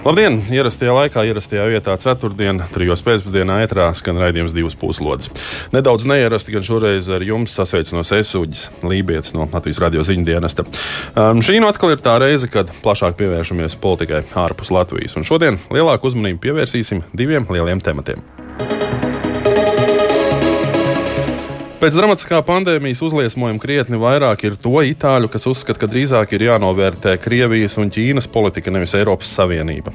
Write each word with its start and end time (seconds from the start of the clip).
Labdien! 0.00 0.38
Ierastajā 0.48 0.94
laikā, 0.96 1.22
ierastajā 1.28 1.66
vietā, 1.68 1.92
ceturtdienā, 2.00 2.70
trijos 2.72 3.02
pēcpusdienā 3.04 3.58
ētrā 3.66 3.90
skan 3.98 4.16
raidījums 4.16 4.54
divas 4.56 4.72
puslodes. 4.80 5.28
Nedaudz 5.74 6.06
neierasti, 6.08 6.54
gan 6.54 6.64
šoreiz 6.64 7.10
ar 7.12 7.20
jums 7.20 7.52
sasveicinos 7.52 8.14
Esuģis 8.16 8.64
Lībijams 8.80 9.34
no 9.36 9.44
Latvijas 9.52 9.82
radio 9.84 10.00
ziņu 10.08 10.24
dienesta. 10.24 10.64
Um, 11.12 11.44
šī 11.44 11.60
nu 11.60 11.68
atkal 11.68 11.92
ir 11.92 12.00
tā 12.00 12.16
reize, 12.22 12.48
kad 12.48 12.72
plašāk 12.80 13.20
pievēršamies 13.20 13.76
politikai 13.82 14.24
ārpus 14.40 14.72
Latvijas. 14.72 15.20
Un 15.20 15.28
šodien 15.28 15.60
lielāku 15.68 16.08
uzmanību 16.08 16.46
pievērsīsim 16.48 17.04
diviem 17.12 17.44
lieliem 17.52 17.84
tematiem. 17.84 18.24
Pēc 21.80 21.94
dramatiskā 21.96 22.42
pandēmijas 22.44 22.98
uzliesmojuma 23.06 23.56
krietni 23.56 23.96
vairāk 23.96 24.42
ir 24.44 24.56
to 24.60 24.82
itāļu, 24.84 25.30
kas 25.32 25.46
uzskata, 25.48 25.80
ka 25.80 25.88
drīzāk 25.88 26.34
ir 26.36 26.44
jānovērtē 26.44 27.14
Krievijas 27.24 27.78
un 27.80 27.88
Ķīnas 27.88 28.28
politika, 28.28 28.68
nevis 28.74 28.92
Eiropas 28.98 29.30
Savienība. 29.32 29.94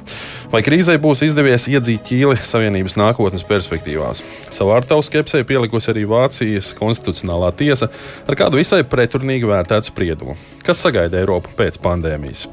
Vai 0.50 0.64
krīzē 0.66 0.96
būs 0.98 1.22
izdevies 1.28 1.68
iedzīt 1.70 2.02
ķīli 2.08 2.40
Savienības 2.42 2.98
nākotnes 2.98 3.46
perspektīvās? 3.46 4.24
Savu 4.50 4.74
ārtavu 4.74 5.06
skepsē 5.06 5.44
pielikusi 5.46 5.92
arī 5.94 6.02
Vācijas 6.10 6.72
konstitucionālā 6.74 7.52
tiesa 7.54 7.86
ar 8.26 8.40
kādu 8.42 8.58
visai 8.58 8.82
pretrunīgi 8.82 9.46
vērtētu 9.46 9.94
spriedumu. 9.94 10.34
Kas 10.66 10.82
sagaida 10.82 11.22
Eiropu 11.22 11.54
pēc 11.54 11.78
pandēmijas? 11.86 12.48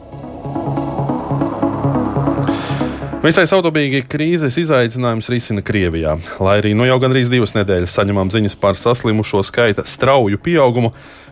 Visai 3.23 3.45
saudabīgi 3.47 4.01
krīzes 4.11 4.57
izaicinājums 4.59 5.29
risina 5.31 5.61
Krievijā. 5.63 6.17
Lai 6.43 6.57
arī 6.59 6.73
nu 6.75 6.83
jau 6.83 6.97
gandrīz 6.99 7.29
divas 7.31 7.53
nedēļas 7.55 7.93
saņemam 7.95 8.27
ziņas 8.33 8.57
par 8.59 8.75
saslimušo 8.75 9.39
skaita 9.47 9.85
strauju 9.87 10.41
pieaugumu, 10.43 10.89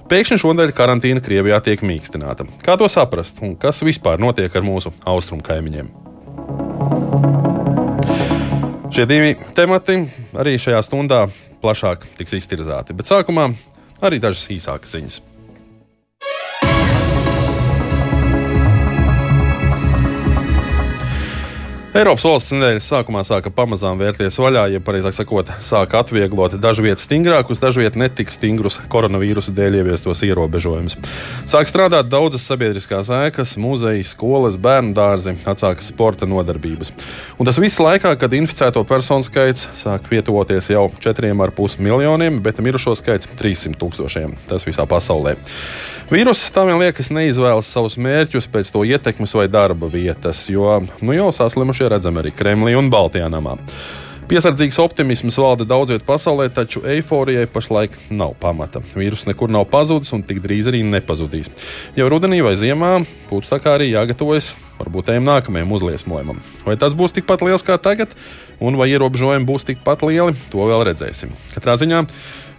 pēkšņi 0.08 0.38
šonadēļ 0.40 0.72
karantīna 0.78 1.20
Krievijā 1.26 1.58
tiek 1.66 1.84
mīkstināta. 1.84 2.46
Kā 2.64 2.78
to 2.80 2.88
saprast 2.88 3.42
un 3.44 3.58
kas 3.60 3.84
vispār 3.84 4.24
notiek 4.24 4.56
ar 4.56 4.64
mūsu 4.64 4.94
austrumu 5.04 5.44
kaimiņiem? 5.44 5.90
Šie 8.96 9.08
divi 9.12 9.36
temati 9.60 9.98
arī 10.40 10.56
šajā 10.64 10.80
stundā 10.88 11.26
plašāk 11.60 12.08
tiks 12.22 12.40
iztirzāti, 12.40 12.96
bet 12.96 13.12
sākumā 13.12 13.50
arī 14.00 14.24
dažas 14.24 14.48
īsākas 14.56 14.96
ziņas. 14.96 15.20
Eiropas 21.92 22.24
valsts 22.24 22.54
nedēļas 22.56 22.86
sākumā 22.88 23.20
sāka 23.28 23.52
pamazām 23.52 23.98
vērties 24.00 24.38
vaļā, 24.40 24.62
ja 24.72 24.80
pareizāk 24.80 25.12
sakot, 25.18 25.50
sāka 25.60 26.00
atvieglot 26.00 26.54
dažviet 26.64 27.02
stingrākus, 27.04 27.60
dažviet 27.60 27.98
netik 28.00 28.32
stingrus 28.32 28.78
koronavīrusa 28.94 29.52
dēļ 29.58 29.76
ieviestos 29.82 30.24
ierobežojumus. 30.24 30.96
Sāk 31.52 31.68
strādāt 31.68 32.08
daudzas 32.08 32.48
sabiedriskās 32.48 33.12
ēkas, 33.12 33.58
muzeji, 33.60 34.08
skolas, 34.08 34.56
bērnu 34.56 34.96
dārzi, 34.96 35.36
atsākas 35.44 35.92
sporta 35.92 36.30
nodarbības. 36.32 36.94
Un 37.36 37.52
tas 37.52 37.60
viss 37.60 37.84
laikā, 37.84 38.16
kad 38.24 38.40
inficēto 38.40 38.88
personu 38.88 39.28
skaits 39.28 39.68
sāk 39.76 40.08
pietuvoties 40.08 40.72
jau 40.72 40.88
4,5 40.96 41.84
miljoniem, 41.84 42.40
bet 42.40 42.64
mirušo 42.64 42.96
skaits 42.96 43.28
300 43.36 43.76
tūkstošiem. 43.84 44.40
Tas 44.48 44.64
visā 44.64 44.88
pasaulē. 44.88 45.36
Vīruss 46.12 46.50
tā 46.52 46.66
vien 46.68 46.76
liekas 46.76 47.08
neizvēlas 47.08 47.70
savus 47.72 47.94
mērķus 47.96 48.50
pēc 48.52 48.68
to 48.74 48.82
ietekmes 48.84 49.32
vai 49.32 49.46
darba 49.48 49.88
vietas, 49.88 50.42
jo 50.52 50.82
nu 51.00 51.14
jau 51.16 51.30
saslimušie 51.32 51.88
redzami 51.94 52.20
arī 52.20 52.34
Kremlī 52.36 52.74
un 52.76 52.90
Baltijā 52.92 53.30
namā. 53.32 53.54
Piesardzīgs 54.28 54.76
optimisms 54.84 55.38
valda 55.40 55.64
daudz 55.68 55.94
vietā 55.94 56.04
pasaulē, 56.10 56.50
taču 56.52 56.84
eiforijai 56.84 57.48
pašlaik 57.52 57.96
nav 58.12 58.36
pamata. 58.44 58.84
Vīruss 58.92 59.30
nekur 59.30 59.56
nav 59.56 59.70
pazudis 59.72 60.12
un 60.12 60.26
tik 60.28 60.44
drīz 60.44 60.68
arī 60.74 60.84
nepazudīs. 60.88 61.48
Jau 61.96 62.12
rudenī 62.12 62.44
vai 62.44 62.58
ziemā 62.60 62.92
būtu 63.32 63.48
tā 63.48 63.64
kā 63.64 63.78
arī 63.80 63.94
jāgatavojas 63.94 64.52
varbūt 64.82 65.16
ejam 65.16 65.32
nākamajam 65.32 65.76
uzliesmojumam. 65.80 66.44
Vai 66.68 66.76
tas 66.76 66.92
būs 66.92 67.16
tikpat 67.16 67.48
liels 67.48 67.64
kā 67.64 67.80
tagad, 67.80 68.12
un 68.60 68.76
vai 68.76 68.92
ierobežojumi 68.92 69.48
būs 69.48 69.68
tikpat 69.72 70.04
lieli, 70.04 70.36
to 70.52 70.68
vēl 70.68 70.90
redzēsim. 70.92 71.32
Katrā 71.56 71.80
ziņā 71.80 72.04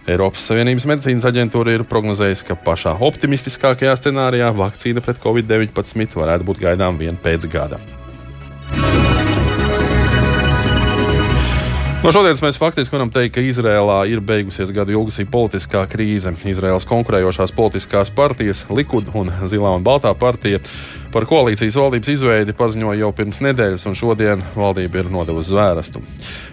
Eiropas 0.03 0.41
Savienības 0.49 0.83
medicīnas 0.89 1.23
aģentūra 1.29 1.77
ir 1.77 1.85
prognozējusi, 1.87 2.43
ka 2.49 2.57
pašā 2.59 2.97
optimistiskākajā 3.07 3.93
scenārijā 4.01 4.49
vakcīna 4.57 4.99
pret 5.03 5.21
covid-19 5.23 6.17
varētu 6.19 6.47
būt 6.49 6.59
gaidām 6.65 6.99
vien 6.99 7.15
pēc 7.15 7.47
gada. 7.47 7.79
No 12.03 12.11
šodienas 12.11 12.41
mēs 12.43 12.59
faktiski 12.59 12.97
varam 12.97 13.13
teikt, 13.15 13.37
ka 13.37 13.41
Izrēlā 13.47 14.01
ir 14.11 14.19
beigusies 14.19 14.73
gadu 14.75 14.91
ilgusī 14.91 15.23
politiskā 15.23 15.85
krīze. 15.87 16.33
Izraēlas 16.51 16.83
konkurējošās 16.89 17.55
politiskās 17.55 18.11
partijas, 18.11 18.65
Likud 18.75 19.07
un 19.15 19.31
Zilā 19.47 19.71
un 19.77 19.85
Baltā 19.87 20.11
partija, 20.19 20.59
par 21.13 21.27
koalīcijas 21.29 21.75
valdības 21.77 22.09
izveidi 22.09 22.55
paziņoja 22.57 23.03
jau 23.03 23.11
pirms 23.15 23.39
nedēļas, 23.45 23.85
un 23.89 23.97
šodien 23.97 24.41
valdība 24.57 25.03
ir 25.03 25.11
nodevusi 25.13 25.51
zvērstu. 25.51 26.01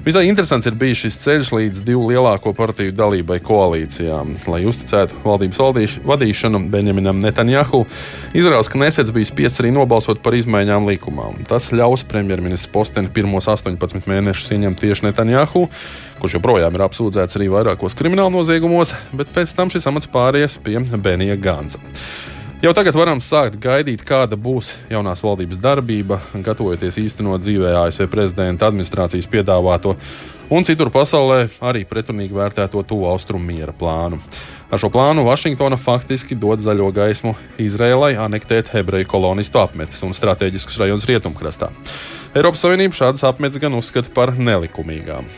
Visai 0.04 0.26
interesants 0.28 0.68
ir 0.68 0.76
bijis 0.80 1.06
šis 1.06 1.16
ceļš 1.22 1.52
līdz 1.56 1.80
divu 1.86 2.10
lielāko 2.10 2.52
partiju 2.56 2.92
dalībai 2.96 3.38
koalīcijām. 3.46 4.34
Lai 4.50 4.62
uzticētu 4.68 5.22
valdības 5.24 5.60
valdīš, 5.62 5.96
vadīšanu 6.08 6.62
Benjaminam 6.72 7.22
Netanjahu, 7.24 7.86
Izraels 8.36 8.68
Knesets 8.72 9.14
bija 9.16 9.30
spiests 9.30 9.62
arī 9.62 9.72
nobalsot 9.74 10.20
par 10.24 10.36
izmaiņām 10.36 10.88
likumā. 10.92 11.30
Tas 11.48 11.70
ļaus 11.72 12.04
premjerministra 12.10 12.72
posteni 12.74 13.12
pirmos 13.12 13.48
18 13.48 14.08
mēnešus 14.10 14.52
ieņemt 14.56 14.82
tieši 14.84 15.08
Netanjahu. 15.08 15.66
Kurš 16.20 16.36
joprojām 16.36 16.74
ir 16.76 16.84
apsūdzēts 16.84 17.38
arī 17.38 17.48
vairākos 17.48 17.96
krimināla 17.96 18.28
noziegumos, 18.34 18.92
bet 19.16 19.32
pēc 19.32 19.56
tam 19.56 19.72
šis 19.72 19.88
amats 19.88 20.10
pāries 20.12 20.58
pie 20.60 20.76
Benija 21.00 21.38
Gansa. 21.40 21.80
Jau 22.60 22.74
tagad 22.76 22.92
varam 22.92 23.22
sākt 23.24 23.54
gaidīt, 23.56 24.02
kāda 24.04 24.36
būs 24.36 24.74
jaunās 24.90 25.22
valdības 25.24 25.56
darbība, 25.64 26.18
gatavojoties 26.44 26.98
īstenot 27.00 27.40
dzīvē 27.40 27.70
ASV 27.86 28.04
prezidenta 28.12 28.68
administrācijas 28.68 29.28
piedāvāto 29.32 29.94
un 30.52 30.66
citur 30.68 30.90
pasaulē 30.92 31.46
arī 31.64 31.86
pretrunīgi 31.88 32.36
vērtēto 32.36 32.82
tuvu 32.84 33.06
austrumu 33.08 33.48
miera 33.48 33.72
plānu. 33.72 34.18
Ar 34.68 34.82
šo 34.82 34.90
plānu 34.92 35.24
Vašingtona 35.24 35.78
faktiski 35.80 36.36
dod 36.36 36.60
zaļo 36.60 36.90
gaismu 37.00 37.32
Izrēlai 37.64 38.18
anektēt 38.20 38.74
hebreju 38.74 39.08
kolonistu 39.08 39.62
apmetes 39.62 40.04
un 40.04 40.12
strateģiskus 40.12 40.76
rajonus 40.82 41.08
rietumkrastā. 41.08 41.72
Eiropas 42.36 42.66
Savienība 42.66 43.00
šādas 43.00 43.24
apmetas 43.24 43.64
gan 43.64 43.80
uzskata 43.80 44.12
par 44.12 44.36
nelikumīgām. 44.36 45.32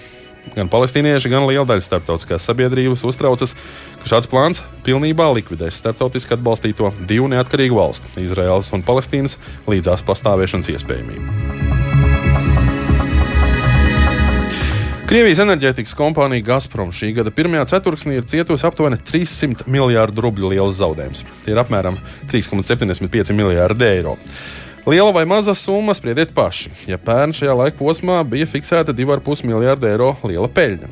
Gan 0.53 0.69
palestīnieši, 0.69 1.31
gan 1.33 1.47
liela 1.49 1.65
daļa 1.69 1.85
starptautiskās 1.87 2.45
sabiedrības 2.49 3.05
uztraucas, 3.09 3.55
ka 4.03 4.11
šāds 4.11 4.29
plāns 4.29 4.61
pilnībā 4.87 5.31
likvidēs 5.39 5.79
starptautiski 5.81 6.37
atbalstīto 6.37 6.91
divu 7.09 7.31
neatkarīgu 7.33 7.79
valstu, 7.79 8.11
Izraēlas 8.21 8.73
un 8.77 8.85
Palestīnas, 8.85 9.39
līdzās 9.71 10.05
pastāvēšanas 10.09 10.75
iespējamību. 10.75 11.71
Krievijas 15.13 15.43
enerģētikas 15.43 15.93
kompānija 15.93 16.45
Gazprom 16.47 16.89
šī 16.95 17.11
gada 17.19 17.29
pirmajā 17.35 17.67
ceturksnī 17.75 18.15
ir 18.17 18.25
cietusi 18.31 18.65
aptuveni 18.65 18.97
300 18.97 19.67
miljārdu 19.69 20.25
rubļu 20.25 20.55
liels 20.55 20.79
zaudējums. 20.79 21.21
Tie 21.45 21.53
ir 21.53 21.61
apmēram 21.61 21.99
3,75 22.33 23.35
miljārdi 23.37 23.91
eiro. 23.91 24.15
Liela 24.87 25.13
vai 25.15 25.25
maza 25.25 25.55
summa 25.55 25.95
spriediet 25.95 26.33
paši. 26.35 26.73
Ja 26.91 26.97
pērn 26.99 27.31
šajā 27.37 27.53
laika 27.55 27.79
posmā 27.79 28.17
bija 28.27 28.49
fiksēta 28.51 28.91
2,5 28.91 29.45
miljārdu 29.47 29.87
eiro 29.87 30.17
liela 30.27 30.49
peļņa. 30.51 30.89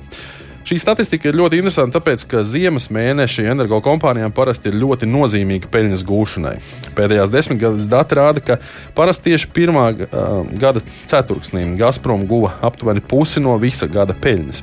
Šī 0.70 0.76
statistika 0.78 1.26
ir 1.26 1.38
ļoti 1.40 1.58
interesanta, 1.58 1.98
tāpēc, 1.98 2.22
ka 2.30 2.44
ziemas 2.46 2.86
mēneši 2.94 3.48
energokompānijām 3.50 4.30
parasti 4.36 4.70
ir 4.70 4.76
ļoti 4.78 5.09
nozīmīgi 5.10 5.70
peļņas 5.72 6.04
gūšanai. 6.06 6.53
Pēdējās 6.94 7.32
desmitgades 7.32 7.88
dati 7.91 8.18
rāda, 8.20 8.44
ka 8.44 8.59
parasti 8.94 9.32
tieši 9.32 9.50
pirmā 9.56 9.88
uh, 9.97 10.28
gada 10.60 10.84
ceturksnī 11.10 11.65
Gazprom 11.80 12.28
guva 12.30 12.53
aptuveni 12.62 13.03
pusi 13.03 13.42
no 13.42 13.56
visa 13.59 13.91
gada 13.91 14.15
peļņas. 14.15 14.62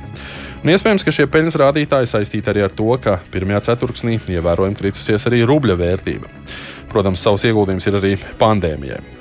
Un 0.62 0.72
iespējams, 0.72 1.04
ka 1.04 1.12
šie 1.12 1.28
peļņas 1.28 1.60
rādītāji 1.66 2.12
saistīti 2.14 2.54
arī 2.54 2.64
ar 2.64 2.72
to, 2.72 2.88
ka 3.02 3.18
pirmajā 3.34 3.66
ceturksnī 3.68 4.16
ievērojami 4.38 4.80
kritusies 4.80 5.28
arī 5.28 5.44
rubļa 5.50 5.76
vērtība. 5.82 6.32
Protams, 6.88 7.20
savus 7.20 7.44
ieguldījumus 7.44 7.90
ir 7.90 8.00
arī 8.00 8.16
pandēmijai. 8.40 9.17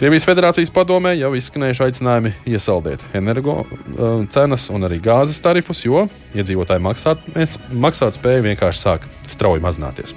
Krievijas 0.00 0.24
Federācijas 0.24 0.70
padomē 0.72 1.10
jau 1.18 1.34
izskanējuši 1.36 1.82
aicinājumi 1.84 2.30
iesaldēt 2.48 3.02
energo 3.18 3.58
uh, 3.66 4.22
cenas 4.32 4.64
un 4.72 4.88
arī 4.88 4.96
gāzes 5.04 5.42
tarifus, 5.44 5.84
jo 5.84 6.06
iedzīvotāju 6.32 6.80
maksāt, 6.88 7.28
maksāt 7.68 8.16
spēja 8.16 8.46
vienkārši 8.48 8.84
sāk 8.86 9.04
strauji 9.28 9.60
mazināties. 9.60 10.16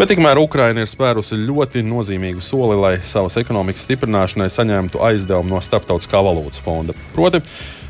Bet 0.00 0.08
tikmēr 0.08 0.38
Ukraina 0.40 0.80
ir 0.80 0.88
spērusi 0.88 1.36
ļoti 1.36 1.82
nozīmīgu 1.84 2.40
soli, 2.40 2.78
lai 2.80 2.92
savas 3.04 3.34
ekonomikas 3.36 3.82
stiprināšanai 3.84 4.46
saņemtu 4.48 5.02
aizdevumu 5.04 5.52
no 5.52 5.60
Starptautiskā 5.60 6.22
valūtas 6.24 6.62
fonda. 6.64 6.94
Proti, 7.12 7.42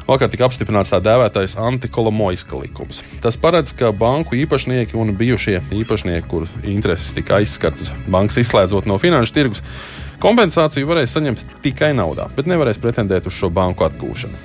Vakar 0.09 0.27
tika 0.33 0.49
apstiprināts 0.49 0.91
tā 0.91 0.99
dēvētais 1.07 1.55
antikolomoiska 1.63 2.59
likums. 2.59 3.05
Tas 3.23 3.39
paredz, 3.39 3.71
ka 3.79 3.93
banku 3.95 4.35
īpašnieki 4.41 4.99
un 4.99 5.15
bijušie 5.15 5.61
īpašnieki, 5.71 6.27
kur 6.27 6.49
intereses 6.67 7.15
tika 7.15 7.39
aizskartas 7.39 7.93
bankas 8.11 8.41
izslēdzot 8.43 8.91
no 8.91 8.99
finanšu 8.99 9.37
tirgus, 9.37 9.63
kompensāciju 10.19 10.91
varēs 10.91 11.15
saņemt 11.15 11.47
tikai 11.63 11.93
naudā, 11.95 12.27
bet 12.35 12.51
nevarēs 12.51 12.83
pretendēt 12.83 13.31
uz 13.31 13.39
šo 13.39 13.55
banku 13.55 13.87
atgūšanu. 13.87 14.43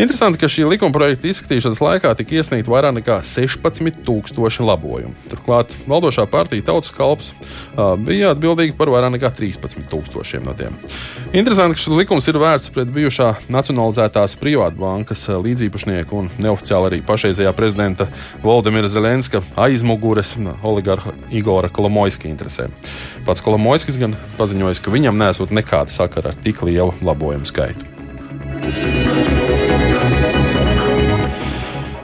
Interesanti, 0.00 0.38
ka 0.40 0.48
šī 0.48 0.64
likuma 0.64 0.94
projekta 0.96 1.28
izskatīšanas 1.28 1.80
laikā 1.84 2.14
tika 2.16 2.38
iesniegta 2.38 2.72
vairāk 2.72 2.94
nekā 2.96 3.18
16,000 3.26 4.64
labojumu. 4.64 5.12
Turklāt 5.28 5.74
valdošā 5.90 6.24
partija 6.30 6.64
Tautas 6.70 6.94
kalps 6.96 7.34
bija 8.06 8.30
atbildīga 8.32 8.78
par 8.78 8.88
vairāk 8.94 9.12
nekā 9.18 9.28
13,000 9.36 10.40
no 10.46 10.54
tiem. 10.56 10.78
Interesanti, 11.36 11.76
ka 11.76 11.84
šis 11.84 11.98
likums 11.98 12.30
ir 12.32 12.40
vērsts 12.40 12.72
pret 12.72 12.88
bijušā 12.94 13.28
nacionalizētās 13.52 14.38
privātbankas 14.40 15.26
līdziepašnieku 15.44 16.16
un 16.16 16.32
neoficiāli 16.40 16.92
arī 16.94 17.02
pašreizējā 17.04 17.52
prezidenta 17.58 18.08
Valdemira 18.40 18.88
Zelenska 18.88 19.44
aizmugures 19.60 20.32
oligarha 20.64 21.12
Igora 21.28 21.68
Kolomoiska 21.68 22.30
interesēm. 22.32 22.72
Pats 23.28 23.44
Kolomoiskis 23.44 24.00
gan 24.00 24.16
paziņoja, 24.40 24.80
ka 24.80 24.96
viņam 24.96 25.20
nesot 25.20 25.52
nekāda 25.52 25.92
sakara 25.92 26.32
ar 26.32 26.40
tik 26.40 26.64
lielu 26.64 26.96
labojumu 27.04 27.52
skaitu. 27.52 27.90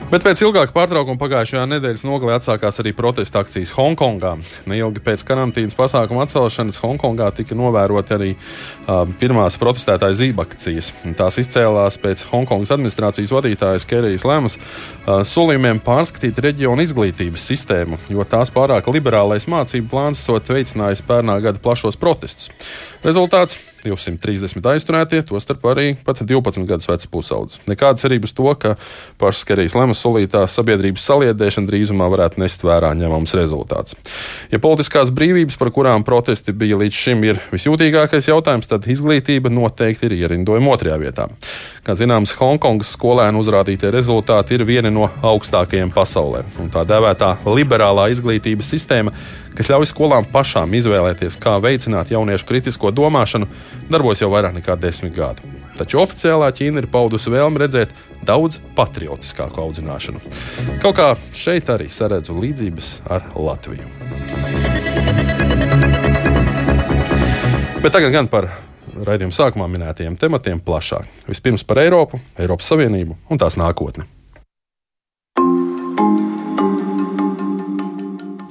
Bet 0.06 0.22
pēc 0.22 0.38
ilgāka 0.44 0.70
pārtraukuma 0.70 1.18
pagājušajā 1.18 1.64
nedēļas 1.66 2.04
nogalē 2.06 2.36
atsākās 2.36 2.76
arī 2.78 2.92
protesta 2.94 3.40
akcijas 3.42 3.72
Hongkongā. 3.74 4.36
Neilgi 4.70 5.02
pēc 5.02 5.24
karantīnas 5.26 5.74
pasākuma 5.74 6.22
atcelšanas 6.22 6.78
Hongkongā 6.78 7.32
tika 7.34 7.58
novēroti 7.58 8.14
arī 8.14 8.28
uh, 8.36 9.02
pirmās 9.18 9.58
protestētāju 9.58 10.18
zīmakcijas. 10.20 10.92
Tās 11.18 11.40
izcēlās 11.42 11.98
pēc 11.98 12.22
Hongkongas 12.30 12.76
administrācijas 12.76 13.34
vadītājas 13.34 13.88
Kerijas 13.90 14.28
Lemas 14.30 14.54
uh, 14.60 15.24
solījumiem 15.26 15.82
pārskatīt 15.82 16.38
reģionu 16.38 16.86
izglītības 16.86 17.50
sistēmu, 17.50 17.98
jo 18.06 18.22
tās 18.30 18.54
pārāk 18.54 18.86
liberālais 18.94 19.50
mācību 19.50 19.90
plāns 19.90 20.22
esot 20.22 20.54
veicinājis 20.54 21.02
pērnā 21.08 21.40
gada 21.42 21.58
plašos 21.58 21.98
protestus. 21.98 22.52
Rezultāts 23.06 23.54
230 23.86 24.66
aizturētie, 24.66 25.20
tostarp 25.28 25.62
arī 25.70 25.92
pat 26.02 26.18
12 26.26 26.66
gadus 26.66 26.88
vecs 26.90 27.06
pusaudzis. 27.06 27.60
Nekādas 27.70 28.02
cerības 28.02 28.34
to, 28.34 28.48
ka 28.58 28.72
pašas 29.20 29.44
Kerijas 29.46 29.76
Lemas 29.78 30.00
solītā 30.02 30.42
sabiedrības 30.50 31.04
saliedēšana 31.06 31.70
drīzumā 31.70 32.08
varētu 32.10 32.42
nest 32.42 32.66
vērā 32.66 32.90
ņemams 32.98 33.36
rezultāts. 33.38 33.94
Ja 34.50 34.58
politiskās 34.62 35.14
brīvības, 35.14 35.58
par 35.60 35.70
kurām 35.76 36.02
protesti 36.08 36.50
bija 36.50 36.80
līdz 36.82 36.98
šim, 37.04 37.22
ir 37.30 37.38
visjūtīgākais 37.54 38.26
jautājums, 38.32 38.66
tad 38.66 38.90
izglītība 38.90 39.54
noteikti 39.54 40.10
ir 40.10 40.18
ierindojuma 40.18 40.74
otrajā 40.74 40.98
vietā. 41.06 41.30
Kā 41.86 41.94
zināms, 41.94 42.34
Hongkongas 42.40 42.90
skolēnu 42.98 43.38
uzrādītie 43.38 43.94
rezultāti 43.94 44.58
ir 44.58 44.66
vieni 44.66 44.90
no 44.90 45.06
augstākajiem 45.22 45.94
pasaulē, 45.94 46.42
un 46.58 46.74
tā 46.74 46.82
dēvētā 46.82 47.36
liberālā 47.46 48.10
izglītības 48.10 48.74
sistēma 48.74 49.14
kas 49.56 49.70
ļauj 49.72 49.88
skolām 49.88 50.26
pašām 50.28 50.74
izvēlēties, 50.76 51.38
kā 51.40 51.56
veicināt 51.62 52.10
jauniešu 52.12 52.46
kritisko 52.48 52.92
domāšanu, 52.96 53.48
darbojas 53.92 54.24
jau 54.24 54.32
vairāk 54.32 54.56
nekā 54.58 54.76
desmit 54.80 55.14
gadu. 55.16 55.44
Taču 55.76 56.00
oficiālā 56.00 56.48
Ķīna 56.56 56.80
ir 56.82 56.88
paudusi 56.92 57.32
vēlmi 57.32 57.60
redzēt 57.60 57.92
daudz 58.26 58.58
patriotiskāku 58.76 59.60
audzināšanu. 59.60 60.22
Kaut 60.82 60.96
kā 60.98 61.10
šeit 61.36 61.68
arī 61.72 61.90
saredzu 61.92 62.36
līdzības 62.40 62.92
ar 63.12 63.28
Latviju. 63.36 63.90
Bet 67.84 67.92
tagad 67.92 68.10
gan 68.16 68.26
par 68.32 68.48
raidījuma 69.06 69.36
sākumā 69.36 69.68
minētajiem 69.70 70.16
tematiem 70.18 70.64
plašāk. 70.64 71.06
Vispirms 71.28 71.62
par 71.68 71.84
Eiropu, 71.84 72.20
Eiropas 72.40 72.72
Savienību 72.72 73.18
un 73.30 73.40
tās 73.42 73.60
nākotni. 73.60 74.08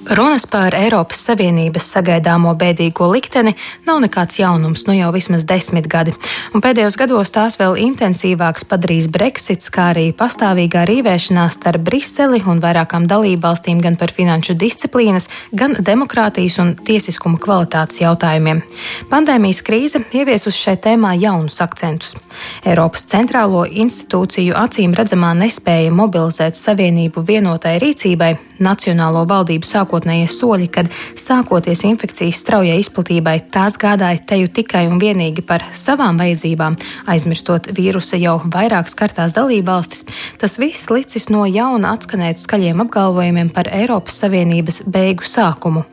Runas 0.10 0.44
par 0.46 0.76
Eiropas 0.78 1.18
Savienības 1.26 1.88
sagaidāmo 1.96 2.52
bēdīgo 2.60 3.08
likteni 3.10 3.56
nav 3.88 4.04
nekāds 4.04 4.38
jaunums, 4.38 4.84
nu 4.86 4.94
jau 4.94 5.08
vismaz 5.10 5.48
desmit 5.50 5.88
gadi. 5.90 6.14
Un 6.54 6.62
pēdējos 6.62 6.94
gados 7.00 7.32
tās 7.34 7.58
vēl 7.58 7.74
intensīvāks 7.82 8.68
padarīs 8.70 9.08
Brexits, 9.10 9.72
kā 9.74 9.88
arī 9.96 10.12
pastāvīgā 10.14 10.84
rīvēšanās 10.86 11.58
starp 11.58 11.88
Briseli 11.88 12.44
un 12.46 12.62
vairākām 12.62 13.08
dalībvalstīm 13.10 13.82
gan 13.82 13.98
par 13.98 14.14
finanšu 14.14 14.54
disciplīnas, 14.62 15.26
gan 15.58 15.74
demokrātijas 15.82 16.60
un 16.62 16.76
tiesiskuma 16.86 17.42
kvalitātes 17.42 18.04
jautājumiem. 18.04 18.62
Pandēmijas 19.10 19.64
krīze 19.66 20.04
ieviesus 20.14 20.54
šai 20.54 20.78
tēmā 20.86 21.16
jaunus 21.18 21.58
akcentus. 21.66 22.14
Eiropas 22.62 23.08
centrālo 23.10 23.66
institūciju 23.66 24.54
acīm 24.68 24.94
redzamā 24.94 25.34
nespēja 25.42 25.90
mobilizēt 25.90 26.54
savienību 26.62 27.26
vienotai 27.26 27.80
rīcībai, 27.82 28.36
nacionālo 28.62 29.26
valdību 29.28 29.66
sākot 29.66 29.95
sākotnējie 29.96 30.28
soļi, 30.28 30.68
kad 30.72 30.90
sākoties 31.16 31.86
infekcijas 31.88 32.42
straujai 32.42 32.80
izplatībai, 32.82 33.48
tās 33.52 33.78
gādāja 33.80 34.20
teju 34.28 34.50
tikai 34.52 34.88
un 34.90 35.00
vienīgi 35.00 35.44
par 35.46 35.64
savām 35.74 36.20
vajadzībām, 36.20 36.76
aizmirstot 37.08 37.72
vīrusa 37.76 38.20
jau 38.20 38.42
vairāk 38.44 38.90
skartās 38.92 39.36
dalībvalstis, 39.36 40.06
tas 40.38 40.60
viss 40.60 40.90
licis 40.92 41.30
no 41.30 41.46
jauna 41.46 41.96
atskanēt 41.96 42.42
skaļiem 42.44 42.84
apgalvojumiem 42.86 43.50
par 43.56 43.72
Eiropas 43.72 44.20
Savienības 44.20 44.84
beigu 44.86 45.24
sākumu. 45.24 45.86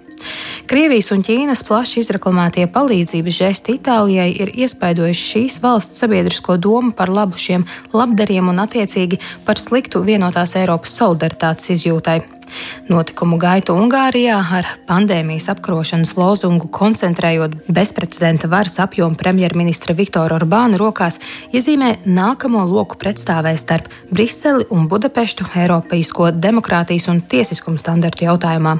Krievijas 0.70 1.10
un 1.10 1.24
Ķīnas 1.26 1.64
plaši 1.66 1.98
izreklamētie 2.02 2.68
palīdzības 2.70 3.38
žesti 3.38 3.74
Itālijai 3.78 4.28
ir 4.44 4.52
iespaidojuši 4.54 5.24
šīs 5.32 5.58
valsts 5.62 5.98
sabiedrisko 5.98 6.56
domu 6.62 6.94
par 6.94 7.10
labu 7.10 7.38
šiem 7.38 7.66
labdariem 7.90 8.52
un 8.52 8.62
attiecīgi 8.62 9.18
par 9.46 9.58
sliktu 9.58 10.04
vienotās 10.06 10.54
Eiropas 10.60 10.94
solidaritātes 11.00 11.74
izjūtai. 11.74 12.20
Notikumu 12.90 13.38
gaitu 13.40 13.74
Ungārijā 13.78 14.36
ar 14.58 14.66
pandēmijas 14.88 15.48
apkarošanas 15.52 16.12
lozungu 16.18 16.68
koncentrējot 16.72 17.54
bezprecedenta 17.72 18.50
varas 18.52 18.78
apjomu 18.82 19.16
premjerministra 19.18 19.94
Viktora 19.96 20.36
Orbāna 20.38 20.78
rokās, 20.80 21.18
iezīmē 21.54 22.02
nākamo 22.04 22.64
loku 22.68 22.98
pretstāvē 23.00 23.54
starp 23.60 23.88
Briseli 24.12 24.66
un 24.70 24.88
Budapeštu 24.90 25.46
Eiropeisko 25.56 26.30
demokrātijas 26.36 27.08
un 27.12 27.22
tiesiskuma 27.24 27.80
standartu 27.80 28.26
jautājumā. 28.26 28.76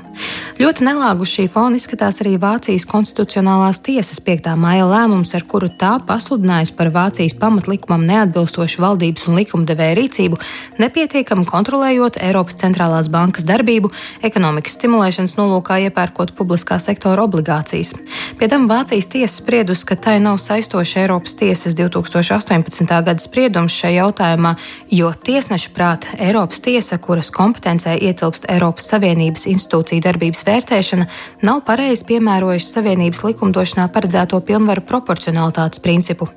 Ļoti 0.61 0.87
nelāgu 0.87 1.27
šī 1.29 1.49
fona 1.53 1.81
izskatās 1.81 2.21
arī 2.23 2.37
Vācijas 2.43 2.87
konstitucionālās 2.91 3.81
tiesas 3.87 4.21
5. 4.23 4.53
maija 4.61 4.87
lēmums, 4.91 5.35
ar 5.35 5.47
kuru 5.49 5.71
tā 5.81 5.95
pasludinājusi 6.07 6.77
par 6.77 6.93
Vācijas 6.95 7.39
pamatlikumam 7.41 8.05
neatbilstošu 8.09 8.83
valdības 8.85 9.29
un 9.31 9.41
likumdevēja 9.41 9.99
rīcību, 9.99 10.41
nepietiekami 10.83 11.49
kontrolējot 11.49 12.21
Eiropas 12.23 12.61
centrālās 12.61 13.09
bankas 13.13 13.47
darbību 13.49 13.62
darbību 13.63 13.93
ekonomikas 14.27 14.75
stimulēšanas 14.77 15.37
nolūkā 15.39 15.79
iepērkot 15.87 16.35
publiskā 16.37 16.79
sektora 16.83 17.25
obligācijas. 17.29 17.95
Pie 18.39 18.49
tam 18.51 18.67
Vācijas 18.71 19.09
tiesa 19.13 19.39
spriedusi, 19.39 19.87
ka 19.87 19.97
tai 19.97 20.19
nav 20.21 20.41
saistoša 20.43 21.05
Eiropas 21.05 21.37
tiesas 21.39 21.77
2018. 21.79 22.91
gada 22.91 23.23
spriedums 23.23 23.73
šajā 23.73 24.03
jautājumā, 24.03 24.57
jo 24.91 25.13
tiesneša 25.15 25.71
prāt 25.77 26.09
Eiropas 26.19 26.63
tiesa, 26.65 26.99
kuras 26.99 27.31
kompetencē 27.31 27.95
ietilpst 28.03 28.49
Eiropas 28.51 28.89
Savienības 28.91 29.47
institūciju 29.53 30.03
darbības 30.03 30.43
vērtēšana, 30.49 31.07
nav 31.47 31.63
pareizi 31.69 32.07
piemērojuši 32.11 32.71
Savienības 32.73 33.23
likumdošanā 33.29 33.87
paredzēto 33.95 34.41
pilnvaru 34.43 34.83
proporcionalitātes 34.89 35.83
principu. 35.85 36.29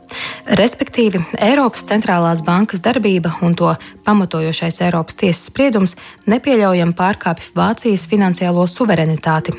Respektīvi, 0.45 1.23
Eiropas 1.41 1.87
centrālās 1.89 2.43
bankas 2.45 2.83
darbība 2.85 3.33
un 3.41 3.55
to 3.57 3.73
pamatojošais 4.05 4.81
Eiropas 4.85 5.17
tiesas 5.17 5.47
spriedums 5.49 5.95
nepieļaujami 6.29 6.93
pārkāpj 6.97 7.14
pārkāpj 7.15 7.55
Vācijas 7.55 8.07
finansiālo 8.11 8.67
suverenitāti. 8.67 9.55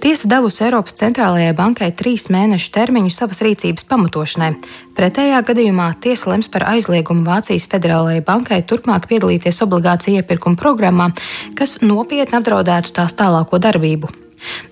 Tiesa 0.00 0.28
devusi 0.30 0.62
Eiropas 0.64 0.94
centrālajai 0.96 1.52
bankai 1.52 1.90
trīs 1.92 2.30
mēnešu 2.32 2.70
termiņu 2.72 3.10
savas 3.12 3.42
rīcības 3.44 3.84
pamatošanai. 3.90 4.54
Pretējā 4.96 5.42
gadījumā 5.44 5.90
tiesa 6.00 6.30
lems 6.32 6.48
par 6.48 6.64
aizliegumu 6.70 7.26
Vācijas 7.26 7.68
federālajai 7.68 8.22
bankai 8.24 8.62
turpmāk 8.64 9.10
piedalīties 9.10 9.60
obligāciju 9.66 10.22
iepirkuma 10.22 10.56
programmā, 10.56 11.10
kas 11.58 11.82
nopietni 11.84 12.40
apdraudētu 12.40 12.96
tās 12.96 13.12
tālāko 13.18 13.60
darbību. 13.60 14.27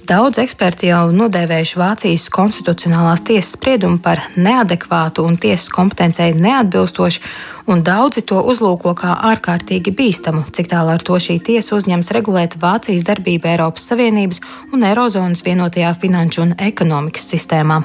Daudz 0.07 0.39
eksperti 0.39 0.91
jau 0.93 1.09
nodēvējuši 1.11 1.79
Vācijas 1.81 2.29
konstitucionālās 2.31 3.25
tiesas 3.27 3.57
spriedumu 3.57 3.99
par 4.03 4.23
neadekvātu 4.39 5.25
un 5.27 5.35
tiesas 5.43 5.67
kompetencei 5.75 6.31
neatbilstošu, 6.39 7.25
un 7.73 7.83
daudzi 7.87 8.23
to 8.23 8.39
uzlūko 8.53 8.95
kā 8.99 9.17
ārkārtīgi 9.33 9.95
bīstamu, 9.99 10.45
cik 10.55 10.71
tālu 10.71 10.95
ar 10.95 11.03
to 11.03 11.19
šī 11.23 11.41
tiesa 11.51 11.75
uzņems 11.81 12.13
regulēt 12.15 12.55
Vācijas 12.63 13.07
darbību 13.09 13.51
Eiropas 13.57 13.91
Savienības 13.91 14.43
un 14.73 14.87
Eirozonas 14.87 15.43
vienotajā 15.47 15.93
finanšu 15.99 16.47
un 16.47 16.57
ekonomikas 16.71 17.27
sistēmā. 17.35 17.83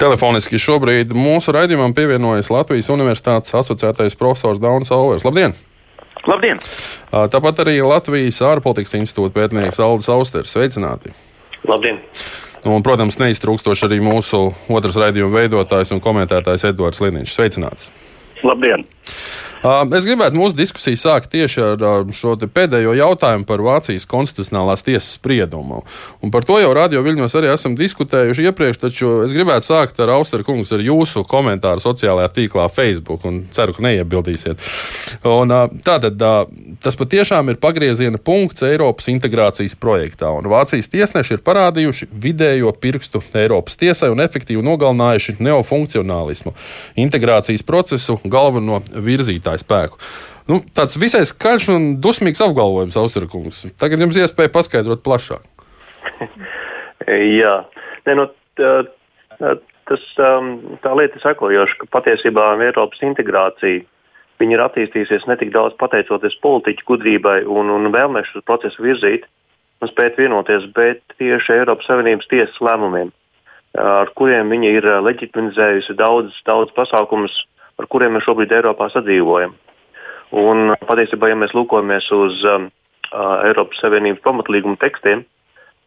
Telefoniski 0.00 0.56
šobrīd 0.56 1.10
mūsu 1.12 1.52
raidījumam 1.52 1.92
pievienojas 1.92 2.48
Latvijas 2.48 2.86
Universitātes 2.88 3.52
asociētais 3.52 4.14
profesors 4.16 4.56
Daunis 4.62 4.88
Auvers. 4.96 5.26
Labdien! 5.28 5.52
Labdien! 6.24 6.62
Tāpat 7.12 7.60
arī 7.66 7.74
Latvijas 7.84 8.38
ārpolitikas 8.48 8.96
institūta 8.96 9.34
pētnieks 9.36 9.82
Aldis 9.84 10.08
Austers. 10.08 10.54
Sveicināti! 10.56 11.12
Labdien! 11.68 12.00
Nu, 12.64 12.78
un, 12.78 12.84
protams, 12.84 13.20
neiztrūkstoši 13.20 13.90
arī 13.90 14.00
mūsu 14.04 14.46
otrs 14.72 14.96
raidījuma 15.00 15.42
veidotājs 15.42 15.92
un 15.92 16.00
komentētājs 16.00 16.64
Edvards 16.72 17.04
Liniņš. 17.04 17.36
Sveicināts! 17.36 17.92
Labdien! 18.40 18.86
Es 19.60 20.06
gribētu 20.08 20.38
mūsu 20.40 20.56
diskusiju 20.56 20.96
sākt 20.96 21.28
tieši 21.34 21.60
ar 21.60 22.06
šo 22.16 22.32
pēdējo 22.40 22.94
jautājumu 22.96 23.44
par 23.44 23.60
Vācijas 23.60 24.06
konstitucionālās 24.08 24.80
tiesas 24.86 25.18
spriedumu. 25.18 25.82
Un 26.24 26.32
par 26.32 26.46
to 26.48 26.56
jau 26.62 26.70
radio 26.72 27.02
viļņos 27.04 27.36
arī 27.36 27.50
esam 27.52 27.74
diskutējuši 27.76 28.46
iepriekš, 28.48 28.78
taču 28.80 29.10
es 29.26 29.34
gribētu 29.36 29.68
sākt 29.68 30.00
ar 30.00 30.14
Austeru 30.14 30.46
kungus, 30.48 30.72
ar 30.72 30.80
jūsu 30.80 31.26
komentāru 31.28 31.84
sociālajā 31.84 32.30
tīklā 32.38 32.70
Facebook, 32.72 33.26
un 33.28 33.42
ceru, 33.52 33.74
ka 33.76 33.84
neiebildīsiet. 33.84 34.64
Un, 35.28 35.52
tātad 35.84 36.16
tas 36.80 36.96
patiešām 36.96 37.52
ir 37.52 37.60
pagrieziena 37.60 38.16
punkts 38.16 38.64
Eiropas 38.64 39.10
integrācijas 39.12 39.76
projektā, 39.76 40.32
un 40.40 40.48
Vācijas 40.48 40.88
tiesneši 40.88 41.36
ir 41.36 41.44
parādījuši 41.44 42.08
vidējo 42.16 42.72
pirkstu 42.80 43.20
Eiropas 43.36 43.76
tiesai 43.76 44.08
un 44.14 44.24
efektīvi 44.24 44.64
nogalinājuši 44.64 45.36
neofunkcionālismu, 45.44 46.56
integrācijas 47.04 47.68
procesu 47.68 48.16
galveno 48.24 48.80
virzītāju 48.88 49.49
iedzīvotāju 49.50 49.64
spēku. 49.64 49.98
Nu, 50.50 50.60
tāds 50.74 50.96
visai 50.98 51.24
skaļš 51.26 51.68
un 51.74 52.00
dusmīgs 52.02 52.40
apgalvojums, 52.42 52.96
Austrakungs. 52.96 53.66
Tagad 53.78 54.00
jums 54.00 54.16
iespēja 54.16 54.50
paskaidrot 54.50 55.02
plašāk. 55.04 55.44
Jā, 57.40 57.64
ne, 58.06 58.14
nu, 58.14 58.26
tā, 58.58 58.82
tas, 59.88 60.02
um, 60.18 60.78
tā 60.82 60.94
lieta 60.94 61.18
ir 61.18 61.22
sekojoša, 61.22 61.78
ka 61.80 61.90
patiesībā 61.98 62.52
Eiropas 62.60 63.02
integrācija 63.02 63.86
ir 64.40 64.62
attīstījusies 64.64 65.26
ne 65.28 65.36
tik 65.36 65.52
daudz 65.52 65.76
pateicoties 65.76 66.38
politiķu 66.40 66.86
gudrībai 66.88 67.42
un, 67.44 67.68
un 67.68 67.90
vēlmei 67.92 68.24
šo 68.24 68.40
procesu 68.40 68.82
virzīt 68.82 69.26
un 69.80 69.88
spēt 69.90 70.16
vienoties, 70.16 70.64
bet 70.72 71.02
tieši 71.20 71.58
Eiropas 71.58 71.88
Savienības 71.88 72.28
tiesas 72.30 72.56
lēmumiem, 72.64 73.12
ar 73.76 74.08
kuriem 74.16 74.48
viņi 74.52 74.72
ir 74.78 74.88
leģitimizējusi 75.04 75.96
daudz, 76.00 76.32
daudz 76.48 76.72
pasākumus 76.76 77.36
ar 77.80 77.88
kuriem 77.90 78.16
mēs 78.16 78.26
šobrīd 78.28 78.52
Eiropā 78.54 78.90
sadzīvojam. 78.92 79.56
Un 80.40 80.74
patiesībā, 80.86 81.32
ja 81.32 81.38
mēs 81.38 81.54
lūkojamies 81.56 82.06
uz 82.14 82.44
um, 82.46 82.68
uh, 83.10 83.40
Eiropas 83.48 83.80
Savienības 83.82 84.22
pamatlīguma 84.26 84.78
tekstiem, 84.82 85.24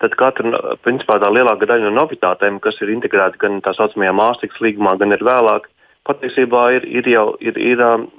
tad 0.04 0.18
katra 0.20 0.76
principā, 0.84 1.20
tā 1.22 1.30
lielākā 1.32 1.70
daļa 1.70 1.88
no 1.88 1.94
novitātēm, 2.02 2.60
kas 2.64 2.82
ir 2.84 2.92
integrēta 2.92 3.40
gan 3.40 3.62
tā 3.64 3.72
saucamajā 3.78 4.16
mākslīgā 4.20 4.66
līgumā, 4.66 4.98
gan 5.00 5.16
ir 5.16 5.24
vēlāk, 5.24 5.70
patiesībā 6.10 6.66
ir, 6.80 6.88
ir 6.92 7.08
jau 7.08 7.28
ir, 7.40 7.60
ir, 7.72 7.84
um, 7.84 8.10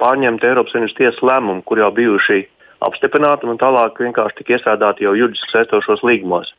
pārņemta 0.00 0.48
Eiropas 0.48 0.72
Savienības 0.72 0.96
tiesas 0.96 1.24
lēmumi, 1.24 1.64
kur 1.68 1.80
jau 1.82 1.90
bijuši 1.96 2.46
apstiprināti 2.86 3.48
un 3.48 3.60
tālāk 3.60 4.00
vienkārši 4.00 4.40
tika 4.40 4.56
iestrādāti 4.56 5.04
jau 5.04 5.14
juridiski 5.16 5.52
saistošos 5.52 6.04
līgumos. 6.06 6.52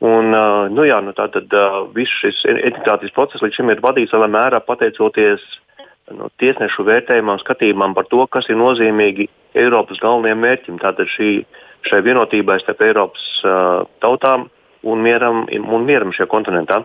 Un, 0.00 0.32
uh, 0.32 0.66
nu 0.72 0.86
jā, 0.88 0.96
nu 1.04 1.12
tā 1.12 1.26
tad 1.30 1.52
uh, 1.52 1.82
viss 1.94 2.22
šis 2.22 2.38
integrācijas 2.48 3.12
process 3.12 3.42
līdz 3.44 3.58
šim 3.58 3.72
ir 3.74 3.82
vadīts 3.84 4.14
lielā 4.16 4.30
mērā 4.32 4.62
pateicoties 4.64 5.44
no 6.16 6.30
tiesnešu 6.40 6.84
vērtējumam, 6.86 7.40
skatījumam 7.42 7.94
par 7.96 8.08
to, 8.10 8.22
kas 8.30 8.48
ir 8.50 8.58
nozīmīgi 8.60 9.28
Eiropas 9.58 10.00
galvenajam 10.02 10.40
mērķim. 10.44 10.78
Tātad 10.82 11.10
šī, 11.10 11.30
šai 11.88 12.00
vienotībai 12.06 12.60
starp 12.62 12.82
Eiropas 12.86 13.26
uh, 13.44 13.84
tautām 14.02 14.48
un 14.86 15.02
mieram, 15.04 15.44
un 15.50 15.86
mieram 15.86 16.14
šajā 16.14 16.30
kontinentā. 16.30 16.82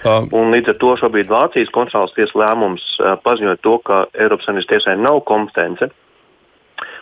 Um. 0.00 0.30
Un 0.32 0.54
līdz 0.54 0.72
ar 0.72 0.78
to 0.80 0.94
šobrīd 0.96 1.28
Vācijas 1.28 1.72
konstitucionālās 1.74 2.16
tiesas 2.16 2.36
lēmums 2.38 2.84
uh, 3.00 3.16
paziņoja 3.24 3.60
to, 3.60 3.76
ka 3.84 4.04
Eiropas 4.14 4.48
Savienības 4.48 4.70
tiesai 4.70 4.96
nav 4.96 5.20
kompetence, 5.28 5.90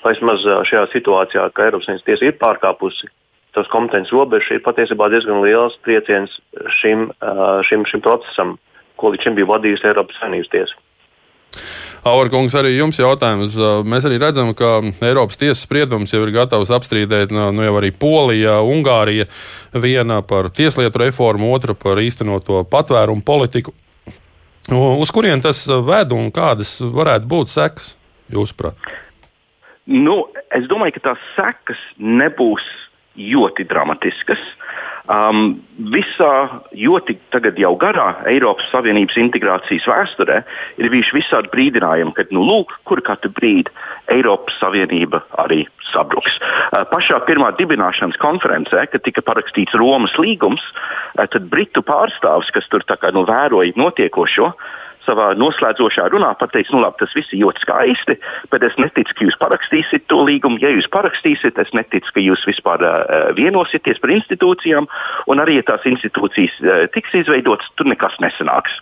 vai 0.03 0.15
vismaz 0.17 0.43
uh, 0.49 0.65
šajā 0.67 0.89
situācijā, 0.97 1.47
ka 1.55 1.69
Eiropas 1.69 1.87
Savienības 1.87 2.09
tiesa 2.09 2.27
ir 2.27 2.39
pārkāpusi 2.41 3.11
tos 3.55 3.71
kompetences 3.73 4.13
robežas, 4.13 4.51
ir 4.57 4.65
patiesībā 4.67 5.09
diezgan 5.13 5.41
liels 5.45 5.79
trieciens 5.87 6.35
šim, 6.81 7.09
uh, 7.23 7.61
šim, 7.67 7.87
šim 7.89 8.03
procesam 8.05 8.57
ko 8.99 9.15
līdz 9.15 9.29
šim 9.29 9.39
bija 9.39 9.49
vadījusi 9.55 9.89
Eiropas 9.89 10.21
Savienības 10.21 10.53
tiesa. 10.53 10.79
Aurkungs, 12.07 12.55
arī 12.55 12.77
jums 12.77 12.99
jautājums. 13.01 13.57
Mēs 13.89 14.07
arī 14.07 14.21
redzam, 14.23 14.53
ka 14.57 14.79
Eiropas 15.05 15.41
tiesas 15.41 15.65
spriedums 15.67 16.13
jau 16.15 16.23
ir 16.25 16.33
gatavs 16.35 16.71
apstrīdēt 16.75 17.33
nu, 17.35 17.51
jau 17.65 17.75
arī 17.81 17.91
Polija, 17.91 18.59
Ungārija, 18.63 19.27
viena 19.75 20.21
par 20.27 20.51
tieslietu 20.55 21.03
reformu, 21.03 21.51
otra 21.55 21.75
par 21.79 22.01
īstenoto 22.03 22.63
patvērumu 22.71 23.25
politiku. 23.27 23.75
Uz 24.69 25.11
kurien 25.15 25.41
tas 25.41 25.63
ved 25.67 26.13
un 26.13 26.29
kādas 26.35 26.77
varētu 26.83 27.29
būt 27.29 27.51
sekas, 27.51 27.95
jūsuprāt? 28.33 28.77
Nu, 29.89 30.27
es 30.53 30.69
domāju, 30.69 30.99
ka 30.99 31.07
tās 31.11 31.29
sekas 31.33 31.81
nebūs 31.97 32.65
ļoti 33.19 33.65
dramatiskas. 33.69 34.43
Um, 35.09 35.63
visā 35.89 36.61
ļoti 36.77 37.15
jau 37.57 37.71
garā 37.81 38.11
Eiropas 38.29 38.67
Savienības 38.69 39.17
integrācijas 39.17 39.87
vēsturē 39.89 40.43
ir 40.77 40.91
bijuši 40.93 41.17
visādi 41.17 41.49
brīdinājumi, 41.55 42.13
ka, 42.13 42.27
nu, 42.37 42.43
lūk, 42.45 42.75
kur 42.85 43.01
katru 43.07 43.31
brīdi 43.33 43.73
Eiropas 44.13 44.59
Savienība 44.61 45.23
arī 45.41 45.63
sabruks. 45.95 46.37
Uh, 46.43 46.85
pašā 46.93 47.23
pirmā 47.25 47.55
dibināšanas 47.57 48.21
konferencē, 48.21 48.85
kad 48.93 49.07
tika 49.07 49.25
parakstīts 49.25 49.79
Romas 49.81 50.13
līgums, 50.21 50.67
uh, 51.17 51.25
tad 51.25 51.49
Britu 51.49 51.81
pārstāvis, 51.81 52.53
kas 52.53 52.69
tur 52.69 52.85
kā, 52.85 53.09
nu, 53.17 53.25
vēroja 53.29 53.81
notiekošo, 53.81 54.53
savā 55.09 55.31
noslēdzošā 55.41 56.07
runā 56.13 56.35
pateicis, 56.39 56.73
nu 56.75 56.83
labi, 56.85 57.01
tas 57.01 57.17
viss 57.17 57.33
ir 57.33 57.43
ļoti 57.43 57.65
skaisti, 57.65 58.19
bet 58.53 58.67
es 58.69 58.77
neticu, 58.81 59.17
ka 59.17 59.27
jūs 59.27 59.39
parakstīsiet 59.41 60.07
to 60.13 60.21
līgumu. 60.29 60.61
Ja 60.63 60.73
jūs 60.75 60.91
parakstīsiet, 60.93 61.59
es 61.59 61.73
neticu, 61.77 62.13
ka 62.15 62.25
jūs 62.25 62.45
vispār 62.49 62.85
uh, 62.85 63.33
vienosieties 63.39 64.01
par 64.03 64.15
institūcijām, 64.15 64.89
un 65.33 65.43
arī, 65.45 65.59
ja 65.59 65.69
tās 65.73 65.89
institūcijas 65.89 66.61
uh, 66.63 66.85
tiks 66.95 67.17
izveidotas, 67.23 67.73
tur 67.81 67.91
nekas 67.91 68.19
nesanāks. 68.25 68.79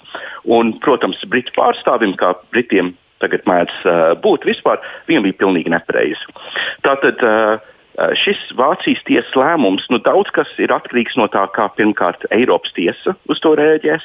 Un, 0.51 0.75
protams, 0.85 1.23
Britu 1.31 1.55
pārstāvim, 1.57 2.17
kā 2.19 2.35
Britiem 2.55 2.95
tagad 3.23 3.47
mēdz 3.49 3.79
uh, 3.87 4.11
būt 4.21 4.45
vispār, 4.49 4.83
viņam 5.09 5.25
bija 5.29 5.41
pilnīgi 5.41 5.73
nepareizi. 5.73 6.37
Tātad, 6.85 7.23
uh, 7.25 7.76
Šis 7.97 8.41
Vācijas 8.59 9.01
tiesas 9.09 9.33
lēmums, 9.39 9.87
nu, 9.89 9.97
daudz 10.05 10.29
kas 10.37 10.51
ir 10.61 10.75
atkarīgs 10.75 11.17
no 11.17 11.31
tā, 11.33 11.47
kā 11.57 11.71
pirmkārt 11.79 12.27
Eiropas 12.35 12.75
tiesa 12.77 13.15
uz 13.33 13.41
to 13.41 13.55
rēģēs, 13.57 14.05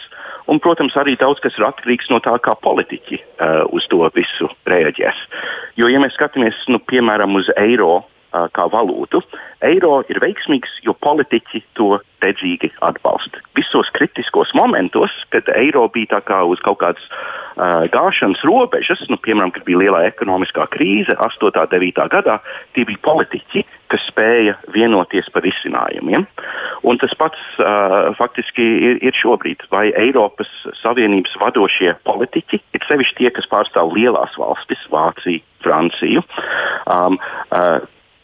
Un, 0.52 0.60
protams, 0.60 0.96
arī 0.98 1.16
daudz 1.20 1.42
kas 1.44 1.56
ir 1.60 1.64
atkarīgs 1.68 2.10
no 2.12 2.20
tā, 2.24 2.34
kā 2.44 2.56
politiķi 2.66 3.20
uh, 3.22 3.62
uz 3.72 3.86
to 3.92 4.02
visu 4.16 4.50
reaģēs. 4.70 5.20
Jo, 5.80 5.88
ja 5.92 6.02
mēs 6.02 6.18
skatāmies 6.18 6.58
nu, 6.72 6.82
piemēram 6.92 7.38
uz 7.40 7.52
eiro 7.62 8.02
kā 8.32 8.68
valūtu, 8.72 9.22
eiro 9.66 10.02
ir 10.10 10.22
veiksmīgs, 10.24 10.80
jo 10.86 10.96
politiķi 11.04 11.64
to 11.80 11.98
dedzīgi 12.22 12.70
atbalsta. 12.86 13.42
Visos 13.58 13.90
kritiskos 13.96 14.54
momentos, 14.58 15.14
kad 15.34 15.48
eiro 15.56 15.88
bija 15.94 16.22
uz 16.46 16.62
kaut 16.64 16.80
kādas 16.84 17.04
uh, 17.10 17.88
gāšanas 17.92 18.44
robežas, 18.48 19.04
nu, 19.10 19.18
piemēram, 19.18 19.52
kad 19.56 19.66
bija 19.68 19.82
lielā 19.82 20.04
ekonomiskā 20.10 20.68
krīze 20.74 21.16
8. 21.18 21.50
un 21.50 21.70
9. 21.72 22.08
gadā, 22.14 22.40
tie 22.76 22.86
bija 22.86 23.02
politiķi, 23.06 23.66
kas 23.92 24.04
spēja 24.08 24.56
vienoties 24.74 25.30
par 25.34 25.44
risinājumiem. 25.46 26.28
Un 26.88 27.00
tas 27.02 27.14
pats 27.18 27.40
uh, 27.60 28.12
faktiski 28.18 28.66
ir, 28.90 29.02
ir 29.04 29.18
šobrīd. 29.18 29.66
Vai 29.74 29.90
Eiropas 30.00 30.52
Savienības 30.82 31.38
vadošie 31.42 31.96
politiķi, 32.08 32.62
ir 32.78 32.86
sevišķi 32.88 33.18
tie, 33.20 33.34
kas 33.36 33.50
pārstāv 33.52 33.94
lielās 33.98 34.38
valstis, 34.40 34.86
Vāciju, 34.92 35.44
Franciju, 35.62 36.24
um, 36.90 37.18
uh, 37.52 37.82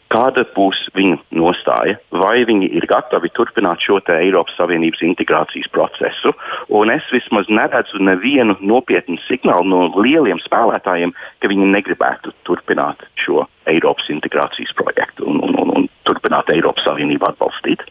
Kāda 0.08 0.46
būs 0.56 0.78
viņu 0.96 1.18
nostāja? 1.36 1.98
Vai 2.16 2.40
viņi 2.48 2.70
ir 2.78 2.86
gatavi 2.88 3.28
turpināt 3.36 3.82
šo 3.84 3.98
Eiropas 4.14 4.56
Savienības 4.56 5.02
integrācijas 5.04 5.68
procesu? 5.74 6.32
Un 6.72 6.88
es 6.94 7.04
vismaz 7.12 7.50
neredzu 7.52 8.00
nevienu 8.00 8.56
nopietnu 8.60 9.20
signālu 9.26 9.68
no 9.68 9.82
lieliem 10.00 10.40
spēlētājiem, 10.46 11.12
ka 11.42 11.52
viņi 11.52 11.68
negribētu 11.76 12.32
turpināt 12.48 13.04
šo 13.20 13.44
Eiropas 13.68 14.08
integrācijas 14.08 14.72
projektu 14.80 15.28
un, 15.28 15.44
un, 15.44 15.60
un, 15.60 15.76
un 15.76 15.88
turpināt 16.08 16.56
Eiropas 16.56 16.88
Savienību 16.88 17.28
atbalstīt. 17.28 17.84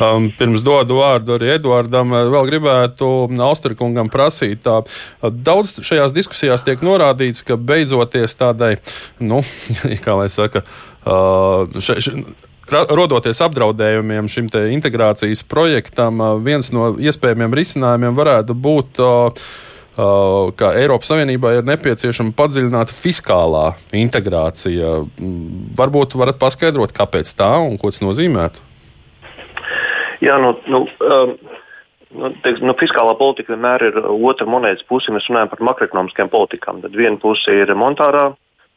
Um, 0.00 0.28
pirms 0.38 0.62
dodu 0.62 1.00
vārdu 1.00 1.34
arī 1.34 1.48
Eduardam, 1.56 2.14
vēl 2.32 2.46
gribētu 2.48 3.08
Austrikungam 3.44 4.08
prasīt. 4.08 4.62
Tā, 4.64 4.78
daudz 5.20 5.74
šajās 5.84 6.14
diskusijās 6.16 6.62
tiek 6.64 6.80
norādīts, 6.86 7.42
ka 7.44 7.58
beidzoties 7.58 8.38
tādai, 8.38 8.76
nu, 9.18 9.42
kā 10.06 10.14
lai 10.16 10.30
saka, 10.32 10.62
uh, 10.62 10.89
še, 11.10 11.98
še, 12.04 12.14
rodoties 12.70 13.40
apdraudējumiem 13.42 14.28
šim 14.30 14.48
integrācijas 14.70 15.42
projektam, 15.48 16.22
viens 16.44 16.70
no 16.74 16.94
iespējamiem 17.00 17.56
risinājumiem 17.56 18.16
varētu 18.16 18.54
būt. 18.54 19.02
Ka 20.56 20.68
Eiropas 20.78 21.10
Savienībā 21.10 21.50
ir 21.58 21.66
nepieciešama 21.66 22.32
padziļināta 22.38 22.94
fiskālā 22.94 23.74
integrācija. 24.00 25.00
Varbūt 25.76 26.14
varat 26.16 26.38
paskaidrot, 26.40 26.94
kāpēc 26.96 27.32
tā 27.36 27.50
un 27.66 27.76
ko 27.76 27.90
tas 27.92 28.00
nozīmētu? 28.00 28.62
Jā, 30.24 30.38
nu, 30.40 30.54
nu, 30.72 30.84
um, 31.04 31.34
nu, 32.16 32.30
teiks, 32.44 32.62
nu, 32.64 32.72
fiskālā 32.80 33.12
politika 33.18 33.52
vienmēr 33.52 33.86
ir 33.90 34.00
otra 34.06 34.46
monētas 34.48 34.86
puse. 34.88 35.12
Mēs 35.12 35.28
runājam 35.28 35.52
par 35.52 35.66
makroekonomiskām 35.68 36.32
politikām. 36.32 36.80
Tad 36.86 36.96
viena 36.96 37.20
puse 37.20 37.58
ir 37.60 37.74
monetārā 37.76 38.30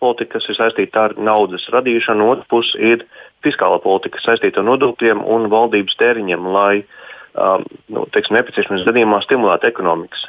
politika, 0.03 0.37
kas 0.37 0.49
ir 0.51 0.59
saistīta 0.59 1.07
ar 1.07 1.15
naudas 1.17 1.65
radīšanu, 1.73 2.29
otrs 2.35 2.51
puses 2.51 2.75
ir 2.91 3.07
fiskālā 3.45 3.79
politika, 3.83 4.17
kas 4.19 4.27
saistīta 4.31 4.61
ar 4.61 4.67
nodokļiem 4.67 5.23
un 5.23 5.49
valdības 5.51 5.97
tēriņiem, 5.99 6.47
lai 6.53 6.83
um, 6.83 7.65
nu, 7.93 8.05
teiksim, 8.13 8.37
nepieciešamības 8.37 8.87
gadījumā 8.89 9.21
stimulētu 9.25 9.69
ekonomikas. 9.71 10.27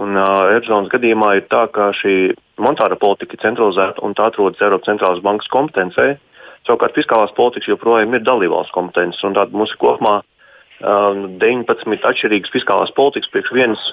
Un 0.00 0.16
uh, 0.16 0.48
Eirozonas 0.54 0.90
gadījumā 0.92 1.34
ir 1.38 1.48
tā, 1.52 1.66
ka 1.74 1.90
šī 1.98 2.32
monetāra 2.62 2.96
politika 3.00 3.36
ir 3.36 3.44
centralizēta 3.44 4.04
un 4.06 4.16
tā 4.16 4.30
atrodas 4.30 4.62
Eiropas 4.64 4.88
centrālās 4.88 5.22
bankas 5.24 5.50
kompetencē. 5.52 6.14
Savukārt 6.66 6.96
fiskālās 6.96 7.34
politikas 7.36 7.74
joprojām 7.74 8.14
ir 8.14 8.24
dalībvalsts 8.24 8.72
kompetences. 8.72 9.20
Tātad 9.20 9.52
mums 9.52 9.74
ir 9.74 9.80
kopumā 9.82 10.20
um, 10.22 11.26
19 11.42 12.08
atšķirīgas 12.08 12.54
fiskālās 12.54 12.94
politikas 12.96 13.32
priekš 13.34 13.56
vienas, 13.58 13.88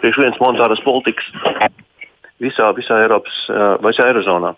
priekš 0.00 0.24
vienas 0.24 0.40
monetāras 0.42 0.82
politikas 0.86 1.30
visā, 2.42 2.70
visā 2.76 3.02
Eiropas, 3.04 3.36
uh, 3.50 3.76
visā 3.84 4.08
Eirozonā. 4.10 4.54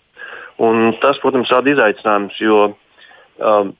Un 0.59 0.93
tas, 0.99 1.19
protams, 1.23 1.51
rada 1.53 1.71
izaicinājumus, 1.71 2.39
jo 2.43 2.63
um, 2.69 3.73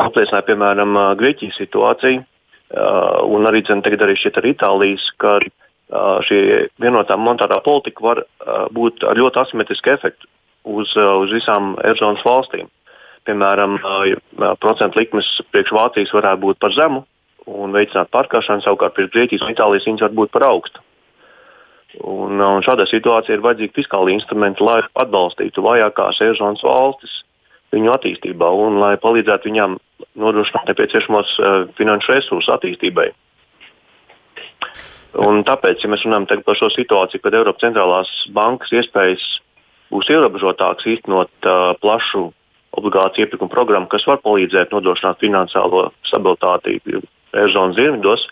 apliecināja 0.00 0.46
piemēram 0.48 0.96
uh, 0.96 1.08
Grieķijas 1.20 1.58
situācija, 1.60 2.22
uh, 2.22 3.18
un 3.28 3.48
arī, 3.50 3.64
zin, 3.68 3.84
arī 3.84 4.16
šeit 4.16 4.38
ar 4.40 4.48
Itālijas, 4.48 5.04
ka 5.20 5.38
uh, 5.42 6.20
šī 6.24 6.38
vienotā 6.80 7.18
monetārā 7.20 7.60
politika 7.64 8.04
var 8.04 8.24
būt 8.72 9.04
ar 9.04 9.18
ļoti 9.18 9.42
asimetrisku 9.42 9.92
efektu 9.92 10.30
uz, 10.64 10.94
uz 10.96 11.34
visām 11.34 11.74
Eirozonas 11.82 12.24
valstīm. 12.24 12.70
Piemēram, 13.28 13.76
procentu 14.58 14.98
likmes 14.98 15.28
priekš 15.52 15.74
Vācijas 15.76 16.14
varētu 16.14 16.42
būt 16.42 16.58
par 16.58 16.72
zemu 16.74 17.04
un 17.46 17.74
veicināt 17.74 18.10
pārkāpšanu, 18.14 18.64
savukārt 18.64 18.96
priekš 18.96 19.12
Grieķijas 19.14 19.44
un 19.44 19.52
Itālijas 19.54 19.86
viņas 19.86 20.06
var 20.06 20.16
būt 20.16 20.32
par 20.34 20.46
augstu. 20.48 20.82
Un, 22.00 22.40
un 22.40 22.64
šādā 22.64 22.86
situācijā 22.88 23.36
ir 23.36 23.44
vajadzīgi 23.44 23.76
fiskāli 23.76 24.14
instrumenti, 24.16 24.64
lai 24.64 24.80
atbalstītu 24.96 25.64
vājākās 25.64 26.22
Eirozonas 26.24 26.64
valstis 26.64 27.18
viņu 27.72 27.92
attīstībā 27.92 28.48
un 28.64 28.78
lai 28.80 28.94
palīdzētu 29.00 29.50
viņām 29.50 29.76
nodrošināt 30.22 30.72
nepieciešamos 30.72 31.34
uh, 31.36 31.52
finanšu 31.76 32.14
resursus 32.14 32.52
attīstībai. 32.56 33.10
Un 35.20 35.42
tāpēc, 35.44 35.82
ja 35.84 35.90
mēs 35.92 36.04
runājam 36.06 36.44
par 36.46 36.56
šo 36.56 36.70
situāciju, 36.72 37.20
kad 37.20 37.36
Eiropas 37.36 37.64
centrālās 37.64 38.12
bankas 38.32 38.72
iespējas 38.72 39.24
būs 39.92 40.08
ierobežotākas 40.08 40.88
īstenot 40.94 41.32
uh, 41.44 41.74
plašu 41.80 42.30
obligāciju 42.72 43.26
iepirkuma 43.26 43.52
programmu, 43.52 43.90
kas 43.92 44.06
var 44.08 44.22
palīdzēt 44.24 44.72
nodrošināt 44.72 45.20
finansiālo 45.20 45.90
stabilitāti 46.08 46.78
Eirozonas 46.88 47.76
dienvidos, 47.76 48.24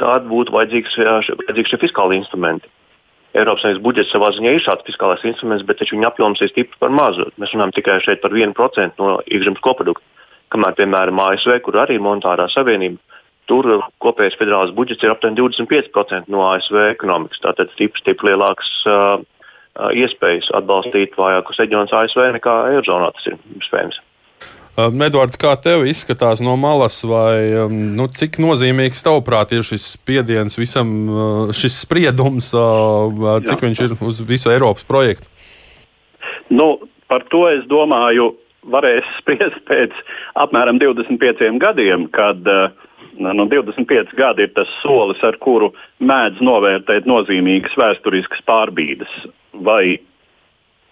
tad 0.00 0.26
būtu 0.30 0.54
vajadzīgs, 0.54 0.96
vajadzīgs 1.00 1.74
šie 1.74 1.80
fiskāli 1.84 2.18
instrumenti. 2.20 2.70
Eiropas 3.34 3.64
Savienības 3.64 3.82
budžets 3.82 4.12
savā 4.14 4.28
ziņā 4.36 4.52
ir 4.54 4.62
šāds 4.62 4.86
fiskālais 4.86 5.24
instruments, 5.26 5.64
bet 5.66 5.82
viņa 5.82 6.10
apjoms 6.12 6.42
ir 6.44 6.52
stipri 6.52 6.78
par 6.78 6.92
mazu. 6.94 7.26
Mēs 7.40 7.54
runājam 7.54 7.74
tikai 7.74 7.98
par 8.22 8.30
1% 8.30 9.02
no 9.02 9.16
iekšzemes 9.26 9.64
koprodukta. 9.64 10.06
Kamēr, 10.54 10.76
piemēram, 10.78 11.18
ASV, 11.18 11.56
kur 11.64 11.80
arī 11.82 11.96
ir 11.98 12.04
monetārā 12.04 12.46
savienība, 12.52 13.00
Tur 13.50 13.66
kopējais 14.00 14.38
federālais 14.40 14.72
budžets 14.72 15.04
ir 15.04 15.12
aptuveni 15.12 15.36
25% 15.36 16.30
no 16.32 16.46
ASV 16.48 16.78
ekonomikas. 16.94 17.42
Tātad 17.44 17.72
stipri, 17.74 18.00
stipri 18.00 18.30
lielāks 18.30 18.70
uh, 18.88 19.18
iespējas 19.92 20.48
atbalstīt 20.56 21.18
vājākus 21.18 21.60
reģionus 21.60 21.92
ASV 21.92 22.30
nekā 22.38 22.54
Eirozonā 22.72 23.10
tas 23.12 23.28
ir 23.28 23.36
iespējams. 23.58 24.00
Edvards, 24.74 25.38
kā 25.38 25.52
tev 25.62 25.84
izskatās 25.86 26.40
no 26.42 26.56
malas, 26.58 26.96
vai 27.06 27.68
nu, 27.70 28.08
cik 28.10 28.40
nozīmīgs 28.42 29.04
tavuprāt 29.06 29.54
ir 29.54 29.62
šis 29.66 29.84
spiediens 29.94 30.58
visam, 30.58 30.90
šis 31.54 31.76
spriedums, 31.84 32.50
cik 32.50 33.54
Jā. 33.54 33.60
viņš 33.68 33.82
ir 33.86 33.94
uz 34.02 34.18
visu 34.26 34.50
Eiropas 34.50 34.86
projektu? 34.88 35.30
Nu, 36.50 36.88
par 37.06 37.22
to 37.30 37.46
es 37.52 37.62
domāju, 37.70 38.32
varēs 38.70 39.06
spriest 39.20 39.60
pēc 39.68 39.94
apmēram 40.42 40.80
25 40.82 41.54
gadiem, 41.62 42.08
kad 42.14 42.42
nu, 43.14 43.46
25 43.46 44.16
gadi 44.18 44.48
ir 44.48 44.54
tas 44.56 44.70
solis, 44.82 45.22
ar 45.22 45.38
kuru 45.42 45.70
mēdz 46.02 46.42
novērtēt 46.42 47.06
nozīmīgas 47.06 47.76
vēsturiskas 47.78 48.42
pārbīdes. 48.48 49.14
Vai 49.54 50.00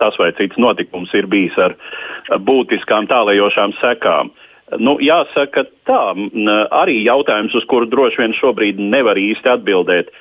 tas 0.00 0.16
vai 0.20 0.32
cits 0.38 0.58
notikums 0.60 1.12
ir 1.14 1.28
bijis 1.30 1.58
ar 1.60 1.76
būtiskām 2.46 3.08
tālējošām 3.10 3.76
sekām. 3.80 4.32
Nu, 4.80 4.96
jāsaka, 5.04 5.66
tā 5.84 6.02
arī 6.72 7.02
jautājums, 7.04 7.54
uz 7.58 7.64
kuru 7.68 7.88
droši 7.92 8.22
vien 8.22 8.36
šobrīd 8.38 8.80
nevar 8.80 9.20
īsti 9.20 9.50
atbildēt. 9.58 10.12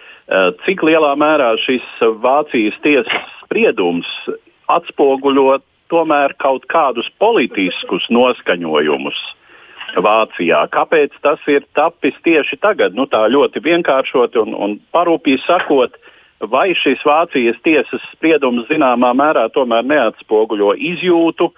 Cik 0.65 0.83
lielā 0.87 1.13
mērā 1.19 1.53
šis 1.63 1.85
Vācijas 2.23 2.75
tiesas 2.83 3.35
spriedums 3.43 4.07
atspoguļo 4.71 5.61
tomēr 5.91 6.35
kaut 6.39 6.67
kādus 6.71 7.09
politiskus 7.19 8.07
noskaņojumus 8.11 9.19
Vācijā. 9.99 10.61
Kāpēc 10.71 11.15
tas 11.23 11.41
ir 11.51 11.65
tapis 11.75 12.15
tieši 12.23 12.59
tagad? 12.63 12.95
Nu, 12.95 13.07
tā 13.11 13.25
ļoti 13.27 13.59
vienkāršot 13.63 14.37
un, 14.39 14.55
un 14.55 14.77
parūpīgi 14.95 15.43
sakot, 15.43 15.97
vai 16.49 16.71
šis 16.77 17.03
Vācijas 17.05 17.59
tiesas 17.65 18.03
spriedums 18.13 18.67
zināmā 18.69 19.11
mērā 19.17 19.47
tomēr 19.53 19.85
neatspoguļo 19.85 20.73
izjūtu, 20.91 21.51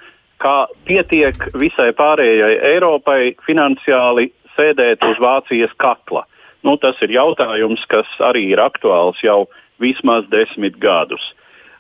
kā 0.44 0.66
pietiek 0.88 1.38
visai 1.56 1.92
pārējai 1.96 2.58
Eiropai 2.74 3.36
finansiāli 3.48 4.32
sēdēt 4.58 5.04
uz 5.08 5.20
Vācijas 5.22 5.74
kakla. 5.80 6.26
Nu, 6.64 6.78
tas 6.80 7.00
ir 7.04 7.12
jautājums, 7.12 7.84
kas 7.92 8.08
arī 8.24 8.48
ir 8.54 8.62
aktuāls 8.64 9.20
jau 9.24 9.46
vismaz 9.84 10.28
desmit 10.32 10.78
gadus. 10.80 11.24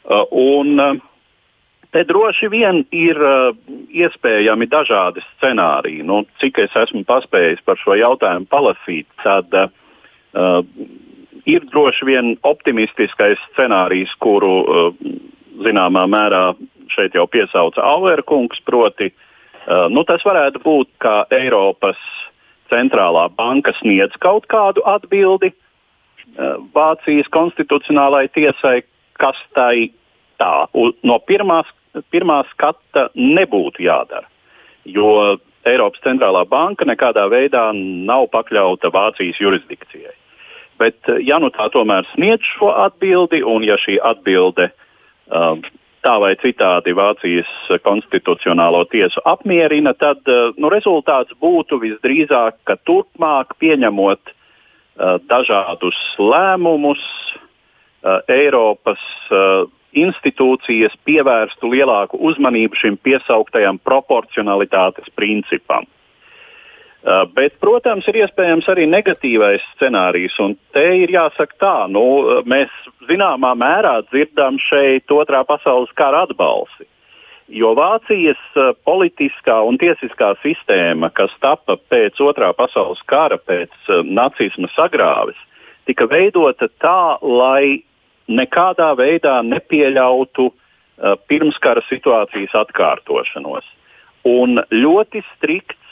Uh, 0.03 0.25
un, 0.31 0.79
uh, 0.79 1.01
Te 1.93 2.01
droši 2.09 2.47
vien 2.49 2.79
ir 2.89 3.19
uh, 3.21 3.53
iespējami 3.93 4.65
dažādi 4.65 5.21
scenāriji. 5.35 6.01
Nu, 6.01 6.23
cik 6.41 6.63
es 6.63 6.73
esmu 6.73 7.03
paspējis 7.05 7.61
par 7.67 7.77
šo 7.77 7.93
jautājumu 7.99 8.49
palasīt, 8.49 9.05
tad 9.21 9.53
uh, 9.53 9.69
ir 11.45 11.65
droši 11.71 12.07
vien 12.07 12.33
optimistiskais 12.47 13.41
scenārijs, 13.51 14.13
kuru 14.23 14.53
uh, 14.63 14.95
zināmā 15.63 16.05
mērā 16.09 16.43
šeit 16.93 17.15
jau 17.17 17.25
piesauca 17.27 17.83
Auerkungs. 17.93 18.61
Proti, 18.65 19.11
uh, 19.11 19.87
nu, 19.91 20.05
tas 20.07 20.23
varētu 20.25 20.63
būt, 20.63 20.91
ka 21.03 21.23
Eiropas 21.33 21.99
centrālā 22.71 23.27
banka 23.35 23.73
sniedz 23.81 24.15
kaut 24.23 24.47
kādu 24.51 24.85
atbildi 24.87 25.51
uh, 25.53 26.57
Vācijas 26.75 27.29
konstitucionālajai 27.33 28.33
tiesai, 28.33 28.77
kas 29.19 29.39
tai 29.53 29.91
tā 30.41 30.53
no 31.03 31.19
pirmās 31.27 31.69
pirmā 32.13 32.41
skata 32.51 33.09
nebūtu 33.15 33.85
jādara. 33.85 34.25
Jo 34.85 35.37
Eiropas 35.67 36.01
centrālā 36.03 36.43
banka 36.49 36.85
nekādā 36.87 37.27
veidā 37.31 37.69
nav 37.75 38.27
pakļauta 38.33 38.91
Vācijas 38.91 39.39
jurisdikcijai. 39.39 40.15
Bet, 40.77 40.97
eh, 41.07 41.21
ja 41.27 41.39
nu 41.39 41.51
tā 41.53 41.69
tomēr 41.73 42.07
sniedz 42.13 42.45
šo 42.55 42.71
atbildi, 42.85 43.43
un 43.45 43.65
ja 43.65 43.77
šī 43.79 43.99
atbilde 44.03 44.69
um, 45.29 45.61
tā 46.03 46.15
vai 46.19 46.33
citādi 46.41 46.95
Vācijas 46.97 47.51
konstitucionālo 47.85 48.83
tiesu 48.91 49.21
apmierina, 49.25 49.93
tad 49.93 50.25
uh, 50.27 50.51
nu, 50.57 50.71
rezultāts 50.73 51.35
būtu 51.39 51.79
visdrīzāk, 51.83 52.59
ka 52.67 52.77
turpmāk 52.87 53.55
pieņemot 53.61 54.33
uh, 54.33 55.17
dažādus 55.29 55.99
lēmumus, 56.19 57.03
Eiropas 58.27 58.99
institūcijas 59.95 60.91
pievērstu 61.07 61.69
lielāku 61.71 62.17
uzmanību 62.19 62.75
šim 62.75 62.97
piesauktajam 62.99 63.77
proporcionalitātes 63.79 65.07
principam. 65.15 65.87
Uh, 67.03 67.25
bet, 67.35 67.57
protams, 67.59 68.05
ir 68.07 68.21
iespējams 68.21 68.67
arī 68.71 68.85
negatīvais 68.87 69.63
scenārijs. 69.73 70.37
Te 70.71 70.85
ir 71.01 71.11
jāsaka 71.11 71.57
tā, 71.59 71.73
nu, 71.91 72.03
mēs 72.47 72.71
zināmā 73.09 73.49
mērā 73.59 73.97
dzirdam 74.07 74.55
šeit 74.69 75.11
otrā 75.11 75.41
pasaules 75.43 75.91
kara 75.99 76.21
atbalsi. 76.23 76.87
Jo 77.51 77.73
Vācijas 77.75 78.39
uh, 78.55 78.71
politiskā 78.87 79.57
un 79.67 79.75
tiesiskā 79.81 80.31
sistēma, 80.45 81.11
kas 81.11 81.35
tapa 81.43 81.75
pēc 81.91 82.23
otrā 82.23 82.53
pasaules 82.55 83.03
kara, 83.11 83.35
pēc 83.35 83.75
uh, 83.89 83.99
nacisma 84.07 84.71
sagrāves, 84.71 85.35
tika 85.83 86.07
veidota 86.07 86.71
tā, 86.79 87.19
lai 87.19 87.83
nekādā 88.31 88.93
veidā 88.95 89.41
nepieļautu 89.43 90.47
uh, 90.47 91.17
pirmskara 91.27 91.83
situācijas 91.91 92.55
atkārtošanos. 92.63 93.67
Un 94.23 94.63
ļoti 94.71 95.19
strikts 95.33 95.82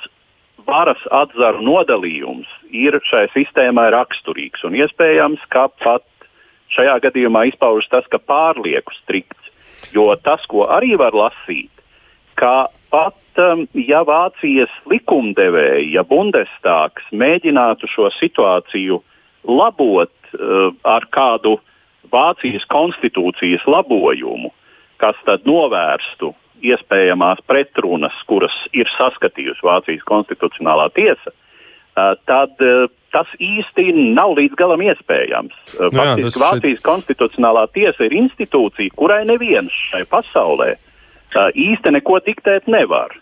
varas 0.67 1.01
atzaru 1.11 1.63
nodalījums 1.65 2.49
ir 2.71 2.97
šai 3.07 3.27
sistēmai 3.35 3.89
raksturīgs. 3.93 4.63
Un 4.67 4.77
iespējams, 4.79 5.43
ka 5.53 5.67
pat 5.83 6.05
šajā 6.75 6.97
gadījumā 7.05 7.45
izpaužas 7.51 7.89
tas, 7.91 8.07
ka 8.11 8.19
pārlieku 8.19 8.95
strikts. 9.01 9.51
Jo 9.95 10.11
tas, 10.23 10.43
ko 10.47 10.67
arī 10.69 10.93
var 10.99 11.15
lasīt, 11.17 11.71
ka 12.37 12.69
pat 12.93 13.41
um, 13.41 13.65
ja 13.73 14.03
Vācijas 14.07 14.71
likumdevēji, 14.91 15.91
ja 15.95 16.03
Bundestāgs 16.07 17.07
mēģinātu 17.11 17.89
šo 17.91 18.11
situāciju 18.19 19.01
labot 19.47 20.13
uh, 20.35 20.71
ar 20.83 21.07
kādu 21.11 21.57
Vācijas 22.11 22.67
konstitūcijas 22.71 23.63
labojumu, 23.67 24.51
kas 25.01 25.17
tad 25.25 25.47
novērstu 25.47 26.33
iespējamās 26.61 27.41
pretrunas, 27.49 28.15
kuras 28.29 28.55
ir 28.77 28.89
saskatījusi 28.97 29.65
Vācijas 29.65 30.03
konstitucionālā 30.07 30.89
tiesa, 30.95 31.33
tad 32.29 32.61
tas 33.11 33.31
īsti 33.43 33.91
nav 34.15 34.37
līdz 34.37 34.55
galam 34.59 34.83
iespējams. 34.85 35.55
Nu, 35.79 35.89
jā, 35.89 36.05
Faktiski 36.13 36.31
šeit... 36.31 36.43
Vācijas 36.45 36.85
konstitucionālā 36.85 37.65
tiesa 37.75 38.07
ir 38.07 38.15
institūcija, 38.21 38.95
kurai 38.95 39.23
neviens 39.27 39.73
šai 39.91 40.05
pasaulē 40.09 40.75
īsti 41.35 41.93
neko 41.97 42.19
diktēt 42.25 42.69
nevar. 42.71 43.13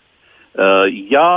Jā, 1.10 1.30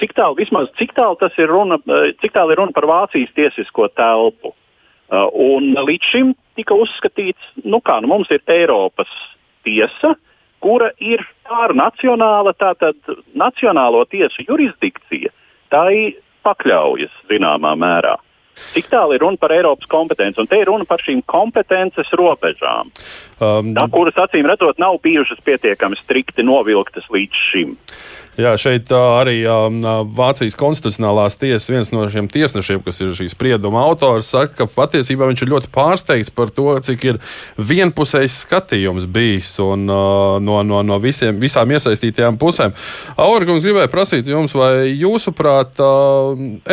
cik 0.00 0.12
tālu, 0.16 0.36
vismaz 0.36 0.68
cik 0.76 0.92
tālu 0.96 1.16
ir 1.40 1.48
runa, 1.48 1.78
cik 2.20 2.34
tālu 2.34 2.52
ir 2.52 2.60
runa 2.60 2.76
par 2.76 2.88
Vācijas 2.88 3.32
tiesisko 3.36 3.88
telpu. 3.96 4.54
Un 5.08 5.72
līdz 5.72 6.10
šim 6.12 6.34
tika 6.58 6.76
uzskatīts, 6.76 7.40
nu 7.64 7.80
kā 7.80 7.96
nu 8.04 8.10
mums 8.10 8.28
ir 8.34 8.42
Eiropas 8.44 9.08
tiesa, 9.64 10.14
kura 10.62 10.90
ir 10.98 11.24
pārnacionāla, 11.48 12.54
tātad 12.58 12.96
nacionālo 13.38 14.04
tiesu 14.10 14.44
jurisdikcija. 14.48 15.32
Tā 15.72 15.84
ir 15.94 16.16
pakļaujas 16.46 17.12
zināmā 17.30 17.74
mērā. 17.78 18.16
Cik 18.72 18.88
tālu 18.90 19.14
ir 19.14 19.22
runa 19.22 19.38
par 19.40 19.52
Eiropas 19.54 19.86
kompetenci, 19.90 20.40
un 20.42 20.48
te 20.50 20.58
ir 20.58 20.66
runa 20.66 20.86
par 20.88 21.02
šīm 21.04 21.22
kompetences 21.30 22.10
robežām, 22.18 22.90
um, 23.38 23.72
tā, 23.76 23.84
kuras 23.94 24.18
acīm 24.18 24.48
redzot 24.50 24.80
nav 24.82 24.98
bijušas 25.04 25.40
pietiekami 25.46 25.98
strikti 26.00 26.42
novilktas 26.46 27.06
līdz 27.14 27.44
šim. 27.52 27.76
Jā, 28.38 28.52
šeit 28.54 28.92
arī 28.94 29.40
Vācijas 30.14 30.54
konstitucionālās 30.54 31.34
tiesas 31.40 31.64
viens 31.72 31.88
no 31.90 32.04
šiem 32.06 32.28
tiesnešiem, 32.30 32.84
kas 32.86 33.00
ir 33.02 33.16
šīs 33.18 33.32
sprieduma 33.34 33.80
autors, 33.82 34.28
saka, 34.30 34.52
ka 34.60 34.66
patiesībā 34.70 35.26
viņš 35.26 35.42
ir 35.42 35.50
ļoti 35.50 35.70
pārsteigts 35.74 36.30
par 36.30 36.52
to, 36.54 36.68
cik 36.86 37.06
ir 37.08 37.18
vienpusējs 37.58 38.36
skatījums 38.44 39.08
bijis 39.10 39.50
un, 39.64 39.88
no, 39.90 40.62
no, 40.62 40.84
no 40.86 40.98
visiem, 41.02 41.40
visām 41.42 41.74
iesaistītajām 41.74 42.38
pusēm. 42.38 42.76
Aurkungs 43.18 43.66
gribēja 43.66 43.90
prasīt 43.90 44.30
jums, 44.30 44.54
vai 44.54 44.86
jūsuprāt, 44.92 45.82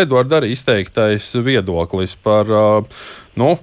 Edvards 0.06 0.38
arī 0.38 0.54
izteiktais 0.54 1.32
viedoklis 1.34 2.14
par. 2.22 2.54
Nu, 3.36 3.56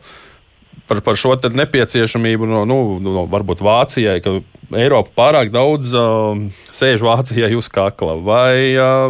par, 0.91 1.01
par 1.07 1.17
šo 1.17 1.37
nepieciešamību 1.39 2.51
no, 2.51 2.65
nu, 2.69 2.81
no 3.01 3.25
varbūt 3.31 3.63
Vācijai, 3.65 4.19
ka 4.25 4.41
Eiropa 4.79 5.13
pārāk 5.17 5.53
daudz 5.53 5.93
uh, 5.97 6.37
sēž 6.73 7.05
Vācijai 7.05 7.53
uz 7.59 7.69
kakla. 7.73 8.17
Vai 8.25 8.75
uh, 8.77 9.09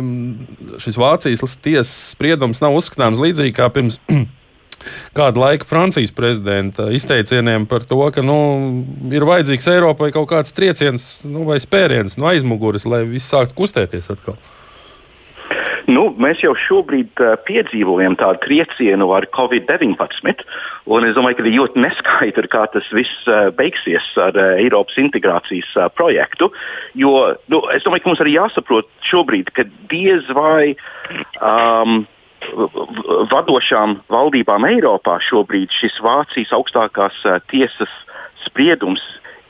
šis 0.82 0.98
Vācijas 1.00 1.56
tiesas 1.62 1.92
spriedums 2.12 2.62
nav 2.62 2.76
uzskatāms 2.78 3.22
līdzīgi 3.22 3.54
kā 3.56 3.68
pirms 3.74 4.00
kāda 5.18 5.42
laika 5.42 5.68
Francijas 5.68 6.14
prezidenta 6.14 6.88
izteicieniem 6.94 7.66
par 7.70 7.86
to, 7.88 8.00
ka 8.14 8.24
nu, 8.24 8.38
ir 9.14 9.26
vajadzīgs 9.28 9.70
Eiropai 9.74 10.10
kaut 10.14 10.30
kāds 10.32 10.54
trieciens 10.56 11.06
nu, 11.28 11.46
vai 11.48 11.60
spēriens 11.62 12.18
no 12.18 12.30
aizmugures, 12.32 12.88
lai 12.88 13.04
viss 13.08 13.30
sāktu 13.32 13.58
kustēties 13.62 14.10
atkal? 14.14 14.38
Nu, 15.90 16.04
mēs 16.20 16.42
jau 16.44 16.52
šobrīd 16.58 17.20
uh, 17.22 17.34
piedzīvojam 17.46 18.14
tādu 18.20 18.42
triecienu 18.44 19.08
ar 19.16 19.26
Covid-19. 19.34 20.44
Es 21.02 21.16
domāju, 21.16 21.38
ka 21.38 21.44
ir 21.46 21.56
ļoti 21.56 21.82
neskaidrs, 21.82 22.50
kā 22.52 22.64
tas 22.74 22.88
viss 22.94 23.26
uh, 23.30 23.50
beigsies 23.56 24.06
ar 24.20 24.36
uh, 24.38 24.54
Eiropas 24.62 24.98
integrācijas 25.02 25.70
uh, 25.76 25.88
projektu. 25.94 26.52
Jo 26.98 27.34
nu, 27.50 27.62
es 27.74 27.86
domāju, 27.86 28.04
ka 28.04 28.12
mums 28.12 28.22
arī 28.24 28.36
jāsaprot 28.36 28.90
šobrīd, 29.10 29.54
ka 29.56 29.66
diez 29.92 30.28
vai. 30.36 30.74
Um, 31.40 32.04
Vadošām 33.30 34.00
valdībām 34.10 34.64
Eiropā 34.66 35.12
šobrīd 35.22 35.70
šis 35.78 36.00
Vācijas 36.02 36.50
augstākās 36.56 37.20
tiesas 37.52 37.92
spriedums 38.42 39.04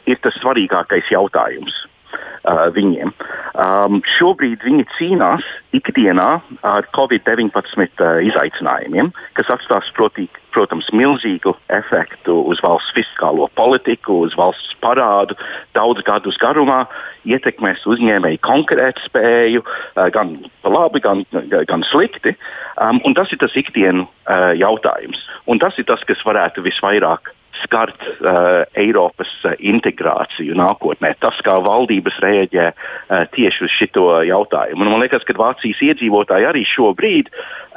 ir 0.05 0.21
tas 0.21 0.37
svarīgākais 0.43 1.09
jautājums 1.09 1.73
uh, 2.13 2.67
viņiem. 2.75 3.13
Um, 3.53 4.01
šobrīd 4.17 4.65
viņi 4.65 4.87
cīnās 4.97 5.47
ikdienā 5.77 6.29
ar 6.67 6.89
Covid-19 6.97 7.53
uh, 7.53 8.21
izaicinājumiem, 8.25 9.13
kas 9.37 9.51
atstās, 9.53 9.91
proti, 9.97 10.29
protams, 10.55 10.89
milzīgu 10.97 11.55
efektu 11.73 12.39
uz 12.49 12.63
valsts 12.65 12.95
fiskālo 12.97 13.49
politiku, 13.59 14.23
uz 14.27 14.37
valsts 14.39 14.73
parādu 14.85 15.37
daudz 15.77 16.05
gadus 16.07 16.41
garumā, 16.41 16.85
ietekmēs 17.29 17.85
uzņēmēju 17.89 18.41
konkurētspēju 18.47 19.63
uh, 19.65 20.09
gan 20.15 20.39
labi, 20.65 21.05
gan, 21.05 21.27
gan 21.69 21.87
slikti. 21.91 22.37
Um, 22.81 23.03
tas 23.17 23.33
ir 23.33 23.43
tas 23.43 23.55
ikdienu 23.59 24.09
uh, 24.09 24.51
jautājums. 24.59 25.21
Un 25.47 25.61
tas 25.63 25.77
ir 25.79 25.89
tas, 25.89 26.03
kas 26.09 26.25
varētu 26.27 26.65
visvairāk 26.65 27.35
skart 27.63 27.99
uh, 28.03 28.65
Eiropas 28.79 29.31
uh, 29.45 29.57
integrāciju 29.59 30.57
nākotnē. 30.59 31.15
Tas, 31.23 31.39
kā 31.45 31.59
valdības 31.63 32.19
rēģē 32.25 32.69
uh, 32.73 33.25
tieši 33.35 33.67
uz 33.67 33.77
šo 33.77 34.09
jautājumu. 34.27 34.85
Un 34.85 34.93
man 34.93 35.03
liekas, 35.05 35.25
ka 35.27 35.37
Vācijas 35.37 35.81
iedzīvotāji 35.85 36.49
arī 36.49 36.65
šobrīd, 36.69 37.31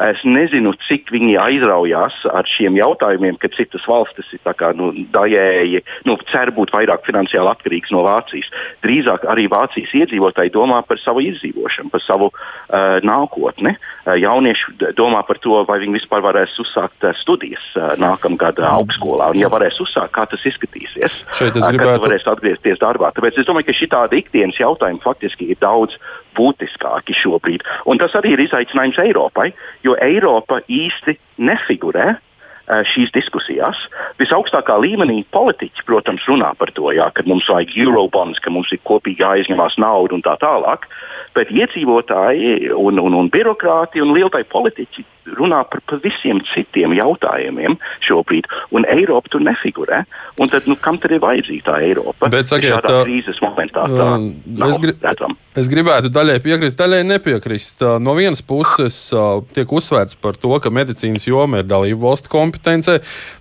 es 0.06 0.22
nezinu, 0.28 0.74
cik 0.88 1.12
viņi 1.14 1.38
aizraujās 1.40 2.18
ar 2.28 2.48
šiem 2.50 2.76
jautājumiem, 2.80 3.38
ka 3.40 3.50
citas 3.54 3.86
valstis 3.88 4.28
ir 4.36 4.44
kā, 4.44 4.72
nu, 4.78 4.92
daļēji 5.14 5.82
nu, 6.08 6.18
cer 6.32 6.52
būt 6.56 6.74
vairāk 6.76 7.06
finansiāli 7.08 7.52
atkarīgas 7.52 7.94
no 7.96 8.04
Vācijas. 8.06 8.50
Drīzāk 8.86 9.26
arī 9.32 9.48
Vācijas 9.52 9.94
iedzīvotāji 9.96 10.54
domā 10.56 10.82
par 10.88 11.00
savu 11.02 11.24
izdzīvošanu, 11.26 11.92
par 11.94 12.04
savu 12.04 12.32
uh, 12.32 13.00
nākotni. 13.06 13.76
Uh, 14.06 14.16
jaunieši 14.20 14.94
domā 14.98 15.24
par 15.28 15.40
to, 15.44 15.58
vai 15.68 15.80
viņi 15.84 16.00
vispār 16.00 16.24
varēs 16.26 16.56
uzsākt 16.62 17.08
uh, 17.08 17.16
studijas 17.22 17.66
uh, 17.76 17.96
nākamgad 18.02 18.60
uh, 18.62 18.70
augstskolā. 18.76 19.32
Un, 19.34 19.42
ja 19.42 19.50
varēs 19.52 19.65
uzsākt, 19.82 20.14
kā 20.16 20.26
tas 20.30 20.44
izskatīsies. 20.46 21.18
Šeit 21.36 21.58
es 21.58 21.66
gribētu. 21.66 22.06
Varēs 22.06 22.28
atgriezties 22.30 22.82
darbā. 22.82 23.12
Tāpēc 23.16 23.40
es 23.42 23.48
domāju, 23.48 23.70
ka 23.70 23.78
šī 23.80 23.90
tāda 23.94 24.20
ikdienas 24.20 24.60
jautājuma 24.62 25.04
faktiski 25.04 25.50
ir 25.54 25.60
daudz 25.64 25.98
būtiskāki 26.38 27.16
šobrīd. 27.18 27.66
Un 27.90 28.02
tas 28.02 28.16
arī 28.20 28.36
ir 28.36 28.46
izaicinājums 28.46 29.00
Eiropai, 29.06 29.52
jo 29.86 29.98
Eiropa 30.04 30.62
īsti 30.68 31.18
nefigurē 31.38 32.16
šīs 32.66 33.12
diskusijās. 33.14 33.80
Visaugstākā 34.22 34.78
līmenī 34.82 35.22
politiķi, 35.36 35.86
protams, 35.86 36.26
runā 36.30 36.52
par 36.58 36.72
to, 36.76 36.90
jā, 36.96 37.08
ka 37.14 37.26
mums 37.30 37.48
vajag 37.52 37.76
eurobonds, 37.86 38.42
ka 38.42 38.54
mums 38.54 38.72
ir 38.74 38.82
kopīgi 38.88 39.22
jāizņemās 39.24 39.78
nauda 39.82 40.18
un 40.18 40.26
tā 40.26 40.38
tālāk. 40.42 40.88
Bet 41.36 41.52
iedzīvotāji 41.54 42.72
un, 42.74 43.02
un, 43.02 43.20
un 43.22 43.30
birokrāti 43.30 44.02
un 44.02 44.16
lielai 44.16 44.46
politiķi 44.50 45.06
runā 45.34 45.62
par 45.70 45.82
visiem 46.04 46.40
citiem 46.52 46.94
jautājumiem 46.96 47.78
šobrīd, 48.06 48.48
un 48.76 48.86
Eiropa 48.92 49.32
tur 49.34 49.44
nefigurē. 49.46 50.04
Un 50.42 50.52
tad, 50.52 50.68
nu, 50.70 50.78
kam 50.80 51.00
tad 51.02 51.16
ir 51.16 51.22
vajadzīga 51.24 51.66
tā 51.66 51.80
Eiropa? 51.86 52.30
Bet, 52.32 52.50
sakiet, 52.52 52.78
tā 52.86 53.02
krīzes 53.04 53.42
momentā 53.44 53.88
tā 53.90 54.10
uh, 54.20 54.28
es, 54.70 54.80
gri 54.84 54.94
redzam. 55.02 55.36
es 55.58 55.70
gribētu 55.72 56.12
daļai 56.14 56.38
piekrist, 56.46 56.78
daļai 56.80 57.02
nepiekrist. 57.10 57.84
No 58.04 58.16
vienas 58.18 58.44
puses 58.46 59.00
tiek 59.56 59.76
uzsvērts 59.80 60.20
par 60.22 60.38
to, 60.40 60.54
ka 60.62 60.74
medicīnas 60.74 61.28
joma 61.30 61.64
ir 61.64 61.70
dalību 61.70 62.06
valstu 62.06 62.32
kompetence, 62.32 62.55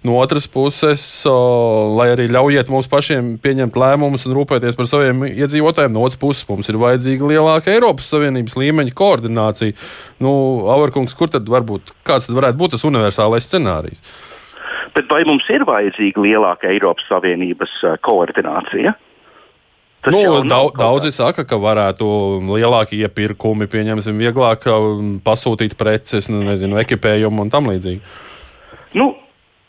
no 0.07 0.17
otras 0.23 0.49
puses, 0.49 1.05
lai 1.29 2.09
arī 2.15 2.31
ļaujiet 2.33 2.73
mums 2.73 2.89
pašiem 2.91 3.35
pieņemt 3.45 3.77
lēmumus 3.77 4.25
un 4.29 4.37
rūpēties 4.39 4.81
par 4.81 4.89
saviem 4.91 5.27
iedzīvotājiem, 5.29 5.93
no 5.95 6.07
otras 6.07 6.21
puses 6.21 6.49
mums 6.49 6.73
ir 6.73 6.81
vajadzīga 6.81 7.35
lielāka 7.35 7.75
Eiropas 7.75 8.09
Savienības 8.15 8.57
līmeņa 8.61 8.97
koordinācija. 8.97 9.77
Nu, 10.25 10.33
Avarkungs, 10.73 11.17
kur 11.19 11.29
tad 11.33 11.49
varbūt 11.51 11.75
būt, 11.75 11.95
kāds 12.07 12.29
tad 12.29 12.39
varētu 12.39 12.61
būt 12.61 12.77
tas 12.77 12.87
universālais 12.87 13.49
scenārijs? 13.49 14.05
Bet 14.95 15.09
vai 15.11 15.25
mums 15.27 15.47
ir 15.51 15.65
vajadzīga 15.67 16.23
lielāka 16.23 16.71
Eiropas 16.71 17.07
Savienības 17.11 17.73
uh, 17.83 17.97
koordinācija? 18.05 18.95
Tas 20.05 20.13
nu, 20.13 20.43
daudz, 20.45 20.75
daudzi 20.77 21.11
saka, 21.17 21.47
ka 21.49 21.57
varētu 21.57 22.07
lielāki 22.45 22.99
iepirkumi, 23.01 23.67
pieņemsim, 23.73 24.19
vieglāk 24.21 24.67
um, 24.69 25.17
pasūtīt 25.25 25.79
preces, 25.81 26.29
nu, 26.29 26.43
nezinu, 26.45 26.77
ekipējumu 26.83 27.47
un 27.47 27.53
tam 27.53 27.71
līdzīgi. 27.73 28.03
Nu, 28.95 29.13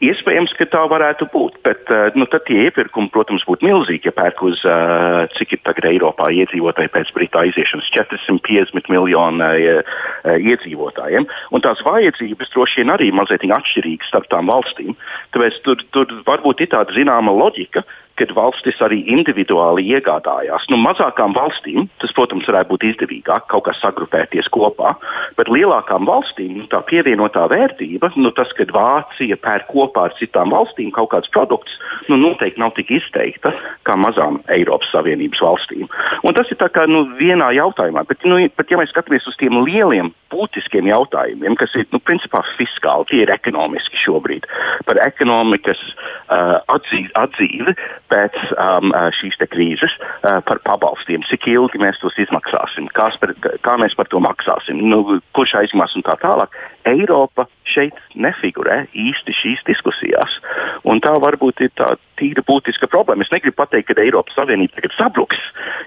Iespējams, 0.04 0.52
ka 0.60 0.66
tā 0.68 0.82
varētu 0.92 1.30
būt, 1.32 1.62
bet 1.64 1.88
uh, 1.88 2.10
nu, 2.20 2.26
tad 2.28 2.44
tie 2.50 2.66
iepirkumi, 2.66 3.08
protams, 3.14 3.46
būtu 3.48 3.64
milzīgi. 3.64 4.10
Ja 4.10 4.14
pērk 4.18 4.42
uz 4.44 4.60
uh, 4.68 5.24
cik 5.38 5.56
ir 5.56 5.62
tagad 5.64 5.88
Eiropā 5.88 6.28
iedzīvotāji 6.36 6.92
pēc 6.92 7.14
Britu 7.16 7.40
aiziešanas 7.40 7.88
450 7.96 8.92
miljonu 8.92 9.48
uh, 9.48 9.96
iedzīvotājiem. 10.36 11.30
Un 11.56 11.64
tās 11.64 11.80
vajadzības 11.88 12.52
droši 12.52 12.84
vien 12.84 12.92
arī 12.92 13.08
mazliet 13.16 13.48
atšķirīgas 13.48 14.12
starp 14.12 14.28
tām 14.34 14.52
valstīm. 14.52 14.98
Tāpēc 15.32 15.62
tur, 15.64 15.88
tur 15.96 16.12
varbūt 16.28 16.66
ir 16.66 16.74
tāda 16.76 16.92
zināma 16.92 17.32
loģika, 17.32 17.86
kad 18.20 18.32
valstis 18.36 18.80
arī 18.84 19.02
individuāli 19.12 19.86
iegādājās. 19.96 20.68
Nu, 20.72 20.80
mazākām 20.82 21.36
valstīm 21.36 21.90
tas, 22.02 22.14
protams, 22.16 22.48
varētu 22.48 22.72
būt 22.72 22.86
izdevīgāk 22.92 23.48
kaut 23.52 23.66
kā 23.68 23.76
sagrupēties 23.78 24.48
kopā, 24.56 24.94
bet 25.40 25.52
lielākām 25.52 26.08
valstīm 26.08 26.62
nu, 26.62 26.68
tā 26.72 26.82
pievienotā 26.88 27.46
vērtība, 27.52 28.14
nu, 28.16 28.32
tas, 28.36 28.52
kad 28.58 28.72
Vācija 28.76 29.38
pērk 29.42 29.68
kopā 29.72 30.08
ar 30.10 30.16
citām 30.20 30.54
valstīm 30.56 30.94
kaut 30.96 31.12
kādus 31.14 31.32
produktus, 31.36 31.76
nu, 32.10 32.20
noteikti 32.22 32.62
nav 32.62 32.76
tik 32.78 32.94
izteikta 32.98 33.52
kā 33.88 33.98
mazām 34.00 34.40
Eiropas 34.54 34.92
Savienības 34.96 35.44
valstīm. 35.44 35.90
Un 36.24 36.38
tas 36.38 36.52
ir 36.52 36.62
kā, 36.76 36.88
nu, 36.90 37.06
vienā 37.20 37.52
jautājumā, 37.58 38.06
bet, 38.08 38.24
nu, 38.28 38.40
bet 38.56 38.72
ja 38.72 38.80
mēs 38.80 38.94
skatāmies 38.96 39.28
uz 39.28 39.36
tiem 39.42 39.60
lieliem, 39.68 40.14
būtiskiem 40.32 40.88
jautājumiem, 40.90 41.56
kas 41.60 41.76
ir 41.80 41.88
nu, 41.94 42.00
principā 42.04 42.42
fiskāli, 42.56 43.08
tie 43.12 43.22
ir 43.24 43.34
ekonomiski 43.36 44.00
šobrīd, 44.02 44.48
par 44.88 45.00
ekonomikas 45.04 45.82
uh, 45.92 46.60
atzī, 46.72 47.06
atzīvi 47.16 47.76
pēc 48.12 48.38
um, 48.54 48.94
šīs 49.20 49.38
krīzes 49.50 49.94
uh, 49.98 50.40
par 50.46 50.62
pabalstiem, 50.66 51.26
cik 51.30 51.48
ilgi 51.52 51.82
mēs 51.82 52.00
tos 52.02 52.18
izmaksāsim, 52.22 52.90
par, 52.94 53.36
kā 53.66 53.76
mēs 53.82 53.98
par 53.98 54.10
to 54.12 54.22
maksāsim, 54.24 54.82
nu, 54.92 55.20
kurš 55.36 55.58
aizmās 55.64 55.96
un 55.98 56.06
tā 56.06 56.18
tālāk. 56.22 56.54
Eiropa 56.86 57.48
šeit 57.66 57.98
nefigurē 58.14 58.86
īsti 58.94 59.34
šīs 59.34 59.64
diskusijās. 59.68 60.38
Un 60.86 61.02
tā 61.02 61.16
varbūt 61.22 61.64
ir 61.66 61.72
tā 61.78 61.96
tīra 62.20 62.44
būtiska 62.46 62.88
problēma. 62.92 63.26
Es 63.26 63.34
negribu 63.34 63.58
pateikt, 63.58 63.90
ka 63.90 64.02
Eiropas 64.02 64.38
Savienība 64.38 64.78
tagad 64.78 64.96
sabruks, 64.98 65.40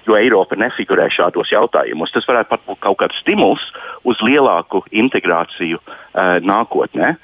jo 0.07 0.17
Eiropa 0.19 0.59
nefigurē 0.59 1.07
šādos 1.13 1.53
jautājumos. 1.53 2.13
Tas 2.13 2.27
varētu 2.29 2.59
būt 2.67 2.81
kaut 2.83 2.99
kāds 3.03 3.19
stimuls 3.23 3.63
uz 4.03 4.19
lielāku 4.25 4.83
integrāciju 4.91 5.79
uh, 5.79 6.37
nākotnē. 6.43 7.15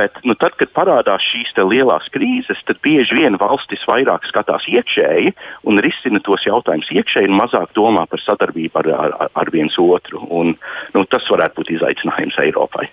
Bet 0.00 0.16
nu, 0.24 0.32
tad, 0.40 0.54
kad 0.56 0.70
parādās 0.72 1.24
šīs 1.28 1.52
lielās 1.60 2.06
krīzes, 2.14 2.62
tad 2.68 2.80
bieži 2.84 3.18
vien 3.18 3.36
valstis 3.40 3.82
vairāk 3.88 4.24
skatās 4.30 4.64
iekšēji 4.70 5.34
un 5.68 5.82
risina 5.84 6.22
tos 6.24 6.46
jautājumus 6.48 6.88
iekšēji 6.94 7.28
un 7.28 7.36
mazāk 7.36 7.74
domā 7.76 8.06
par 8.08 8.22
sadarbību 8.24 8.80
ar, 8.80 8.88
ar, 8.96 9.28
ar 9.42 9.50
viens 9.52 9.76
otru. 9.76 10.22
Un, 10.32 10.54
nu, 10.96 11.04
tas 11.12 11.28
varētu 11.28 11.60
būt 11.60 11.74
izaicinājums 11.76 12.40
Eiropai. 12.46 12.88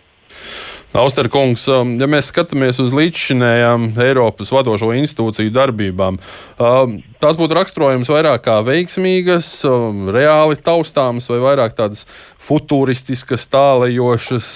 Austerkungs, 0.97 1.65
um, 1.71 1.93
ja 2.01 2.07
mēs 2.09 2.29
skatāmies 2.31 2.79
uz 2.83 2.93
līdzšinējām 2.95 3.89
Eiropas 4.03 4.51
vadošo 4.55 4.89
institūciju 4.97 5.51
darbībām, 5.55 6.17
um, 6.17 6.97
tās 7.21 7.39
būtu 7.39 7.55
raksturojums 7.55 8.11
vairāk 8.11 8.45
kā 8.47 8.57
veiksmīgas, 8.65 9.51
um, 9.67 10.07
reāli 10.15 10.59
taustāmas 10.63 11.27
vai 11.31 11.39
vairāk 11.43 11.75
tādas 11.77 12.03
futuristiskas, 12.47 13.47
tālējošas, 13.51 14.49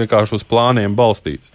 vienkārši 0.00 0.38
uz 0.38 0.48
plāniem 0.48 0.96
balstītas. 0.96 1.52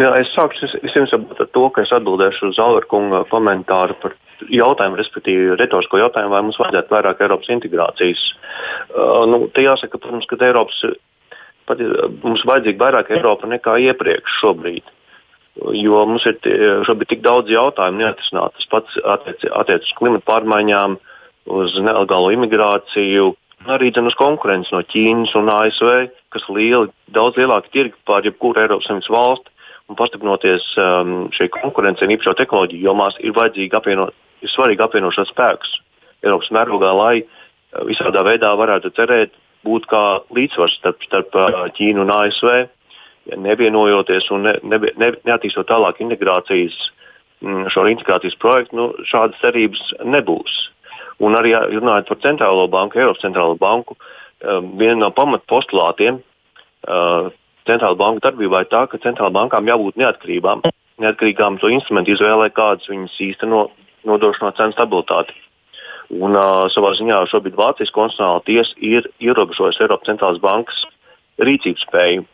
Jā, 0.00 0.10
es 0.18 0.32
sākšu 0.34 0.66
ar 1.14 1.48
to, 1.54 1.64
ka 1.70 1.84
es 1.84 1.92
atbildēšu 1.94 2.50
uz 2.50 2.58
Alverkunga 2.58 3.22
komentāru 3.30 3.94
par 4.02 4.16
jautājumu, 4.50 4.98
respektīvi 4.98 5.54
retorisko 5.60 6.00
jautājumu, 6.00 6.32
vai 6.34 6.42
mums 6.42 6.58
vajadzētu 6.58 6.94
vairāk 6.94 7.22
Eiropas 7.22 7.52
integrācijas. 7.54 8.24
Uh, 8.90 9.22
nu, 9.30 9.44
te 9.54 9.62
jāsaka, 9.62 10.00
protams, 10.02 10.26
ka 10.30 10.40
Eiropas, 10.42 10.80
pat, 11.70 11.80
mums 12.24 12.42
vajadzīga 12.48 12.82
vairāk 12.82 13.14
Eiropa 13.14 13.50
nekā 13.50 13.78
iepriekš 13.86 14.40
šobrīd. 14.42 14.90
Jo 15.78 16.02
mums 16.10 16.26
ir 16.26 16.40
šobrīd 16.88 17.12
tik 17.12 17.22
daudz 17.22 17.52
jautājumu 17.54 18.02
neatrisināti. 18.02 18.58
Tas 18.58 18.70
pats 18.72 18.98
attiecas 19.14 19.54
attiec 19.62 19.86
uz 19.86 19.94
klimatu 20.00 20.26
pārmaiņām, 20.26 20.98
uz 21.54 21.76
nelegālo 21.78 22.32
imigrāciju, 22.34 23.34
arī 23.70 23.90
uz 23.96 24.16
konkurenci 24.18 24.72
no 24.74 24.82
Ķīnas 24.82 25.34
un 25.38 25.48
ASV, 25.52 25.90
kas 26.34 26.46
ir 26.48 26.56
lieli, 26.56 26.92
daudz 27.14 27.38
lielāki 27.38 27.72
tirgi 27.72 27.94
pār 28.06 28.24
jebkuru 28.24 28.60
Eiropas 28.60 28.88
Savienības 28.88 29.10
valsti 29.10 29.50
un 29.88 29.98
pastiprinoties 29.98 30.66
um, 30.80 31.14
šai 31.34 31.50
konkurencei, 31.52 32.08
īpašo 32.08 32.34
tehnoloģiju 32.38 32.86
jomās, 32.86 33.16
ir 33.20 33.34
apvienot, 33.76 34.14
ir 34.40 34.52
svarīgi 34.52 34.84
apvienošanās 34.84 35.32
spēks 35.32 35.74
Eiropas 36.24 36.50
mērogā, 36.56 36.92
lai 36.96 37.16
uh, 37.22 37.84
visādā 37.88 38.24
veidā 38.24 38.54
varētu 38.56 38.92
cerēt 38.96 39.34
būt 39.64 39.86
kā 39.88 40.04
līdzsvars 40.34 40.78
starp, 40.80 41.04
starp 41.04 41.36
uh, 41.36 41.64
Ķīnu 41.76 42.04
un 42.04 42.12
ASV, 42.12 42.50
ja 43.30 43.40
nevienojoties 43.40 44.30
un 44.34 44.48
ne, 44.48 44.58
ne, 44.62 44.80
ne, 45.00 45.12
neattīstot 45.24 45.68
tālāk 45.68 46.00
integrācijas, 46.04 46.76
mm, 47.44 47.68
šo 47.72 47.86
integrācijas 47.88 48.36
projektu, 48.40 48.76
nu, 48.80 48.90
šādas 49.08 49.40
cerības 49.44 49.84
nebūs. 50.04 50.58
Un 51.22 51.36
arī 51.38 51.54
runājot 51.54 52.10
par 52.10 52.20
centrālo 52.24 52.66
banku, 52.70 52.98
Eiropas 52.98 53.22
centrālo 53.22 53.54
banku, 53.58 53.96
um, 54.42 54.72
viena 54.80 54.98
no 55.04 55.10
pamatpostulātiem 55.14 56.18
uh, 56.18 57.30
centrāla 57.68 57.98
banka 57.98 58.30
darbībā 58.30 58.64
ir 58.64 58.70
tā, 58.72 58.84
ka 58.90 59.00
centrālām 59.02 59.36
bankām 59.38 59.70
jābūt 59.70 60.00
neatkarībām, 60.00 60.64
neatkarīgām 61.04 61.60
to 61.62 61.70
instrumentu 61.72 62.14
izvēlē, 62.14 62.50
kādas 62.54 62.90
viņas 62.90 63.16
īsteno 63.28 63.68
nodrošinot 64.08 64.58
cenu 64.58 64.74
stabilitāti. 64.74 65.36
Un, 66.12 66.36
uh, 66.36 66.66
savā 66.74 66.92
ziņā 66.98 67.22
šobrīd 67.30 67.56
Vācijas 67.56 67.94
konstitucionālā 67.94 68.42
tiesa 68.44 68.74
ir 68.84 69.08
ierobežojusi 69.24 69.86
Eiropas 69.86 70.10
centrālās 70.10 70.42
bankas 70.42 70.82
rīcības 71.40 71.86
spēju. 71.86 72.26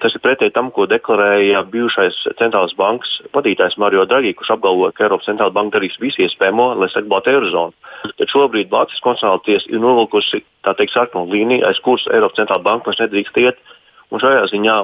Tas 0.00 0.14
ir 0.16 0.22
pretēji 0.24 0.54
tam, 0.56 0.70
ko 0.72 0.86
deklarēja 0.88 1.64
bijušais 1.72 2.22
centrālās 2.38 2.72
bankas 2.78 3.18
vadītājs 3.34 3.76
Mario 3.82 4.06
Draghi, 4.08 4.32
kurš 4.36 4.54
apgalvoja, 4.56 4.94
ka 4.96 5.04
Eiropas 5.04 5.28
centrālā 5.28 5.52
banka 5.52 5.76
darīs 5.76 5.98
visu 6.00 6.24
iespējamo, 6.24 6.70
lai 6.80 6.88
saglabātu 6.92 7.34
eirozonu. 7.34 7.76
Bet 8.16 8.32
šobrīd 8.32 8.72
Vācijas 8.72 9.04
konstitucionālā 9.04 9.44
tiesa 9.44 9.68
ir 9.68 9.82
novilkusi 9.82 10.40
tā 10.64 10.72
teikt 10.78 10.96
sarkanu 10.96 11.28
līniju, 11.34 11.66
aiz 11.68 11.82
kuras 11.84 12.08
Eiropas 12.08 12.40
centrālā 12.40 12.64
banka 12.64 12.88
vairs 12.88 13.04
nedrīkst 13.04 13.44
iet, 13.44 13.60
Un 14.10 14.18
šajā 14.18 14.46
ziņā 14.50 14.76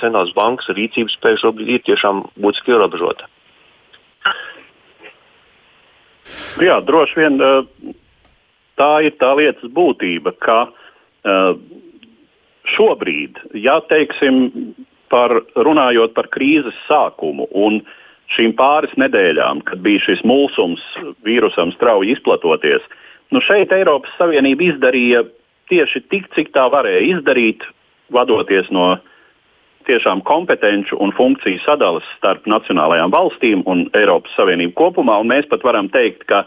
centrālās 0.00 0.32
bankas 0.36 0.68
rīcības 0.76 1.16
spēja 1.16 1.40
šobrīd 1.40 1.70
ir 1.72 1.84
tiešām 1.86 2.20
būtiski 2.36 2.74
ierobežota. 2.74 3.28
Jā, 6.60 6.78
droši 6.84 7.20
vien 7.20 7.40
tā 8.78 8.90
ir 9.06 9.16
tā 9.20 9.32
lietas 9.38 9.72
būtība, 9.72 10.34
ka 10.36 10.58
šobrīd, 12.72 13.38
ja 13.60 13.78
teiksim, 13.90 14.74
par, 15.12 15.36
runājot 15.54 16.14
par 16.16 16.30
krīzes 16.32 16.76
sākumu 16.88 17.46
un 17.52 17.82
šīm 18.34 18.54
pāris 18.58 18.94
nedēļām, 19.00 19.62
kad 19.68 19.82
bija 19.84 20.02
šis 20.06 20.24
mulsums 20.26 20.82
vīrusam 21.26 21.74
strauji 21.76 22.14
izplatoties, 22.16 22.84
nu 23.34 23.42
šeit 23.44 23.72
Eiropas 23.74 24.14
Savienība 24.18 24.70
izdarīja 24.70 25.24
tieši 25.70 26.04
tik, 26.12 26.30
cik 26.36 26.52
tā 26.56 26.66
varēja 26.72 27.04
izdarīt, 27.14 27.64
vadoties 28.12 28.70
no 28.74 28.94
tiešām 29.88 30.22
kompetenci 30.24 30.96
un 30.96 31.12
funkciju 31.16 31.60
sadalas 31.64 32.06
starp 32.16 32.46
nacionālajām 32.48 33.12
valstīm 33.12 33.64
un 33.68 33.86
Eiropas 33.96 34.32
Savienību 34.38 34.72
kopumā. 34.78 35.18
Un 35.20 35.30
mēs 35.32 35.48
pat 35.50 35.64
varam 35.66 35.90
teikt, 35.92 36.24
ka 36.30 36.44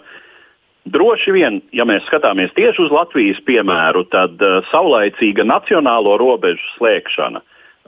droši 0.93 1.33
vien, 1.35 1.59
ja 1.75 1.85
mēs 1.87 2.05
skatāmies 2.07 2.53
tieši 2.57 2.85
uz 2.85 2.93
Latvijas 2.93 3.39
piemēru, 3.47 4.05
tad 4.13 4.41
uh, 4.41 4.59
saulaicīga 4.71 5.45
nacionālo 5.47 6.17
robežu 6.19 6.73
slēgšana 6.77 7.43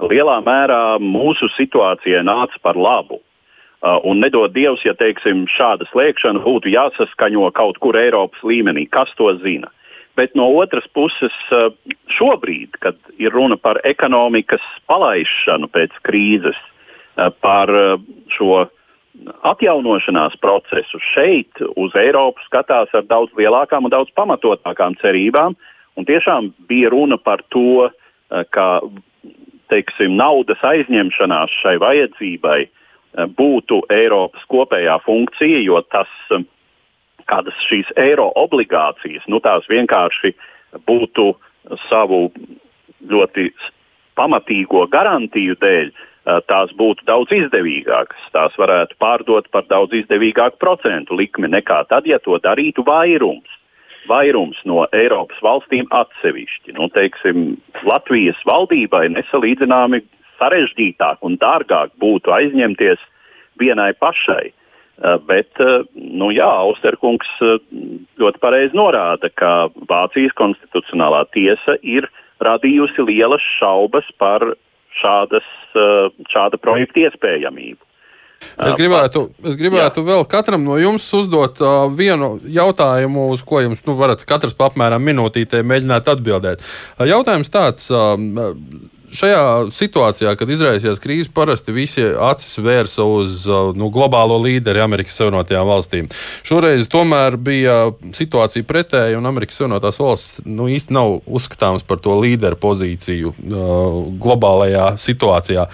lielā 0.10 0.38
mērā 0.46 1.00
mūsu 1.04 1.50
situācijai 1.58 2.22
nāca 2.24 2.62
par 2.64 2.80
labu. 2.80 3.20
Uh, 3.80 3.96
un 4.08 4.20
nedod 4.20 4.52
Dievs, 4.56 4.84
ja 4.84 4.94
teiksim, 4.96 5.46
šāda 5.56 5.88
slēgšana 5.92 6.44
būtu 6.44 6.72
jāsaskaņo 6.72 7.52
kaut 7.56 7.80
kur 7.84 7.96
Eiropas 8.00 8.42
līmenī. 8.44 8.88
Kas 8.92 9.12
to 9.20 9.32
zina? 9.44 9.72
Bet 10.20 10.36
no 10.36 10.50
otras 10.60 10.84
puses, 10.92 11.36
eh, 11.56 11.70
šobrīd, 12.12 12.76
kad 12.84 12.98
ir 13.18 13.32
runa 13.32 13.56
par 13.56 13.80
ekonomikas 13.88 14.66
palaišanu 14.90 15.70
pēc 15.72 15.96
krīzes, 16.04 16.60
par 17.40 17.72
šo 18.36 18.68
atjaunošanās 19.48 20.38
procesu, 20.42 21.00
šeit 21.14 21.62
uz 21.76 21.96
Eiropu 21.98 22.44
skatās 22.46 22.92
ar 22.96 23.06
daudz 23.10 23.34
lielākām 23.38 23.88
un 23.88 23.94
daudz 23.94 24.12
pamatotākām 24.18 24.98
cerībām. 25.02 25.58
Un 25.98 26.08
tiešām 26.08 26.54
bija 26.70 26.92
runa 26.94 27.18
par 27.18 27.44
to, 27.54 27.90
ka 28.54 28.68
teiksim, 29.70 30.16
naudas 30.18 30.62
aizņemšanās 30.66 31.54
šai 31.62 31.76
vajadzībai 31.82 32.60
būtu 33.38 33.82
Eiropas 33.94 34.46
kopējā 34.50 35.00
funkcija, 35.06 35.60
jo 35.66 35.82
tas 35.92 36.10
kādas 37.30 37.58
šīs 37.68 37.90
eiro 38.00 38.30
obligācijas, 38.40 39.26
nu 39.28 39.42
tās 39.44 39.68
vienkārši 39.70 40.34
būtu 40.88 41.34
savu 41.90 42.30
ļoti 43.10 43.50
pamatīgo 44.18 44.86
garantiju 44.92 45.58
dēļ, 45.62 45.92
tās 46.50 46.74
būtu 46.78 47.06
daudz 47.08 47.34
izdevīgākas. 47.36 48.28
Tās 48.36 48.58
varētu 48.60 48.98
pārdot 49.02 49.50
par 49.54 49.66
daudz 49.70 49.96
izdevīgāku 50.02 50.60
procentu 50.62 51.18
likmi 51.18 51.50
nekā 51.52 51.84
tad, 51.90 52.08
ja 52.10 52.20
to 52.20 52.38
darītu 52.44 52.86
vairums. 52.88 53.58
Vairums 54.10 54.58
no 54.66 54.86
Eiropas 54.96 55.42
valstīm 55.44 55.90
atsevišķi. 55.94 56.74
Nu, 56.78 56.88
teiksim, 56.94 57.58
Latvijas 57.86 58.40
valdībai 58.48 59.08
nesalīdzināmi 59.14 60.02
sarežģītāk 60.40 61.26
un 61.28 61.36
dārgāk 61.42 61.94
būtu 62.02 62.32
aizņemties 62.34 63.04
vienai 63.60 63.92
pašai 64.00 64.50
Eh, 65.00 65.16
bet, 65.24 65.56
eh, 65.64 65.86
nu 65.96 66.28
jā, 66.36 66.48
Austerkungs 66.66 67.30
eh, 67.40 67.60
ļoti 68.20 68.40
pareizi 68.44 68.76
norāda, 68.76 69.30
ka 69.32 69.70
Vācijas 69.88 70.36
konstitucionālā 70.36 71.22
tiesa 71.32 71.78
ir 71.80 72.10
radījusi 72.44 73.06
lielas 73.08 73.46
šaubas 73.56 74.10
par 74.20 74.44
šādas, 75.00 75.48
šāda 76.32 76.60
projekta 76.62 77.08
iespējamību. 77.08 77.82
Es 78.40 78.76
gribētu, 78.80 79.26
es 79.48 79.58
gribētu 79.60 80.00
Jā. 80.00 80.08
vēl 80.08 80.22
katram 80.32 80.64
no 80.64 80.78
jums 80.80 81.04
uzdot 81.16 81.60
uh, 81.60 81.90
vienu 81.92 82.38
jautājumu, 82.48 83.26
uz 83.34 83.44
ko 83.48 83.60
jums 83.64 83.84
nu, 83.88 83.98
varat 84.00 84.24
katrs 84.28 84.56
apmēram 84.56 85.04
minūtītē 85.04 85.60
mēģināt 85.68 86.08
atbildēt. 86.14 86.64
Jautājums 87.04 87.52
tāds. 87.52 87.90
Uh, 87.92 88.16
šajā 89.16 89.44
situācijā, 89.74 90.34
kad 90.40 90.50
izraisījās 90.52 91.02
krīze, 91.04 91.32
parasti 91.34 91.74
visi 91.76 92.04
acis 92.04 92.60
vērsa 92.64 93.06
uz 93.08 93.44
uh, 93.50 93.72
nu, 93.78 93.90
globālo 93.94 94.40
līderi 94.44 94.84
Amerikas 94.84 95.18
Savienotajām 95.20 95.70
valstīm. 95.70 96.10
Šoreiz 96.48 96.90
tomēr 96.92 97.38
bija 97.42 97.78
situācija 98.16 98.68
pretēja, 98.70 99.18
un 99.20 99.30
Amerikas 99.30 99.62
Savienotās 99.62 100.00
valsts 100.02 100.44
nu, 100.46 100.70
īsti 100.72 100.96
nav 100.96 101.20
uzskatāmas 101.26 101.86
par 101.88 102.02
to 102.04 102.18
līderu 102.20 102.60
pozīciju 102.60 103.34
uh, 103.34 103.98
globālajā 104.22 104.94
situācijā. 105.02 105.70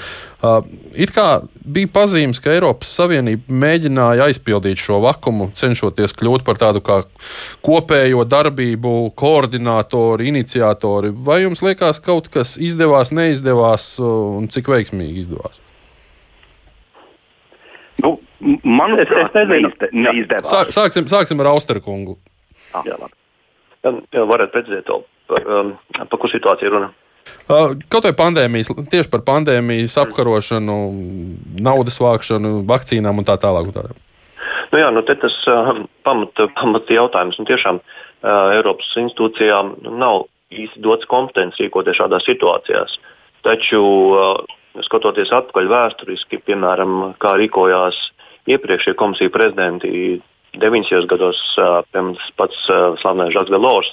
Uh, 0.46 0.66
it 0.94 1.10
kā 1.16 1.40
bija 1.66 1.90
pazīmes, 1.96 2.38
ka 2.44 2.52
Eiropas 2.54 2.92
Savienība 2.94 3.56
mēģināja 3.64 4.28
aizpildīt 4.30 4.78
šo 4.78 5.00
vakumu, 5.02 5.48
cenšoties 5.58 6.14
kļūt 6.20 6.44
par 6.46 6.60
tādu 6.62 6.84
kā 6.86 7.00
kopējo 7.66 8.22
darbību 8.30 8.92
koordinātori, 9.18 10.28
iniciatori. 10.30 11.10
Vai 11.26 11.40
jums 11.46 11.64
liekas, 11.66 12.02
kaut 12.06 12.30
kas 12.34 12.60
izdevās, 12.62 13.14
neizdevās 13.16 13.88
un 14.04 14.46
cik 14.54 14.70
veiksmīgi 14.76 15.24
izdevās? 15.24 15.64
Nu, 18.04 18.18
manuprāt, 18.62 19.32
es, 19.32 19.40
es 19.42 19.50
neizde, 19.50 19.90
neizdevās. 19.96 20.52
Sāk, 20.52 20.76
sāksim, 20.76 21.10
sāksim 21.10 21.42
ar 21.42 21.56
Austeru 21.56 21.82
kungu. 21.86 22.20
Ah. 22.76 22.86
Jā, 22.86 23.96
jā 24.14 24.28
varat 24.30 24.54
precizēt 24.54 24.86
to, 24.92 25.02
par, 25.32 25.50
par 26.04 26.22
ko 26.22 26.30
situācija 26.30 26.76
runa. 26.76 26.92
Uh, 27.46 27.76
kaut 27.94 28.08
vai 28.08 28.14
pandēmijas, 28.18 28.72
tieši 28.90 29.12
par 29.14 29.22
pandēmijas 29.26 29.98
apkarošanu, 30.02 30.76
naudas 31.62 32.00
vākšanu, 32.02 32.64
vakcīnām 32.70 33.22
un 33.22 33.28
tā 33.28 33.38
tālāk. 33.42 33.70
Un 33.70 33.76
tā. 33.76 33.86
Nu 34.72 34.82
jā, 34.82 34.90
nu 34.94 35.04
tas 35.06 35.38
uh, 35.52 35.72
pamata 36.06 36.48
pamat 36.58 36.90
jautājums. 36.90 37.38
Un 37.42 37.50
tiešām 37.50 37.82
uh, 37.82 38.56
Eiropas 38.56 38.90
institūcijām 39.02 39.76
nav 40.02 40.26
īsti 40.54 40.82
dots 40.86 41.10
kompetence 41.10 41.62
rīkoties 41.62 42.00
šādās 42.02 42.26
situācijās. 42.30 42.98
Taču 43.46 43.82
uh, 43.82 44.42
skatoties 44.86 45.34
atpakaļ 45.34 45.70
vēsturiski, 45.72 46.42
piemēram, 46.50 47.16
kā 47.22 47.36
rīkojās 47.40 48.00
iepriekšējie 48.50 48.98
komisiju 48.98 49.34
prezidenti 49.34 50.18
90. 50.58 51.06
gados, 51.12 51.40
piemēram, 51.94 52.18
pats 52.40 52.68
slavenais 53.02 53.34
Žaks 53.36 53.54
Delors, 53.54 53.90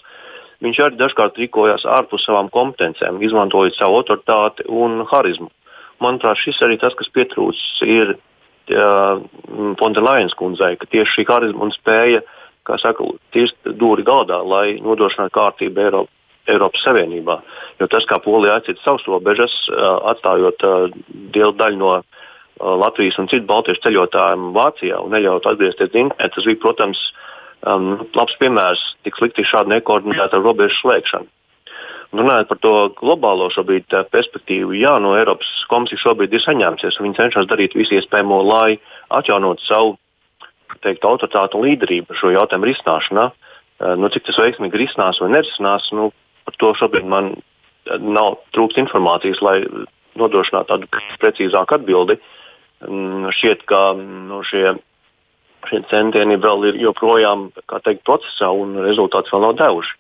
viņš 0.63 0.81
arī 0.85 1.01
dažkārt 1.01 1.41
rīkojās 1.43 1.87
ārpus 1.89 2.25
savām 2.27 2.51
kompetencijām, 2.55 3.21
izmantojot 3.23 3.77
savu 3.77 4.01
autoritāti 4.01 4.67
un 4.71 5.03
harizmu. 5.11 5.51
Manuprāt, 6.03 6.41
šis 6.43 6.63
arī 6.65 6.79
tas, 6.83 6.95
kas 6.99 7.11
pietrūcis 7.15 7.83
ir 7.87 8.17
Fontelainas 9.79 10.35
kundzei, 10.39 10.77
ka 10.79 10.87
tieši 10.87 11.19
šī 11.19 11.27
harizma 11.29 11.67
un 11.67 11.73
spēja, 11.75 12.23
kā 12.67 12.79
saka, 12.79 13.05
tirst 13.35 13.59
dūri 13.67 14.05
galdā, 14.07 14.39
lai 14.47 14.79
nodrošinātu 14.83 15.35
kārtību 15.35 15.83
Eiropā 15.83 16.11
Eiropas 16.51 16.83
Savienībā. 16.83 17.37
Jo 17.79 17.87
tas, 17.91 18.07
kā 18.11 18.19
Polija 18.23 18.57
aizcita 18.59 18.83
savus 18.83 19.05
robežas, 19.07 19.53
atstājot 20.11 20.65
lielu 21.35 21.55
daļu 21.59 21.79
no 21.79 21.93
Latvijas 22.83 23.19
un 23.23 23.29
citu 23.31 23.47
Baltijas 23.47 23.83
ceļotājiem 23.85 24.49
Vācijā 24.57 24.99
un 25.03 25.15
neļaut 25.15 25.47
atgriezties 25.47 25.93
dzimtenē, 25.93 26.31
tas 26.35 26.49
bija, 26.49 26.61
protams, 26.63 27.01
um, 27.67 28.07
labs 28.17 28.37
piemērs 28.41 28.83
tik 29.07 29.19
slikti 29.19 29.47
šāda 29.47 29.77
nekoordinēta 29.77 30.41
robežu 30.41 30.79
slēgšana. 30.81 31.29
Runājot 32.13 32.49
par 32.51 32.59
to 32.61 32.73
globālo 32.99 33.47
šobrīd 33.55 33.95
perspektīvu, 34.13 34.75
jā, 34.77 34.99
no 35.01 35.15
Eiropas 35.17 35.49
komisijas 35.71 36.03
šobrīd 36.05 36.35
ir 36.37 36.43
saņēmusies. 36.45 36.99
Viņi 37.01 37.17
cenšas 37.17 37.49
darīt 37.49 37.73
visu 37.79 37.97
iespējamo, 37.97 38.43
lai 38.45 38.77
atjaunotu 39.09 39.65
savu 39.65 39.95
teikt, 40.85 41.07
autoritātu 41.09 41.57
un 41.57 41.65
līderību 41.71 42.19
šo 42.19 42.35
jautājumu 42.35 42.69
risināšanā. 42.69 43.31
Nu, 43.97 44.11
cik 44.13 44.27
tas 44.29 44.37
veiksmīgi 44.43 44.83
risinās 44.83 45.23
vai 45.23 45.31
nerisinās, 45.33 45.89
nu, 45.97 46.11
Par 46.45 46.59
to 46.59 46.73
šobrīd 46.79 47.07
man 47.09 47.35
nav 47.87 48.39
trūkst 48.55 48.81
informācijas, 48.83 49.43
lai 49.45 49.61
nodrošinātu 50.19 50.71
tādu 50.71 51.03
precīzāku 51.23 51.79
atbildi. 51.79 52.19
Mm, 52.83 53.31
šķiet, 53.37 53.63
ka 53.71 53.93
nu, 53.99 54.43
šie, 54.47 54.75
šie 55.69 55.83
centieni 55.91 56.39
vēl 56.41 56.69
ir 56.71 56.81
joprojām 56.83 57.51
teikt, 57.85 58.05
procesā 58.07 58.51
un 58.55 58.77
rezultāts 58.83 59.33
vēl 59.33 59.45
nav 59.47 59.59
devuši. 59.61 59.99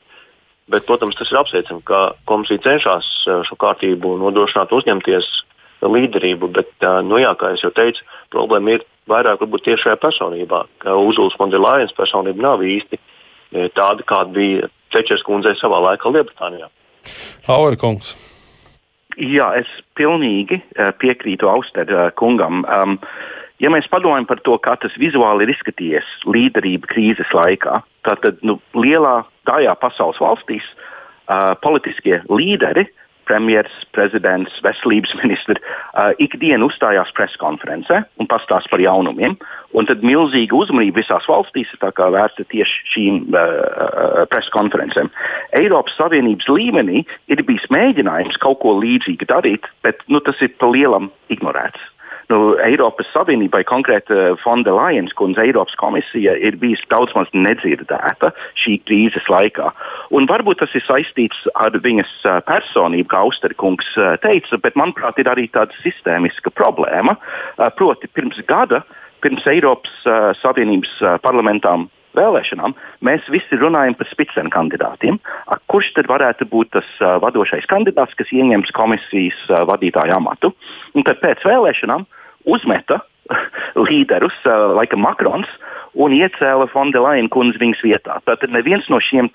Bet, 0.72 0.86
protams, 0.86 1.16
tas 1.18 1.30
ir 1.32 1.40
apsveicami, 1.40 1.82
ka 1.84 2.12
komisija 2.28 2.62
cenšas 2.64 3.08
eh, 3.26 3.40
šo 3.48 3.58
kārtību 3.60 4.14
nodrošināt, 4.20 4.72
uzņemties 4.72 5.28
līderību. 5.82 6.48
Bet, 6.54 6.70
eh, 6.80 7.00
nu, 7.04 7.18
jā, 7.20 7.34
kā 7.38 7.52
jau 7.58 7.72
teicu, 7.74 8.06
problēma 8.32 8.76
ir 8.76 8.86
vairāk 9.10 9.42
tieši 9.42 9.82
šajā 9.82 9.98
personībā, 10.00 10.64
ka 10.84 10.94
Uzuls 10.96 11.36
Mondelājens 11.40 11.94
personība 11.98 12.46
nav 12.46 12.62
īsti 12.62 12.98
eh, 12.98 13.68
tāda, 13.74 14.06
kāda 14.06 14.32
bija 14.38 14.70
Čečers 14.92 15.24
kundzei 15.26 15.56
savā 15.58 15.80
laikā 15.80 16.12
Lielbritānijā. 16.12 16.68
Aura 17.50 17.76
kungs. 17.80 18.14
Jā, 19.16 19.50
es 19.60 19.68
pilnīgi 19.96 20.56
piekrītu 21.00 21.48
Austeru 21.48 21.96
uh, 21.98 22.10
kungam. 22.16 22.62
Um, 22.64 22.94
ja 23.62 23.70
mēs 23.72 23.88
padomājam 23.92 24.28
par 24.28 24.42
to, 24.46 24.56
kā 24.62 24.76
tas 24.82 24.94
vizuāli 25.00 25.46
ir 25.46 25.54
izskatījies 25.54 26.08
līderība 26.28 26.90
krīzes 26.90 27.30
laikā, 27.36 27.80
tad 28.08 28.42
nu, 28.46 28.58
lielā 28.76 29.22
gājā 29.48 29.76
pasaules 29.80 30.20
valstīs 30.22 30.66
uh, 30.74 31.54
politiskie 31.62 32.20
līderi 32.30 32.88
premjeras, 33.28 33.74
prezidents, 33.94 34.54
veselības 34.64 35.14
ministrs 35.22 35.62
uh, 35.62 36.10
ikdienu 36.22 36.66
uzstājās 36.68 37.12
preskonferencē 37.16 38.02
un 38.20 38.28
pastāsta 38.30 38.72
par 38.72 38.82
jaunumiem. 38.82 39.36
Un 39.78 39.88
tad 39.88 40.02
milzīga 40.04 40.56
uzmanība 40.58 41.00
visās 41.00 41.28
valstīs 41.30 41.70
ir 41.72 41.80
vērsta 42.16 42.44
tieši 42.50 42.90
šīm 42.94 43.22
uh, 43.30 44.26
preskonferencēm. 44.32 45.08
Eiropas 45.62 45.96
Savienības 46.00 46.50
līmenī 46.50 47.06
ir 47.32 47.46
bijis 47.46 47.70
mēģinājums 47.72 48.42
kaut 48.42 48.60
ko 48.64 48.76
līdzīgu 48.82 49.30
darīt, 49.30 49.70
bet 49.86 50.02
nu, 50.08 50.20
tas 50.20 50.40
ir 50.42 50.52
pa 50.58 50.70
lielam 50.74 51.12
ignorēts 51.32 51.90
nu, 52.30 52.38
Eiropas 52.62 53.08
Savienībai, 53.14 53.62
konkrēti 53.68 54.16
Fonda 54.42 54.74
Lajens 54.76 55.14
kundze, 55.18 55.42
Eiropas 55.44 55.76
komisija 55.80 56.34
ir 56.38 56.58
bijusi 56.60 56.86
daudz 56.92 57.14
maz 57.16 57.30
nedzirdēta 57.34 58.32
šī 58.62 58.78
krīzes 58.86 59.28
laikā. 59.32 59.70
Un 60.14 60.28
varbūt 60.30 60.62
tas 60.62 60.74
ir 60.78 60.84
saistīts 60.86 61.46
ar 61.54 61.74
viņas 61.82 62.12
personību, 62.48 63.08
kā 63.12 63.22
Austerkungs 63.26 63.94
teica, 64.24 64.60
bet 64.62 64.78
manuprāt 64.78 65.18
ir 65.22 65.30
arī 65.32 65.48
tāda 65.52 65.74
sistēmiska 65.82 66.54
problēma. 66.58 67.16
Proti, 67.78 68.10
pirms 68.14 68.38
gada, 68.48 68.82
pirms 69.24 69.46
Eiropas 69.50 70.38
Savienības 70.42 70.98
parlamentām 71.24 71.88
vēlēšanām, 72.18 72.74
mēs 73.04 73.28
visi 73.32 73.58
runājam 73.60 73.96
par 73.98 74.10
spicēnu 74.10 74.52
kandidātiem. 74.52 75.20
Kurš 75.72 75.92
tad 75.98 76.10
varētu 76.10 76.48
būt 76.50 76.72
tas 76.78 76.88
uh, 77.00 77.16
vadošais 77.22 77.68
kandidāts, 77.70 78.16
kas 78.18 78.32
ieņems 78.34 78.74
komisijas 78.76 79.38
uh, 79.48 79.62
vadītāju 79.68 80.16
amatu? 80.18 80.52
Un 80.96 81.06
tad 81.08 81.22
pēc 81.24 81.44
vēlēšanām 81.48 82.06
uzmeta 82.52 83.00
līderus, 83.88 84.34
laikam 84.76 85.04
Makrons, 85.04 85.50
un 85.94 86.14
iecēla 86.16 86.68
Fondelēna 86.72 87.30
kundzi 87.32 87.60
viņas 87.62 87.84
vietā. 87.84 88.18
Tātad 88.26 88.52
neviens 88.54 88.88
no 88.92 89.00
šiem 89.02 89.30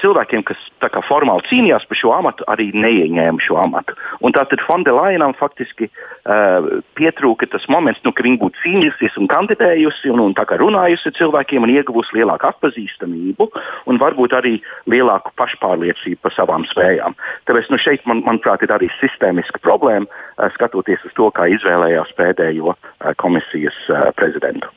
cilvēkiem, 0.00 0.42
kas 0.46 0.60
formāli 1.06 1.44
cīnījās 1.50 1.84
par 1.88 1.98
šo 1.98 2.12
amatu, 2.16 2.44
arī 2.50 2.70
neieņēma 2.74 3.42
šo 3.44 3.58
amatu. 3.60 3.96
Un 4.24 4.34
tātad 4.36 4.62
Fondelēnam 4.64 5.34
faktiski 5.36 5.88
uh, 5.88 6.80
pietrūka 6.98 7.48
tas 7.52 7.66
moments, 7.72 8.00
nu, 8.04 8.12
ka 8.16 8.24
viņa 8.24 8.40
būtu 8.40 8.62
cīnījusies 8.64 9.18
un 9.20 9.28
kandidējusi 9.32 10.12
un, 10.14 10.22
un 10.24 10.36
runājusi 10.36 11.10
ar 11.10 11.16
cilvēkiem 11.18 11.66
un 11.66 11.74
ieguvusi 11.74 12.16
lielāku 12.16 12.48
atpazīstamību 12.50 13.50
un 13.86 14.00
varbūt 14.00 14.36
arī 14.38 14.56
lielāku 14.88 15.34
pašpārliecību 15.36 16.22
par 16.22 16.36
savām 16.36 16.64
spējām. 16.72 17.16
Tāpēc 17.48 17.70
nu, 17.72 17.80
šeit, 17.82 18.06
man, 18.08 18.24
manuprāt, 18.26 18.64
ir 18.64 18.72
arī 18.72 18.90
sistēmiska 19.00 19.60
problēma, 19.64 20.08
uh, 20.08 20.48
skatoties 20.56 21.04
uz 21.04 21.14
to, 21.18 21.30
kā 21.36 21.50
izvēlējās 21.52 22.16
pēdējo 22.16 22.72
uh, 22.72 23.12
komisijas 23.20 23.78
uh, 23.92 24.08
prezidentu. 24.16 24.72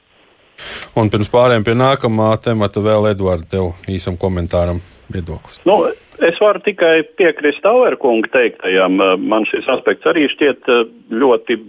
Un 0.99 1.09
pirms 1.11 1.29
pārējiem 1.31 1.65
pie 1.67 1.75
nākamā 1.77 2.31
temata 2.43 2.83
vēl 2.83 3.11
Edvards, 3.13 3.49
tev 3.51 3.73
īsam 3.89 4.17
komentāram 4.19 4.81
viedoklis. 5.13 5.59
Nu, 5.65 5.81
es 6.25 6.39
varu 6.41 6.61
tikai 6.63 7.03
piekrist 7.17 7.65
Auerkunga 7.65 8.31
teiktajam. 8.33 8.99
Man 9.23 9.47
šis 9.49 9.67
aspekts 9.71 10.07
arī 10.09 10.27
šķiet 10.31 10.69
eh, 10.69 10.83
ļoti 11.11 11.59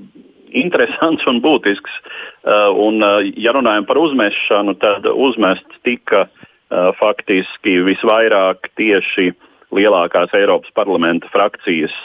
interesants 0.61 1.27
un 1.31 1.41
būtisks. 1.45 2.01
Eh, 2.01 2.69
un, 2.87 3.03
eh, 3.03 3.33
ja 3.41 3.55
runājam 3.57 3.87
par 3.89 4.01
uzmešanu, 4.01 4.77
tad 4.83 5.09
uzmests 5.11 5.85
tika 5.87 6.29
faktiski 6.71 7.81
visvairāk 7.83 8.69
tieši 8.79 9.33
lielākās 9.75 10.31
Eiropas 10.39 10.71
parlamenta 10.71 11.27
frakcijas 11.33 11.97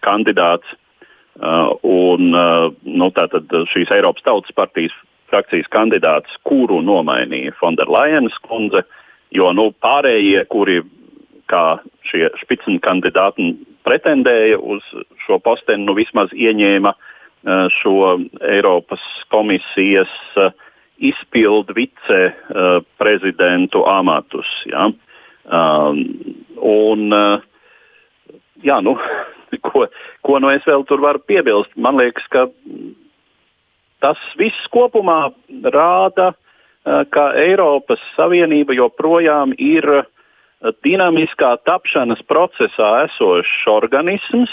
kandidāts 0.00 0.72
un 1.84 2.30
nu, 2.32 3.10
šīs 3.74 3.92
Eiropas 3.92 4.24
Tautas 4.24 4.56
partijas 4.56 4.96
frakcijas 5.30 5.68
kandidāts, 5.72 6.34
kuru 6.46 6.80
nomainīja 6.84 7.54
Fonderlajenas 7.60 8.36
kundze, 8.44 8.84
jo 9.34 9.50
nu, 9.56 9.70
pārējie, 9.82 10.44
kuri 10.50 10.80
kā 11.50 11.80
šie 12.06 12.28
spicņu 12.42 12.78
kandidāti 12.82 13.52
pretendēja 13.86 14.58
uz 14.58 14.84
šo 15.24 15.40
posteni, 15.42 15.86
nu 15.86 15.96
vismaz 15.98 16.32
ieņēma 16.34 16.92
uh, 16.94 17.66
šo 17.80 17.96
Eiropas 18.46 19.02
komisijas 19.32 20.12
uh, 20.38 20.52
izpildu 21.00 21.74
vice 21.78 22.20
uh, 22.30 22.82
prezidentu 23.00 23.84
amatus. 23.88 24.50
Ja? 24.68 24.90
Um, 25.50 26.02
un, 26.60 27.06
jā, 28.62 28.76
nu, 28.84 28.94
ko, 29.66 29.86
ko 30.22 30.40
nu 30.42 30.52
es 30.52 30.66
vēl 30.68 30.84
tur 30.86 31.02
varu 31.02 31.22
piebilst? 31.26 31.72
Man 31.80 31.98
liekas, 31.98 32.26
ka 32.30 32.46
Tas 34.00 34.20
viss 34.40 34.68
kopumā 34.72 35.30
rāda, 35.74 36.32
eh, 36.32 37.04
ka 37.12 37.32
Eiropas 37.36 38.00
Savienība 38.16 38.76
joprojām 38.76 39.52
ir 39.58 39.84
eh, 39.84 40.72
dinamiskā 40.84 41.56
tapšanas 41.68 42.22
procesā 42.28 43.06
esošs 43.06 43.66
organisms, 43.68 44.50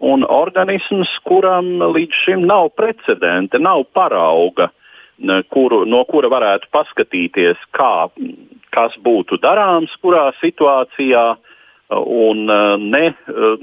un 0.00 0.24
organisms, 0.24 1.10
kuram 1.26 1.78
līdz 1.82 2.24
šim 2.24 2.46
nav 2.46 2.70
precedenta, 2.78 3.58
nav 3.58 3.82
parauga, 3.92 4.70
kuru, 5.50 5.82
no 5.90 6.04
kura 6.06 6.30
varētu 6.30 6.68
paskatīties, 6.70 7.58
kā, 7.74 8.06
kas 8.70 8.94
būtu 9.02 9.40
darāms, 9.42 9.90
kurā 9.98 10.28
situācijā. 10.38 11.24
Un 11.90 12.44
ne, 12.92 13.04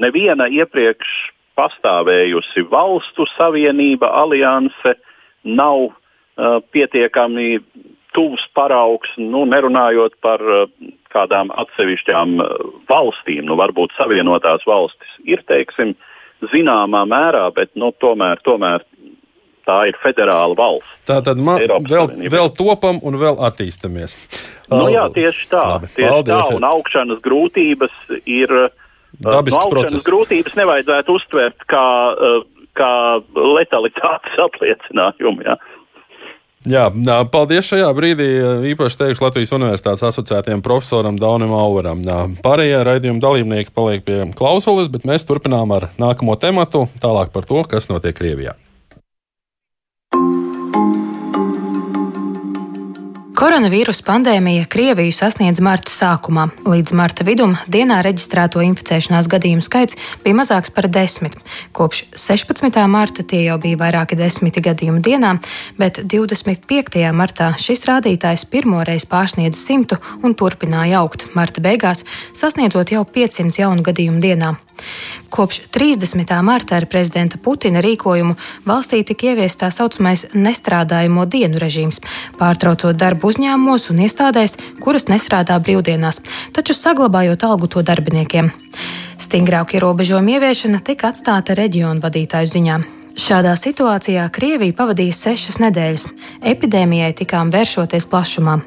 neviena 0.01 0.49
iepriekš 0.51 1.13
pastāvējusi 1.55 2.65
valstu 2.71 3.27
savienība, 3.37 4.09
alianse 4.11 4.95
nav 5.45 5.89
uh, 5.89 6.59
pietiekami 6.73 7.59
tuvs 8.15 8.43
paraugs, 8.55 9.11
nu, 9.19 9.43
nerunājot 9.49 10.17
par 10.23 10.41
uh, 10.41 10.65
kādām 11.13 11.51
atsevišķām 11.53 12.39
uh, 12.41 12.51
valstīm. 12.89 13.45
Nu, 13.47 13.57
varbūt 13.59 13.95
Savienotās 13.99 14.65
valstis 14.67 15.17
ir, 15.27 15.43
teiksim, 15.47 15.95
zināmā 16.51 17.05
mērā, 17.09 17.47
bet 17.55 17.73
nu, 17.79 17.91
tomēr, 18.01 18.41
tomēr 18.45 18.85
tā 19.65 19.79
ir 19.89 19.97
federāla 20.03 20.55
valsts. 20.57 20.91
Tā 21.09 21.19
tad 21.25 21.39
vēl, 21.41 22.11
vēl 22.31 22.51
topam 22.57 23.01
un 23.05 23.17
vēl 23.21 23.39
attīstamies. 23.47 24.15
Nu, 24.69 24.87
jā, 24.93 25.05
tieši 25.13 25.47
tā. 25.51 25.63
Labi, 25.75 25.91
tieši 25.93 26.11
paldies. 26.11 26.33
tā 26.49 26.57
un 26.57 26.67
augšanas 26.69 27.21
grūtības 27.25 27.95
ir 28.25 28.53
Dabisks 29.21 29.61
no 29.61 29.71
process. 29.71 30.03
grūtības 30.05 30.57
nevajadzētu 30.59 31.15
uztvert 31.15 31.65
kā, 31.71 31.85
eh, 32.11 32.41
kā 32.77 32.91
letalitātes 33.35 34.39
apliecinājumu. 34.47 35.45
Ja? 35.47 35.57
Jā, 36.65 36.87
paldies 37.29 37.67
šajā 37.69 37.91
brīdī. 37.93 38.27
Īpaši 38.71 39.01
teikšu 39.03 39.27
Latvijas 39.27 39.53
Universitātes 39.53 40.05
asociētajam 40.07 40.63
profesoram 40.65 41.19
Daunim 41.21 41.53
Aueram. 41.53 42.01
Pārējie 42.41 42.81
raidījuma 42.87 43.21
dalībnieki 43.21 43.73
paliek 43.75 44.05
pie 44.07 44.23
klausulas, 44.37 44.89
bet 44.89 45.05
mēs 45.05 45.29
turpinām 45.29 45.75
ar 45.77 45.91
nākamo 46.01 46.33
tematu, 46.41 46.87
tālāk 47.03 47.35
par 47.35 47.45
to, 47.45 47.61
kas 47.69 47.91
notiek 47.93 48.17
Krievijā. 48.17 48.57
Koronavīrus 53.35 53.97
pandēmija 54.07 54.63
Krieviju 54.71 55.11
sasniedz 55.11 55.59
marta 55.59 55.91
sākumā. 55.91 56.45
Līdz 56.71 56.93
marta 56.95 57.25
vidum 57.27 57.57
dienā 57.67 57.97
reģistrēto 58.05 58.61
inficēšanās 58.63 59.27
gadījumu 59.27 59.65
skaits 59.65 59.97
bija 60.23 60.37
mazāks 60.37 60.71
par 60.71 60.87
desmit. 60.87 61.35
Kopš 61.75 62.05
16. 62.15 62.79
marta 62.87 63.25
tie 63.27 63.41
jau 63.49 63.57
bija 63.59 63.81
vairāki 63.81 64.15
desmiti 64.15 64.63
gadījumi 64.63 65.03
dienā, 65.03 65.33
bet 65.75 65.99
25. 66.13 67.01
martā 67.11 67.49
šis 67.59 67.83
rādītājs 67.89 68.47
pirmoreiz 68.53 69.03
pārsniedza 69.11 69.59
simtu 69.59 69.99
un 70.23 70.37
turpināja 70.39 71.03
augt. 71.03 71.27
Marta 71.35 71.59
beigās 71.65 72.05
sasniedzot 72.31 72.95
jau 72.95 73.03
500 73.03 73.65
jaunu 73.65 73.83
gadījumu 73.83 74.23
dienā. 74.23 74.55
Kopš 75.29 75.61
30. 75.75 76.41
marta 76.45 76.77
ar 76.79 76.85
prezidenta 76.89 77.37
Putina 77.37 77.81
rīkojumu 77.83 78.35
valstī 78.67 79.01
tika 79.07 79.31
ieviests 79.31 79.61
tā 79.63 79.71
saucamais 79.73 80.25
nestrādājamo 80.33 81.25
dienu 81.29 81.59
režīms, 81.61 82.01
pārtraucot 82.39 82.95
darbu 82.95 83.31
uzņēmumos 83.33 83.89
un 83.93 84.03
iestādēs, 84.05 84.57
kuras 84.83 85.09
nestrādā 85.11 85.57
brīvdienās, 85.59 86.21
taču 86.55 86.77
saglabājot 86.77 87.47
algu 87.47 87.71
to 87.71 87.83
darbiniekiem. 87.85 88.51
Stingrāka 89.21 89.79
ierobežojuma 89.79 90.37
ieviešana 90.37 90.83
tika 90.83 91.13
atstāta 91.13 91.55
reģionu 91.57 92.03
vadītāju 92.03 92.53
ziņā. 92.57 92.83
Šādā 93.15 93.53
situācijā 93.55 94.25
Krievija 94.35 94.75
pavadīja 94.75 95.15
sešas 95.15 95.55
nedēļas. 95.63 96.03
Epidēmijai 96.51 97.13
tikām 97.15 97.47
vēršoties 97.53 98.09
plašumā. 98.11 98.57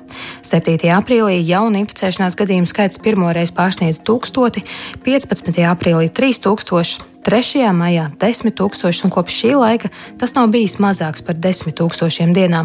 7. 0.41 0.89
aprīlī 0.97 1.43
jaunu 1.45 1.83
inficēšanās 1.83 2.39
gadījumu 2.39 2.71
skaits 2.71 3.01
pirmoreiz 3.05 3.53
pārsniedz 3.53 4.01
1000, 4.09 4.65
15. 5.05 5.61
aprīlī 5.69 6.09
3000. 6.09 7.05
3. 7.29 7.67
maijā 7.77 8.07
10 8.17 8.55
tūkstoši, 8.57 9.05
un 9.05 9.13
kopš 9.13 9.43
šī 9.43 9.53
laika 9.59 9.93
tas 10.17 10.33
nav 10.33 10.49
bijis 10.55 10.79
mazāks 10.81 11.21
par 11.27 11.37
10 11.37 11.77
tūkstošiem 11.77 12.33
dienā. 12.33 12.65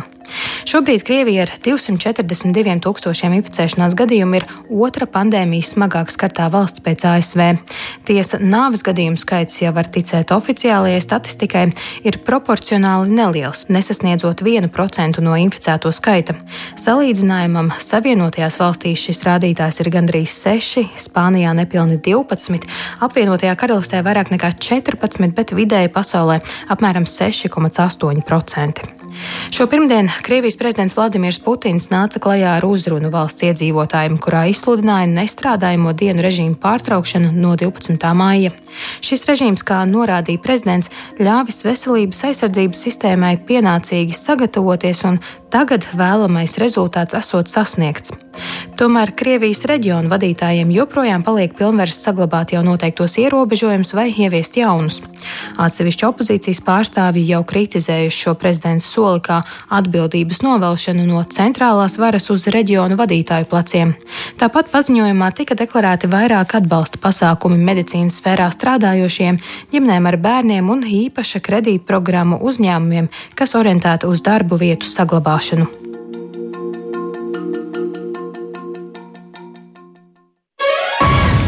Šobrīd 0.69 1.03
Krievija 1.05 1.43
ar 1.43 1.51
242 1.63 2.79
tūkstošiem 2.83 3.35
inficēšanās 3.37 3.95
gadījumu 3.99 4.39
ir 4.39 4.45
otra 4.71 5.05
pandēmijas 5.11 5.73
smagāk 5.75 6.11
skartā 6.13 6.47
valsts 6.53 6.81
pēc 6.83 7.03
ASV. 7.09 7.41
Tiesa, 8.07 8.39
nāves 8.39 8.83
gadījumu 8.85 9.19
skaits, 9.19 9.59
ja 9.61 9.73
var 9.75 9.89
ticēt 9.91 10.31
oficiālajai 10.35 11.01
statistikai, 11.03 11.65
ir 12.07 12.19
proporcionāli 12.25 13.11
neliels, 13.13 13.65
nesasniedzot 13.69 14.45
1% 14.47 15.21
no 15.23 15.35
inficēto 15.39 15.91
skaita. 15.93 16.37
Salīdzinājumam 16.79 17.73
Savienotajās 17.83 18.59
valstīs 18.61 19.03
šis 19.03 19.23
rādītājs 19.27 19.83
ir 19.83 19.91
gandrīz 19.93 20.33
6, 20.47 20.87
Spānijā 21.05 21.53
nepilni 21.57 21.99
12, 22.01 22.67
apvienotajā 23.03 23.55
karalistē 23.59 24.03
vairāk 24.05 24.33
nekā 24.33 24.55
14, 24.57 25.35
bet 25.35 25.53
vidēji 25.53 25.91
pasaulē 25.93 26.39
apmēram 26.73 27.09
6,8%. 27.09 29.02
Šo 29.53 29.67
pirmdienu 29.69 30.09
Krievijas 30.25 30.57
prezidents 30.57 30.95
Vladimirs 30.97 31.39
Putins 31.43 31.89
nāca 31.91 32.21
klajā 32.23 32.55
ar 32.57 32.65
uzrunu 32.65 33.11
valsts 33.13 33.45
iedzīvotājiem, 33.45 34.17
kurā 34.23 34.45
izsludināja 34.51 35.09
nestrādājamo 35.11 35.93
dienu 35.97 36.23
režīmu 36.25 36.57
pārtraukšanu 36.63 37.31
no 37.35 37.53
12. 37.59 38.13
māja. 38.17 38.53
Šis 39.05 39.27
režīms, 39.29 39.65
kā 39.67 39.83
norādīja 39.89 40.41
prezidents, 40.41 40.89
ļāvis 41.21 41.61
veselības 41.67 42.23
aizsardzības 42.31 42.83
sistēmai 42.87 43.35
pienācīgi 43.47 44.17
sagatavoties, 44.17 45.03
un 45.09 45.21
tagad 45.53 45.85
vēlamais 45.93 46.57
rezultāts 46.61 47.13
esot 47.17 47.51
sasniegts. 47.51 48.13
Tomēr 48.73 49.11
Krievijas 49.13 49.61
reģionu 49.69 50.09
vadītājiem 50.09 50.71
joprojām 50.73 51.21
paliek 51.21 51.51
pilnvaras 51.53 51.99
saglabāt 52.01 52.55
jau 52.55 52.63
noteiktos 52.65 53.19
ierobežojumus 53.21 53.93
vai 53.93 54.07
ieviest 54.09 54.57
jaunus. 54.57 54.97
Atsevišķi 55.61 56.07
opozīcijas 56.07 56.61
pārstāvji 56.65 57.27
jau 57.29 57.43
kritizējuši 57.45 58.23
šo 58.25 58.33
prezidents 58.41 58.87
soli 58.89 59.21
kā 59.23 59.43
atbildības 59.77 60.41
novelšanu 60.41 61.05
no 61.05 61.21
centrālās 61.29 61.99
varas 62.01 62.31
uz 62.33 62.47
reģionu 62.55 62.97
vadītāju 62.97 63.47
pleciem. 63.51 63.93
Tāpat 64.41 64.73
paziņojumā 64.73 65.29
tika 65.37 65.57
deklarēti 65.59 66.09
vairāk 66.09 66.57
atbalsta 66.57 66.97
pasākumi 67.03 67.61
medicīnas 67.61 68.17
sfērā 68.23 68.49
strādājošiem, 68.57 69.37
ģimenēm 69.75 70.09
ar 70.09 70.17
bērniem 70.25 70.73
un 70.73 70.81
īpaša 70.89 71.43
kredītprogrammu 71.45 72.41
uzņēmumiem, 72.41 73.13
kas 73.37 73.53
orientēta 73.59 74.09
uz 74.09 74.25
darbu 74.25 74.57
vietu 74.65 74.89
saglabāšanu. 74.89 75.42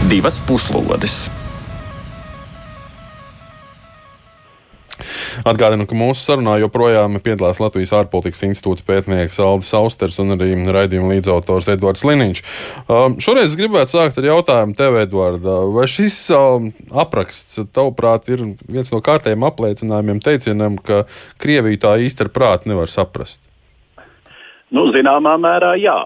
Divas 0.10 0.36
puslodes! 0.44 1.30
Atgādinu, 5.46 5.86
ka 5.88 5.96
mūsu 5.96 6.26
sarunā 6.26 6.58
joprojām 6.60 7.20
piedalās 7.24 7.62
Latvijas 7.62 7.94
ārpolitikas 7.96 8.44
institūta 8.50 8.84
pētnieks 8.88 9.40
Aldis 9.40 9.72
Austers 9.78 10.20
un 10.24 10.36
arī 10.36 10.52
raidījuma 10.76 11.14
līdzautors 11.14 11.72
Edvards 11.76 12.04
Liniņš. 12.08 12.44
Um, 12.90 13.16
šoreiz 13.22 13.54
es 13.54 13.58
gribētu 13.60 13.96
sākt 13.96 14.20
ar 14.20 14.30
jautājumu 14.32 14.76
tev, 14.76 15.00
Edvard. 15.06 15.48
Vai 15.76 15.88
šis 15.92 16.18
um, 16.36 16.72
apraksts, 16.92 17.62
tavuprāt, 17.72 18.28
ir 18.34 18.44
viens 18.68 18.92
no 18.92 19.00
kārtējiem 19.06 19.48
apliecinājumiem 19.48 20.24
teicienam, 20.26 20.80
ka 20.82 21.06
Krievija 21.40 21.86
tā 21.88 21.98
īsti 22.10 22.28
ar 22.28 22.36
prātu 22.36 22.74
nevar 22.74 22.92
saprast? 22.92 23.46
Nu, 24.74 24.88
zināmā 24.96 25.36
mērā 25.42 25.76
jā. 25.78 26.00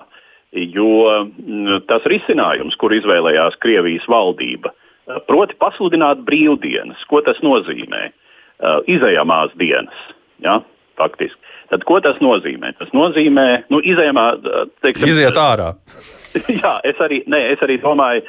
Jo 0.52 0.92
mm, 1.30 1.84
tas 1.88 2.04
risinājums, 2.10 2.76
kur 2.82 2.96
izvēlējās 2.98 3.60
Krievijas 3.62 4.08
valdība, 4.10 4.74
proti 5.30 5.56
pasludināt 5.62 6.26
brīvdienas, 6.26 7.06
ko 7.10 7.22
tas 7.26 7.38
nozīmē? 7.46 8.10
uh, 8.60 8.80
izējamās 8.90 9.56
dienas. 9.60 10.06
Ja, 10.44 10.60
faktiski. 11.00 11.40
Tad, 11.70 11.86
ko 11.88 12.00
tas 12.04 12.20
nozīmē? 12.24 12.74
Tas 12.80 12.92
nozīmē, 12.96 13.48
nu, 13.74 13.82
izējamā, 13.86 14.26
uh, 14.40 14.64
teiksim, 14.84 15.10
iziet 15.12 15.40
ārā. 15.40 15.74
Jā, 16.62 16.78
es 16.88 17.02
arī, 17.04 17.24
ne, 17.30 17.42
es 17.54 17.62
arī 17.66 17.80
domāju, 17.82 18.24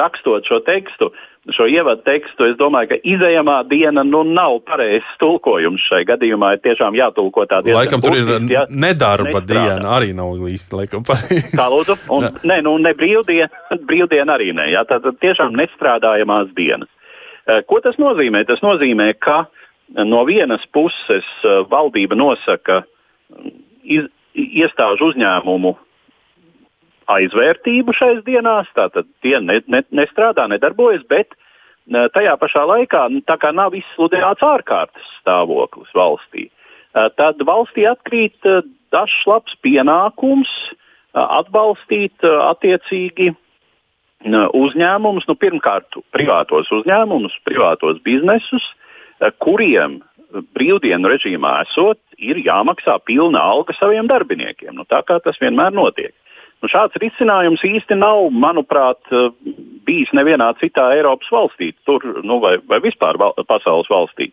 rakstot 0.00 0.46
šo 0.48 0.60
tekstu, 0.64 1.10
šo 1.52 1.66
ievadu 1.68 2.02
tekstu, 2.06 2.46
es 2.48 2.56
domāju, 2.56 2.94
ka 2.94 2.98
izējamā 3.04 3.56
diena 3.68 4.04
nu, 4.06 4.22
nav 4.24 4.60
pareizs 4.68 5.08
tulkojums 5.20 5.82
šai 5.90 6.04
gadījumā. 6.08 6.54
Ir 6.56 6.62
tiešām 6.64 6.96
jātulko 6.96 7.44
tā 7.50 7.60
diena. 7.64 7.82
Laikam 7.82 8.04
tur 8.04 8.16
ir 8.16 8.32
ja, 8.52 8.64
nedarba 8.70 9.42
nestrādā. 9.42 9.66
diena, 9.74 9.90
arī 9.98 10.14
nav 10.16 10.40
īsti 10.48 10.78
laikam 10.80 11.04
pareizi. 11.06 11.52
Kā 11.52 11.68
lūdzu? 11.72 11.98
Un, 12.16 12.28
ne. 12.50 12.60
Nu 12.64 12.76
ne 12.80 12.94
brīvdiena, 12.96 13.50
brīvdiena 13.90 14.38
arī 14.38 14.54
nē. 14.56 14.70
Ja, 14.72 14.86
tad 14.88 15.06
tiešām 15.20 15.56
nestrādājamās 15.60 16.54
dienas. 16.56 16.88
Ko 17.68 17.76
tas 17.84 17.98
nozīmē? 18.00 18.46
Tas 18.48 18.62
nozīmē, 18.64 19.10
ka 19.20 19.42
no 20.08 20.22
vienas 20.24 20.64
puses 20.72 21.26
valdība 21.68 22.16
nosaka 22.16 22.80
iz, 23.84 24.08
iestāžu 24.32 25.10
uzņēmumu 25.12 25.74
aizvērtību 27.10 27.94
šais 27.96 28.22
dienās, 28.26 28.68
tātad 28.76 29.08
tie 29.24 29.38
ne, 29.40 29.60
ne, 29.70 29.82
nestrādā, 29.94 30.46
nedarbojas, 30.50 31.04
bet 31.10 31.34
eh, 31.34 32.08
tajā 32.14 32.36
pašā 32.40 32.64
laikā 32.70 33.06
nu, 33.12 33.22
tā 33.26 33.38
kā 33.40 33.52
nav 33.54 33.76
izsludināts 33.76 34.44
ārkārtas 34.44 35.12
stāvoklis 35.20 35.92
valstī, 35.96 36.48
eh, 36.48 37.08
tad 37.18 37.42
valstī 37.44 37.88
atkrīt 37.90 38.38
dažs 38.94 39.20
labs 39.26 39.56
pienākums 39.64 40.50
atbalstīt 41.14 42.24
attiecīgi 42.26 43.28
uzņēmumus, 44.24 45.28
nu, 45.28 45.36
pirmkārt, 45.38 45.98
privātos 46.10 46.70
uzņēmumus, 46.74 47.36
privātos 47.46 48.00
biznesus, 48.02 48.66
kuriem 49.38 50.00
brīvdienu 50.56 51.10
režīmā 51.12 51.60
esot, 51.62 52.00
ir 52.18 52.40
jāmaksā 52.42 52.96
pilna 53.06 53.42
alga 53.42 53.74
saviem 53.78 54.08
darbiniekiem. 54.10 54.74
Nu, 54.74 54.86
tā 54.88 55.02
kā 55.06 55.20
tas 55.22 55.38
vienmēr 55.42 55.74
notiek. 55.74 56.14
Nu, 56.64 56.70
šāds 56.72 56.96
risinājums 56.96 57.60
īsti 57.68 57.98
nav, 58.00 58.30
manuprāt, 58.32 59.10
bijis 59.84 60.08
nevienā 60.16 60.46
citā 60.56 60.86
Eiropas 60.96 61.28
valstī, 61.28 61.74
tur, 61.84 62.00
nu, 62.24 62.38
vai, 62.40 62.54
vai 62.64 62.78
vispār 62.80 63.18
val 63.20 63.34
pasaules 63.44 63.90
valstī. 63.92 64.30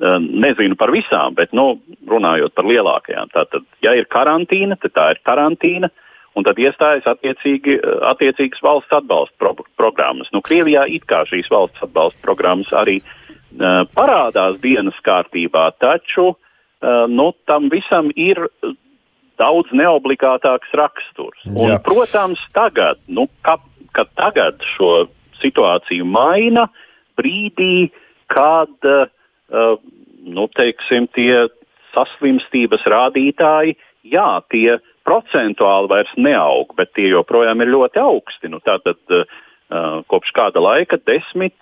Nezinu 0.00 0.78
par 0.80 0.88
visām, 0.94 1.36
bet 1.36 1.52
nu, 1.52 1.74
runājot 2.08 2.54
par 2.56 2.64
lielākajām. 2.70 3.28
Tātad, 3.34 3.66
ja 3.84 3.92
ir 3.98 4.08
karantīna, 4.08 4.78
tad 4.80 4.94
tā 4.96 5.10
ir 5.12 5.20
karantīna, 5.28 5.90
un 6.32 6.48
tad 6.48 6.56
iestājas 6.58 7.04
attiecīgi, 7.12 7.76
attiecīgas 8.08 8.64
valsts 8.64 8.96
atbalsta 8.96 9.36
pro 9.42 9.52
programmas. 9.76 10.32
Nu, 10.32 10.40
Krievijā 10.40 10.86
it 10.88 11.04
kā 11.10 11.20
šīs 11.28 11.52
valsts 11.52 11.84
atbalsta 11.84 12.24
programmas 12.24 12.72
arī 12.72 13.02
uh, 13.04 13.84
parādās 13.92 14.56
dienas 14.64 14.96
kārtībā, 15.04 15.68
taču 15.84 16.30
uh, 16.32 17.04
nu, 17.12 17.28
tam 17.44 17.68
visam 17.68 18.08
ir 18.16 18.40
daudz 19.40 19.72
neobligātāks 19.74 20.72
raksturs. 20.78 21.42
Un, 21.50 21.74
protams, 21.84 22.40
tagad, 22.56 23.00
nu, 23.06 23.26
ka, 23.46 23.58
kad 23.96 24.10
tagad 24.18 24.62
šo 24.74 25.06
situāciju 25.42 26.06
maina 26.08 26.68
brīdī, 27.18 27.90
kad 28.32 28.88
uh, 28.88 29.76
nu, 30.24 30.48
teiksim, 30.56 31.08
tie 31.14 31.46
saslimstības 31.94 32.86
rādītāji, 32.90 33.76
jā, 34.10 34.28
tie 34.50 34.78
procentuāli 35.06 35.90
vairs 35.92 36.14
neaug, 36.16 36.72
bet 36.78 36.94
tie 36.96 37.10
joprojām 37.12 37.60
ir 37.62 37.74
ļoti 37.74 38.02
augsti. 38.02 38.50
Nu, 38.52 38.62
tātad, 38.64 39.00
uh, 39.12 39.26
kopš 40.10 40.32
kāda 40.36 40.62
laika, 40.62 40.98
10, 41.00 41.52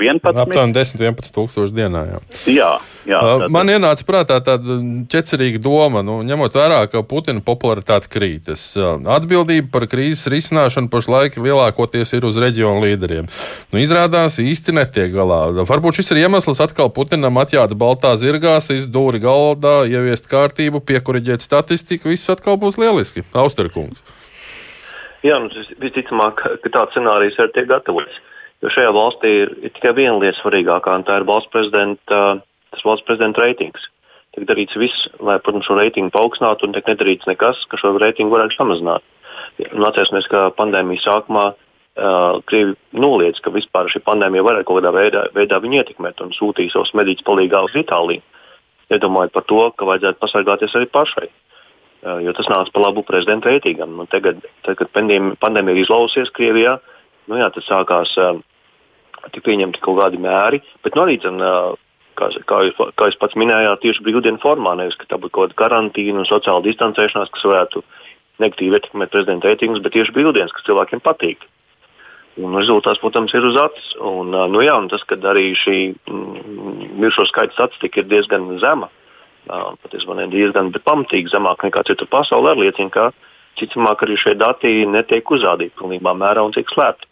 11. 0.00 0.36
Aptuveni 0.36 0.74
10, 0.76 1.00
11 1.00 1.32
tūkstoši 1.34 1.72
dienā. 1.74 2.02
Jā. 2.10 2.18
Jā, 2.50 2.70
jā, 3.08 3.20
tad... 3.24 3.46
Man 3.54 3.70
ienāca 3.72 4.04
prātā 4.06 4.38
tāda 4.44 4.76
ķecerīga 5.12 5.60
doma, 5.64 6.02
nu, 6.04 6.18
ņemot 6.26 6.56
vērā, 6.58 6.82
ka 6.92 7.04
Putina 7.08 7.40
popularitāte 7.44 8.10
krītas. 8.12 8.66
Atbildība 8.76 9.70
par 9.72 9.86
krīzes 9.90 10.28
risināšanu 10.32 10.92
pašlaik 10.92 11.38
lielākoties 11.40 12.12
ir 12.18 12.28
uz 12.28 12.40
reģionu 12.40 12.84
līderiem. 12.84 13.30
Nu, 13.72 13.80
izrādās 13.80 14.36
īsti 14.42 14.76
netiek 14.76 15.14
galā. 15.14 15.46
Varbūt 15.64 16.00
šis 16.00 16.12
ir 16.12 16.24
iemesls 16.26 16.60
atkal 16.64 16.92
Putinam 16.94 17.40
atjāta 17.40 17.78
baltā 17.78 18.12
zirgā, 18.20 18.58
izdūri 18.74 19.22
galdā, 19.24 19.80
ieviest 19.88 20.28
kārtību, 20.30 20.84
piekuriģēt 20.84 21.44
statistiku. 21.44 22.12
Viss 22.12 22.32
atkal 22.32 22.60
būs 22.60 22.80
lieliski. 22.80 23.24
Austerkungs. 23.32 24.02
Jā, 25.24 25.38
nu, 25.40 25.48
visticamāk, 25.80 26.42
ka 26.60 26.70
tāds 26.72 26.92
scenārijs 26.92 27.38
ir 27.40 27.52
tiek 27.54 27.68
gatavots. 27.70 28.16
Jo 28.62 28.70
šajā 28.72 28.90
valstī 28.96 29.30
ir, 29.44 29.52
ir 29.64 29.72
tikai 29.72 29.94
viena 29.96 30.18
lieta 30.20 30.36
svarīgākā, 30.38 30.98
un 30.98 31.04
tā 31.08 31.18
ir 31.20 31.26
valsts 31.28 31.52
prezidenta, 31.52 32.20
tas 32.72 32.84
valsts 32.84 33.06
prezidenta 33.08 33.40
reitings. 33.40 33.88
Tiek 34.36 34.46
darīts 34.48 34.76
viss, 34.76 35.08
lai 35.24 35.38
protams, 35.40 35.64
šo 35.68 35.78
reitingu 35.78 36.12
paaugstinātu, 36.14 36.66
un 36.66 36.76
tiek 36.76 36.88
nedarīts 36.90 37.28
nekas, 37.30 37.60
ka 37.70 37.80
šo 37.80 37.94
reitingu 38.00 38.34
varētu 38.34 38.58
samazināt. 38.58 39.04
Un 39.70 39.86
atcerēsimies, 39.86 40.28
ka 40.28 40.48
pandēmijas 40.58 41.06
sākumā 41.06 41.44
uh, 41.54 42.40
Krievi 42.50 42.74
noliedz, 42.92 43.40
ka 43.44 43.52
vispār 43.54 43.88
šī 43.92 44.02
pandēmija 44.04 44.44
varētu 44.44 44.68
kaut 44.68 44.80
kādā 44.80 44.92
veidā, 44.96 45.24
veidā 45.36 45.60
viņu 45.62 45.80
ietekmēt 45.80 46.20
un 46.24 46.34
sūtīja 46.36 46.74
savus 46.74 46.92
medītus 46.98 47.26
palīgā 47.26 47.62
uz 47.64 47.76
Itāliju. 47.80 48.24
Iedomājot 48.92 49.32
par 49.32 49.48
to, 49.48 49.60
ka 49.72 49.88
vajadzētu 49.88 50.20
pasargāties 50.20 50.76
arī 50.76 50.90
pašai. 50.92 51.30
Uh, 52.04 52.18
jo 52.20 52.34
tas 52.36 52.48
nāca 52.52 52.68
par 52.74 52.82
labu 52.84 53.00
prezidenta 53.06 53.48
reitingam. 53.48 53.94
Nu, 53.96 54.04
tagad, 54.12 54.42
tad, 54.66 54.76
kad 54.76 54.90
pandēmija, 54.92 55.72
ir 55.72 55.78
izlausies 55.80 56.28
Krievijā, 56.36 56.74
nu, 57.32 57.38
jā, 57.40 57.46
tad 57.54 57.64
sākās 57.64 58.10
uh, 58.20 58.42
tik 59.32 59.46
pieņemti 59.46 59.80
kaut 59.80 59.96
kādi 60.02 60.20
mēri, 60.20 60.60
bet 60.84 60.98
nu, 60.98 61.06
arī, 61.06 61.14
zin, 61.22 61.40
uh, 61.40 61.72
kā, 62.20 62.28
kā, 62.50 62.58
jūs, 62.66 62.82
kā 63.00 63.08
jūs 63.08 63.16
pats 63.22 63.38
minējāt, 63.40 63.80
tieši 63.86 64.04
brīvdienu 64.04 64.42
formā, 64.42 64.74
nevis 64.76 64.98
ka 65.00 65.08
tā 65.08 65.16
būtu 65.22 65.32
kaut 65.32 65.54
kāda 65.54 65.60
karantīna 65.62 66.20
un 66.20 66.28
sociāla 66.28 66.60
distancēšanās, 66.66 67.32
kas 67.32 67.46
varētu 67.48 67.80
negatīvi 68.44 68.76
ietekmēt 68.76 69.12
prezidenta 69.14 69.48
reitingus, 69.48 69.80
bet 69.80 69.96
tieši 69.96 70.12
brīvdienas, 70.12 70.52
kas 70.52 70.66
cilvēkiem 70.68 71.00
patīk. 71.00 71.48
Un 72.36 72.58
rezultāts, 72.58 73.00
protams, 73.00 73.32
ir 73.32 73.48
uz 73.48 73.56
acis. 73.62 73.88
Un, 74.04 74.34
nu, 74.52 74.60
jā, 74.60 74.76
un 74.76 74.90
tas, 74.92 75.06
ka 75.08 75.16
arī 75.30 75.54
šī 75.56 75.78
mm, 75.94 76.92
mirušo 76.98 77.24
skaita 77.30 77.54
statistika 77.56 78.02
ir 78.02 78.10
diezgan 78.10 78.50
zema, 78.60 78.90
uh, 78.90 79.03
patiesībā 79.46 80.16
ne 80.18 80.28
diezgan 80.32 80.72
pamatīgi 80.72 81.32
zemāk 81.32 81.64
nekā 81.66 81.84
citur 81.88 82.08
pasaulē, 82.10 82.54
liecina, 82.58 82.90
ka 82.90 83.10
ticamāk 83.60 84.04
arī 84.04 84.16
šie 84.18 84.34
dati 84.38 84.84
netiek 84.86 85.30
uzrādīti 85.30 85.76
pilnībā 85.78 86.14
mērā 86.16 86.44
un 86.44 86.54
tiek 86.54 86.68
slēpti. 86.72 87.06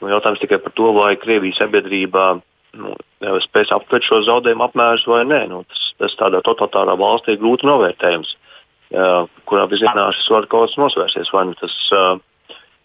Nu, 0.00 0.10
jautājums 0.12 0.40
tikai 0.42 0.60
par 0.62 0.72
to, 0.78 0.92
vai 0.94 1.16
Krievijas 1.18 1.58
sabiedrība 1.58 2.38
nu, 2.78 2.94
spēs 3.44 3.72
aptvert 3.74 4.06
šo 4.06 4.22
zaudējumu 4.26 4.68
apmērus 4.68 5.06
vai 5.10 5.24
nē. 5.26 5.42
Nu, 5.50 5.64
tas, 5.66 5.84
tas 5.98 6.16
tādā 6.20 6.42
totalitārā 6.46 6.94
valstī 6.98 7.34
ir 7.34 7.42
grūti 7.42 7.66
novērtējams, 7.66 8.30
uh, 8.94 9.26
kurā 9.50 9.66
virzienā 9.70 10.08
šis 10.14 10.30
var 10.34 10.46
kaut 10.46 10.70
kas 10.70 10.78
nosvērsties. 10.78 11.32
Vai 11.34 11.48
nu 11.50 11.56
tas 11.58 11.74
uh, 11.90 12.10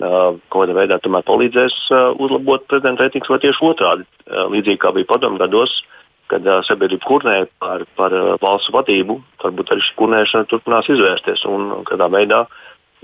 uh, 0.01 0.39
kaut 0.49 0.63
kādā 0.63 0.77
veidā 0.79 0.97
palīdzēs 1.03 1.77
uh, 1.93 2.05
uzlabot 2.17 2.65
prezidenta 2.65 3.05
reitingus, 3.05 3.29
vai 3.29 3.43
tieši 3.45 3.67
otrādi, 3.69 4.09
uh, 4.09 4.47
līdzīgi 4.49 4.81
kā 4.81 4.93
bija 4.97 5.11
padomu 5.13 5.41
gados. 5.41 5.77
Uh, 5.83 5.99
kad 6.33 6.49
uh, 6.49 6.61
sabiedrība 6.65 7.07
kurnē 7.07 7.37
par, 7.61 7.85
par 7.97 8.13
uh, 8.17 8.35
valsts 8.41 8.73
vadību, 8.73 9.19
varbūt 9.43 9.73
arī 9.73 9.85
šī 9.85 9.97
kurnēšana 10.01 10.49
turpinās 10.49 10.89
izvērsties 10.89 11.45
un 11.49 11.83
kādā 11.89 12.09
veidā 12.13 12.43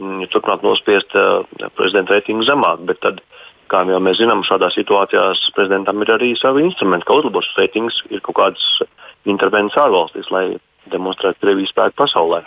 mm, 0.01 0.29
turpināt 0.33 0.65
nospiest 0.65 1.13
uh, 1.17 1.43
prezidenta 1.77 2.15
reitingu 2.15 2.47
zemāk. 2.47 2.81
Bet 2.89 3.01
tad, 3.05 3.21
kā 3.69 3.83
jau 3.89 4.01
mēs 4.03 4.21
zinām, 4.21 4.45
šādās 4.47 4.77
situācijās 4.79 5.45
prezidentam 5.57 6.01
ir 6.01 6.15
arī 6.15 6.33
savi 6.39 6.65
instrumenti, 6.65 7.07
kā 7.07 7.19
uzlabot 7.19 7.45
šos 7.45 7.61
reitingus, 7.61 8.01
ir 8.09 8.23
kaut 8.25 8.39
kādas 8.41 8.69
intervences 9.29 9.77
ārvalstīs, 9.81 10.31
lai 10.33 10.45
demonstrētu 10.89 11.43
Krievijas 11.43 11.75
spēku 11.75 12.01
pasaulē. 12.01 12.41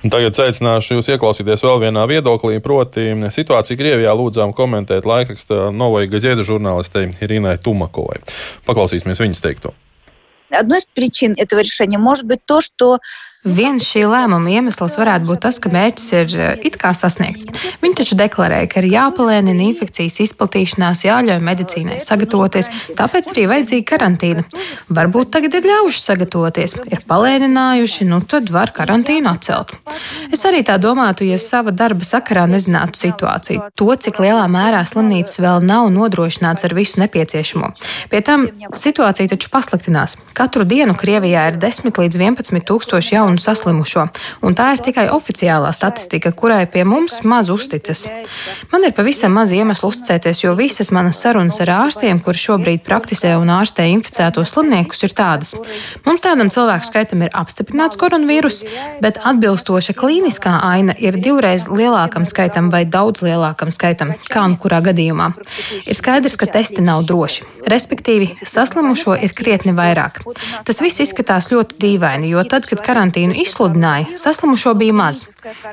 Un 0.00 0.12
tagad 0.12 0.38
aicināšu 0.40 0.96
jūs 0.96 1.10
ieklausīties 1.12 1.64
vēl 1.66 1.82
vienā 1.82 2.06
viedoklī, 2.08 2.62
proti, 2.64 3.10
situāciju 3.34 3.76
Krievijā 3.76 4.14
lūdzām 4.16 4.54
komentēt 4.56 5.08
laikraksta 5.08 5.68
Novoja 5.76 6.08
Gazeta 6.08 6.46
žurnālistei 6.46 7.10
Irinai 7.20 7.58
Tumakovai. 7.60 8.22
Paklausīsimies 8.68 9.20
viņas 9.20 9.44
teikto. 9.44 9.74
Одной 10.50 10.78
из 10.78 10.84
причин 10.84 11.34
этого 11.36 11.60
решения 11.60 11.98
может 11.98 12.24
быть 12.24 12.44
то, 12.44 12.60
что 12.60 12.98
Viens 13.45 13.85
šī 13.85 14.07
lēmuma 14.09 14.49
iemesls 14.49 14.95
varētu 14.97 15.29
būt 15.29 15.43
tas, 15.45 15.59
ka 15.61 15.69
mērķis 15.69 16.05
ir 16.17 16.31
eh, 16.33 16.63
it 16.65 16.79
kā 16.81 16.89
sasniegts. 16.97 17.45
Viņi 17.83 17.97
taču 17.99 18.17
deklarēja, 18.17 18.69
ka 18.71 18.81
ir 18.81 18.87
jāpalēnina 18.89 19.67
infekcijas 19.67 20.17
izplatīšanās, 20.25 21.03
jāļauj 21.05 21.43
medicīnai 21.45 21.99
sagatavoties, 22.01 22.71
tāpēc 22.97 23.29
arī 23.35 23.43
vajadzīga 23.51 23.85
karantīna. 23.91 24.45
Varbūt 24.89 25.29
tagad 25.35 25.59
ir 25.59 25.67
ļaujuši 25.69 26.01
sagatavoties, 26.01 26.73
ir 26.89 27.05
palēninājuši, 27.05 28.07
nu 28.09 28.23
tad 28.25 28.49
var 28.49 28.73
karantīnu 28.73 29.29
atcelt. 29.29 29.75
Es 30.33 30.41
arī 30.49 30.63
tā 30.65 30.79
domātu, 30.81 31.27
ja 31.29 31.37
sava 31.37 31.69
darba 31.69 32.05
sakarā 32.07 32.47
nezinātu 32.49 32.97
situāciju, 32.97 33.69
to, 33.77 33.91
cik 33.93 34.17
lielā 34.25 34.47
mērā 34.49 34.81
slimnīcas 34.89 35.37
vēl 35.43 35.61
nav 35.69 35.91
nodrošināts 35.93 36.65
ar 36.65 36.73
visu 36.73 37.03
nepieciešamo. 37.03 37.71
Pie 38.09 38.23
tam 38.25 38.49
situācija 38.73 39.35
taču 39.35 39.53
pasliktinās. 39.53 40.17
Katru 40.33 40.65
dienu 40.65 40.97
Krievijā 40.97 41.45
ir 41.51 41.61
10 41.61 42.01
līdz 42.01 42.19
11 42.19 42.65
tūkstoši 42.65 43.15
jaunu 43.19 43.34
jaunu 43.35 43.41
saslimušo, 43.41 44.07
un 44.41 44.55
tā 44.55 44.73
ir 44.75 44.81
tikai 44.83 45.09
oficiālā 45.11 45.71
statistika, 45.73 46.31
kurai 46.31 46.65
pie 46.67 46.83
mums 46.83 47.23
maz 47.23 47.49
uzticas. 47.49 48.05
Man 48.71 48.83
ir 48.83 48.93
pavisam 48.95 49.33
maz 49.33 49.51
iemeslu 49.51 49.89
uzticēties, 49.89 50.43
jo 50.43 50.55
visas 50.55 50.91
manas 50.91 51.19
sarunas 51.21 51.59
ar 51.61 51.69
ārstiem, 51.85 52.21
kuri 52.23 52.37
šobrīd 52.37 52.83
praktizē 52.85 53.35
un 53.37 53.49
ārstē 53.49 53.87
inficētos 53.91 54.53
slimniekus, 54.53 55.03
ir 55.03 55.13
tādas. 55.15 55.55
Mums 56.05 56.23
tādam 56.23 56.49
cilvēku 56.49 56.87
skaitam 56.87 57.23
ir 57.25 57.33
apstiprināts 57.33 57.97
koronavīrus, 57.99 58.63
bet 59.01 59.19
atbilstoša 59.23 59.95
klīniskā 59.97 60.59
aina 60.63 60.95
ir 60.97 61.19
divreiz 61.19 61.67
lielākam 61.67 62.25
skaitam 62.25 62.71
vai 62.71 62.85
daudz 62.85 63.23
lielākam 63.25 63.71
skaitam, 63.75 64.15
kā 64.29 64.45
nu 64.47 64.59
kurā 64.61 64.81
gadījumā. 64.85 65.31
Ir 65.85 65.97
skaidrs, 65.97 66.37
ka 66.39 66.47
testi 66.47 66.83
nav 66.85 67.05
droši. 67.09 67.45
Respektīvi, 67.65 68.31
saslimušo 68.45 69.17
ir 69.25 69.33
krietni 69.35 69.73
vairāk. 69.75 70.21
Tas 70.65 70.81
viss 70.83 71.01
izskatās 71.01 71.49
ļoti 71.51 71.79
dīvaini, 71.81 72.29
jo 72.29 72.43
tad, 72.47 72.67
kad 72.69 72.83
karantīna 72.85 73.14
karantīnu 73.15 73.35
izsludināja, 73.39 74.17
saslimušo 74.17 74.73
bija 74.75 74.93
maz. 74.93 75.23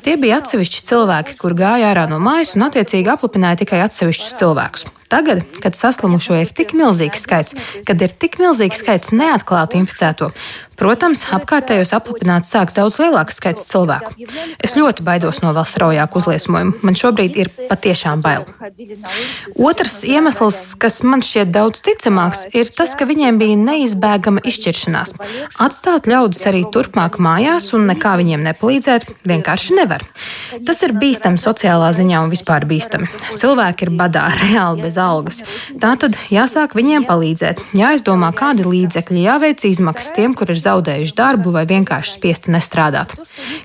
Tie 0.03 0.15
bija 0.17 0.39
atsevišķi 0.39 0.83
cilvēki, 0.87 1.35
kur 1.37 1.53
gāja 1.53 1.91
ārā 1.91 2.07
no 2.07 2.19
mājas 2.19 2.55
un 2.55 2.69
attiecīgi 2.69 3.11
aplipināja 3.11 3.59
tikai 3.63 3.81
atsevišķus 3.83 4.37
cilvēkus. 4.39 4.85
Tagad, 5.11 5.43
kad 5.61 5.75
saslimušo 5.75 6.39
ir 6.39 6.53
tik 6.55 6.73
milzīgs 6.73 7.25
skaits, 7.27 7.55
kad 7.85 8.01
ir 8.01 8.15
tik 8.15 8.39
milzīgs 8.39 8.79
skaits 8.79 9.11
neatklātu 9.11 9.77
inficēto, 9.77 10.31
protams, 10.79 11.23
apkārtējos 11.35 11.93
aplipināt 11.95 12.47
sāks 12.47 12.75
daudz 12.77 12.99
lielāks 13.01 13.37
skaits 13.39 13.67
cilvēku. 13.69 14.13
Es 14.63 14.75
ļoti 14.77 15.05
baidos 15.05 15.41
no 15.43 15.53
vēl 15.55 15.65
straujāku 15.67 16.21
uzliesmojumu. 16.21 16.79
Man 16.85 16.97
šobrīd 16.97 17.37
ir 17.39 17.51
patiešām 17.69 18.23
bail. 18.23 18.45
Otrs 19.59 20.01
iemesls, 20.07 20.61
kas 20.79 21.01
man 21.05 21.23
šķiet 21.25 21.51
daudz 21.53 21.83
ticamāks, 21.85 22.45
ir 22.57 22.71
tas, 22.73 22.95
ka 22.97 23.07
viņiem 23.09 23.39
bija 23.41 23.59
neizbēgama 23.59 24.43
izšķiršanās. 24.47 25.15
Atstāt 25.63 26.09
ļaudis 26.09 26.47
arī 26.49 26.63
turpmāk 26.73 27.19
mājās 27.23 27.71
un 27.77 27.87
nekā 27.91 28.15
viņiem 28.21 28.45
nepalīdzēt 28.49 29.07
vienkārši 29.29 29.77
nevar. 29.79 30.05
Tas 30.65 30.81
ir 30.85 30.95
bīstami 30.97 31.41
sociālā 31.41 31.91
ziņā 31.95 32.23
un 32.25 32.33
vispār 32.33 32.67
bīstami. 32.69 33.09
Cilvēki 33.39 33.87
ir 33.87 33.93
badā, 33.99 34.27
reāli 34.43 34.87
bez 34.87 34.97
algas. 35.01 35.43
Tā 35.79 35.93
tad 35.99 36.17
jāsāk 36.33 36.75
viņiem 36.77 37.07
palīdzēt, 37.09 37.63
jāizdomā, 37.77 38.31
kādi 38.37 38.65
līdzekļi, 38.67 39.25
jāveic 39.27 39.65
izmaksas 39.67 40.13
tiem, 40.17 40.35
kur 40.37 40.51
ir 40.53 40.59
zaudējuši 40.63 41.15
darbu 41.17 41.53
vai 41.53 41.65
vienkārši 41.69 42.15
spiesti 42.17 42.53
nestrādāt. 42.53 43.15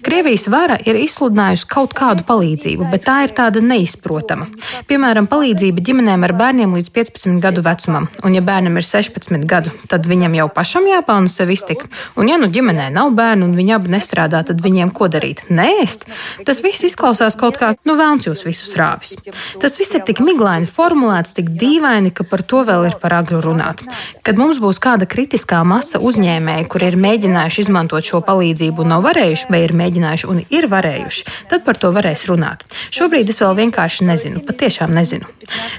Krievijas 0.05 0.47
vara 0.53 0.79
ir 0.85 0.99
izsludinājusi 0.99 1.69
kaut 1.71 1.95
kādu 1.97 2.25
palīdzību, 2.29 2.89
bet 2.93 3.07
tā 3.09 3.21
ir 3.27 3.35
tāda 3.37 3.63
neizprotama. 3.65 4.49
Piemēram, 4.89 5.29
palīdzība 5.31 5.85
ģimenēm 5.85 6.27
ar 6.27 6.35
bērniem 6.39 6.75
līdz 6.79 6.93
15 6.95 7.41
gadu 7.43 7.65
vecumam, 7.67 8.09
un 8.25 8.37
ja 8.37 8.43
bērnam 8.45 8.79
ir 8.81 8.87
16 8.87 9.47
gadu, 9.49 9.73
tad 9.91 10.07
viņam 10.09 10.37
jau 10.39 10.49
pašam 10.55 10.89
jāpelna 10.89 11.31
sev 11.33 11.53
iztika. 11.55 11.89
Un 12.19 12.31
ja 12.31 12.39
nu 12.41 12.51
ģimenē 12.53 12.89
nav 12.95 13.13
bērnu 13.17 13.49
un 13.49 13.57
viņi 13.59 13.75
abi 13.77 13.93
nestrādā, 13.95 14.43
tad 14.47 14.63
viņiem 14.65 14.93
ko 14.95 15.11
darīt? 15.13 15.45
Nēst. 15.53 16.07
Tas 16.49 16.63
viss 16.65 16.87
izklausās 16.89 17.37
kaut 17.39 17.59
kā, 17.61 17.75
nu, 17.89 17.97
vēlns 17.99 18.29
jūs 18.29 18.45
visus 18.47 18.75
rāvis. 18.79 19.17
Tas 19.63 19.79
viss 19.81 19.97
ir 19.97 20.05
tik 20.09 20.23
miglaini 20.25 20.69
formulēts, 20.71 21.35
tik 21.37 21.53
dīvaini, 21.61 22.13
ka 22.15 22.27
par 22.29 22.45
to 22.49 22.65
vēl 22.69 22.89
ir 22.91 22.99
par 23.03 23.19
agru 23.21 23.41
runāt. 23.45 23.85
Kad 24.27 24.41
mums 24.41 24.61
būs 24.63 24.81
kāda 24.83 25.09
kritiskā 25.11 25.61
masa 25.67 26.01
uzņēmēji, 26.05 26.69
kuri 26.71 26.88
ir 26.89 26.99
mēģinājuši 27.01 27.65
izmantot 27.65 28.05
šo 28.05 28.21
palīdzību 28.27 28.85
un 28.85 28.93
nav 28.95 29.05
varējuši, 29.07 29.49
vai 29.53 29.63
ir 29.65 29.75
mēģinājuši 29.79 30.29
un 30.33 30.43
ir 30.45 30.69
varējuši, 30.73 31.25
tad 31.51 31.65
par 31.67 31.81
to 31.81 31.93
varēs 31.95 32.27
runāt. 32.31 32.65
Šobrīd 32.95 33.31
es 33.33 33.41
vēl 33.43 33.57
vienkārši 33.63 34.09
nezinu, 34.09 34.45
patiešām 34.49 34.95
nezinu. 34.97 35.29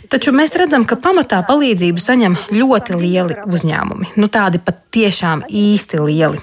Taču 0.09 0.33
mēs 0.35 0.55
redzam, 0.59 0.85
ka 0.89 0.97
pamatā 0.99 1.41
palīdzību 1.47 2.01
saņem 2.03 2.37
ļoti 2.55 2.97
lieli 2.99 3.39
uzņēmumi. 3.45 4.13
Nu, 4.19 4.29
tādi 4.31 4.61
pat 4.63 4.81
tiešām 4.95 5.45
īsti 5.49 6.01
lieli. 6.01 6.41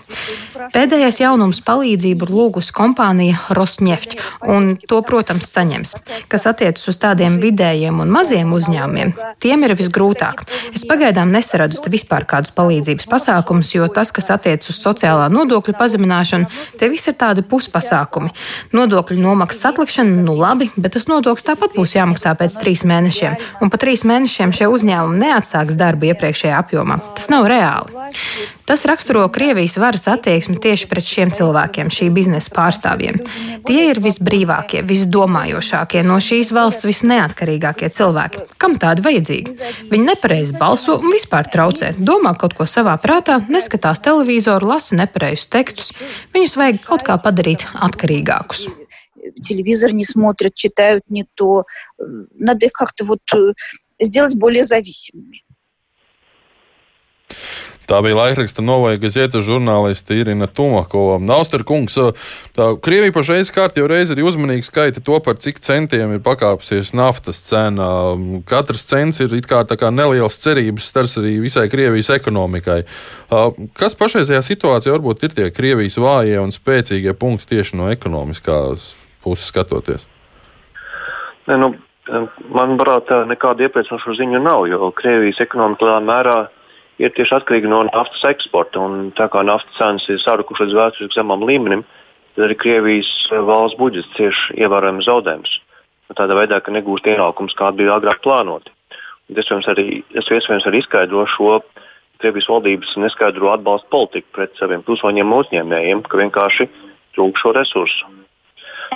Pēdējais 0.75 1.21
jaunums 1.21 1.61
palīdzību 1.67 2.27
ir 2.27 2.33
lūgusi 2.33 2.73
kompānija 2.77 3.39
Rosneft, 3.57 4.17
un 4.47 4.75
to, 4.81 5.01
protams, 5.07 5.49
saņems. 5.53 5.95
Kas 6.33 6.47
attiecas 6.49 6.89
uz 6.91 6.99
tādiem 7.03 7.39
vidējiem 7.43 8.01
un 8.03 8.13
maziem 8.13 8.53
uzņēmumiem, 8.57 9.13
tiem 9.43 9.67
ir 9.67 9.77
visgrūtāk. 9.79 10.45
Es 10.75 10.87
pagaidām 10.89 11.33
nesaredzu 11.35 11.83
te 11.85 11.93
vispār 11.93 12.27
kādus 12.29 12.55
palīdzības 12.57 13.09
pasākumus, 13.11 13.73
jo 13.77 13.89
tas, 13.93 14.13
kas 14.15 14.31
attiecas 14.35 14.73
uz 14.73 14.81
sociālā 14.81 15.29
nodokļa 15.33 15.77
pazemināšanu, 15.79 16.51
te 16.81 16.91
viss 16.93 17.11
ir 17.11 17.19
tādi 17.21 17.45
puspasākumi. 17.47 18.33
Nodokļu 18.77 19.19
nomaksas 19.23 19.71
atlikšana, 19.73 20.23
nu 20.27 20.37
labi, 20.39 20.71
bet 20.77 20.97
tas 20.97 21.09
nodoklis 21.11 21.47
tāpat 21.47 21.77
būs 21.77 21.97
jāmaksā 21.99 22.37
pēc 22.39 22.59
trīs 22.63 22.85
mēnešiem, 22.89 23.39
un 23.63 23.73
pa 23.73 23.81
trīs 23.83 24.07
mēnešiem 24.09 24.55
šie 24.57 24.71
uzņēmumi 24.73 25.23
neatsāks 25.25 25.79
darbu 25.79 26.13
iepriekšējā 26.13 26.61
apjomā. 26.61 27.01
Tas 27.17 27.31
nav 27.33 27.49
reāli. 27.51 28.07
Tas 28.67 28.83
raksturo 28.89 29.29
Krievijas 29.31 29.77
varas 29.79 30.07
attieksmi 30.11 30.46
tieši 30.46 30.88
pret 30.92 31.08
šiem 31.08 31.32
cilvēkiem, 31.36 31.92
šī 31.94 32.10
biznesa 32.14 32.52
pārstāvjiem. 32.56 33.20
Tie 33.68 33.80
ir 33.89 34.02
visbrīvākie, 34.04 34.84
visdomājošākie, 34.88 36.04
no 36.08 36.20
šīs 36.24 36.52
valsts 36.56 36.88
visneatkarīgākie 36.88 37.92
cilvēki. 37.94 38.46
Kam 38.62 38.78
tādi 38.82 39.06
vajadzīgi? 39.06 39.56
Viņi 39.92 40.10
nepareizi 40.12 40.58
balso 40.60 41.00
un 41.00 41.14
vispār 41.14 41.50
traucē, 41.52 41.94
domā 41.98 42.36
kaut 42.39 42.56
ko 42.58 42.68
savā 42.70 42.98
prātā, 43.02 43.39
neskatās 43.52 44.04
televizoru, 44.04 44.74
lasa 44.74 45.00
nepareizus 45.02 45.50
tekstus. 45.52 45.92
Viņus 46.36 46.58
vajag 46.60 46.86
kaut 46.86 47.08
kā 47.08 47.18
padarīt 47.22 47.68
atkarīgākus 47.74 48.70
телевизор 49.42 49.92
не 49.92 50.04
смотрят, 50.04 50.56
читают 50.56 51.04
не 51.10 51.26
то. 51.36 51.66
Надо 52.34 52.66
их 52.66 52.74
как-то 52.74 53.06
вот 53.06 53.22
сделать 54.00 54.36
более 54.36 54.64
зависимыми. 54.64 55.44
Tā 57.87 58.01
bija 58.03 58.16
laikraksta 58.18 58.64
Novaja 58.66 58.99
Gazeta 58.99 59.39
žurnāliste 59.45 60.16
Irina 60.18 60.49
Tumakova. 60.51 61.20
Austerkungs, 61.37 61.95
tā 62.57 62.66
Krievija 62.82 63.14
pašreiz 63.14 63.53
kārtībā 63.55 63.93
reizi 63.93 64.16
ir 64.16 64.26
uzmanīgi 64.26 64.66
skaita 64.66 65.03
to, 65.07 65.20
par 65.22 65.39
cik 65.43 65.61
centiem 65.62 66.16
ir 66.16 66.22
pakāpsies 66.24 66.91
naftas 66.99 67.39
cena. 67.47 67.87
Katrs 68.49 68.82
cents 68.91 69.22
ir 69.22 69.30
kā, 69.47 69.62
kā 69.78 69.93
neliels 69.95 70.41
cerības 70.43 70.91
stars 70.91 71.14
arī 71.22 71.37
visai 71.45 71.68
Krievijas 71.70 72.11
ekonomikai. 72.16 72.80
Kas 73.78 73.95
pašreizajā 73.99 74.43
situācijā 74.43 74.97
varbūt 74.97 75.28
ir 75.28 75.39
tie 75.39 75.49
Krievijas 75.55 76.01
vājie 76.03 76.43
un 76.43 76.55
spēcīgie 76.55 77.14
punkti 77.14 77.55
tieši 77.55 77.78
no 77.78 77.93
ekonomiskās 77.95 78.97
puses 79.22 79.47
skatoties? 79.55 80.03
Ne, 81.47 81.55
nu, 81.62 81.70
manuprāt, 82.51 83.14
nekāda 83.30 83.66
iepriecinoša 83.66 84.18
ziņa 84.18 84.43
nav, 84.43 84.66
jo 84.66 84.91
Krievijas 84.99 85.39
ekonomika 85.47 85.87
lielā 85.87 86.03
mērā 86.03 86.39
ir 87.03 87.13
tieši 87.17 87.37
atkarīga 87.39 87.71
no 87.71 87.83
naftas 87.89 88.25
eksporta. 88.31 88.81
Un 88.81 89.13
tā 89.17 89.29
kā 89.33 89.45
naftas 89.47 89.77
cenas 89.79 90.07
ir 90.13 90.21
sarukušas 90.23 90.69
līdz 90.69 90.79
vēsturiski 90.81 91.19
zemam 91.19 91.45
līmenim, 91.47 91.85
tad 92.37 92.49
arī 92.49 92.59
Krievijas 92.61 93.11
eh, 93.31 93.43
valsts 93.51 93.79
budžets 93.81 94.13
cieši 94.17 94.59
ievērojams 94.63 95.09
zaudējums. 95.09 95.59
Tādā 96.17 96.37
veidā, 96.39 96.61
ka 96.63 96.71
negūst 96.71 97.09
ienākumus, 97.11 97.57
kādi 97.59 97.83
bija 97.83 97.97
agrāk 97.99 98.23
plānoti. 98.23 98.71
Un 99.27 99.35
tas 99.35 99.71
arī, 99.73 100.05
iespējams 100.15 100.69
arī 100.69 100.85
izskaidro 100.85 101.25
šo 101.33 101.59
Krievijas 102.23 102.47
valdības 102.49 102.95
neskaidro 103.03 103.51
atbalstu 103.53 103.91
politiku 103.93 104.31
pret 104.39 104.55
saviem 104.57 104.85
pilsoņiem 104.87 105.33
un 105.33 105.43
uzņēmējiem, 105.43 106.05
ka 106.07 106.21
vienkārši 106.23 106.69
trūkst 107.17 107.43
šo 107.43 107.53
resursu. 107.57 108.13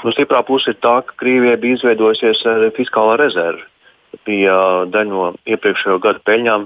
Nu, 0.05 0.13
stiprā 0.15 0.41
puse 0.47 0.73
ir 0.73 0.79
tā, 0.81 1.01
ka 1.05 1.19
Krievijai 1.21 1.59
bija 1.61 1.81
izveidojusies 1.81 2.45
eh, 2.47 2.69
fiskālā 2.79 3.19
rezerve. 3.21 3.67
Bija 4.27 4.87
daļa 4.91 5.11
no 5.11 5.27
iepriekšējo 5.51 5.99
gadu 6.03 6.23
peļņām, 6.27 6.65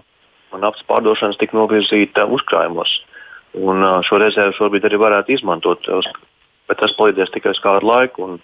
un 0.54 0.62
naftas 0.64 0.86
pārdošanas 0.88 1.38
tika 1.40 1.56
novirzīta 1.58 2.26
uzkrājumos. 2.30 2.92
Un 3.54 3.84
šo 4.06 4.18
rezervu 4.18 4.56
šobrīd 4.56 4.86
arī 4.88 4.98
varētu 4.98 5.36
izmantot, 5.36 5.86
bet 6.68 6.80
tas 6.80 6.94
palīdzēs 6.98 7.32
tikai 7.34 7.54
uz 7.54 7.62
kādu 7.62 7.86
laiku. 7.86 8.34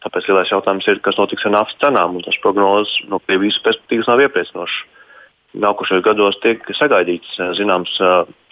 Tāpēc 0.00 0.30
lielais 0.30 0.52
jautājums 0.52 0.86
ir, 0.88 1.00
kas 1.04 1.18
notiks 1.20 1.44
ar 1.44 1.54
naftas 1.58 1.80
cenām. 1.82 2.20
Tas 2.24 2.38
prognozes 2.44 2.94
no 3.10 3.18
Krievijas 3.20 3.58
perspektīvas 3.66 4.08
nav 4.08 4.22
iepriecinošs. 4.24 4.78
Nākošajos 5.60 6.04
gados 6.06 6.38
tiek 6.44 6.62
sagaidīts 6.78 7.34
zināms 7.58 7.96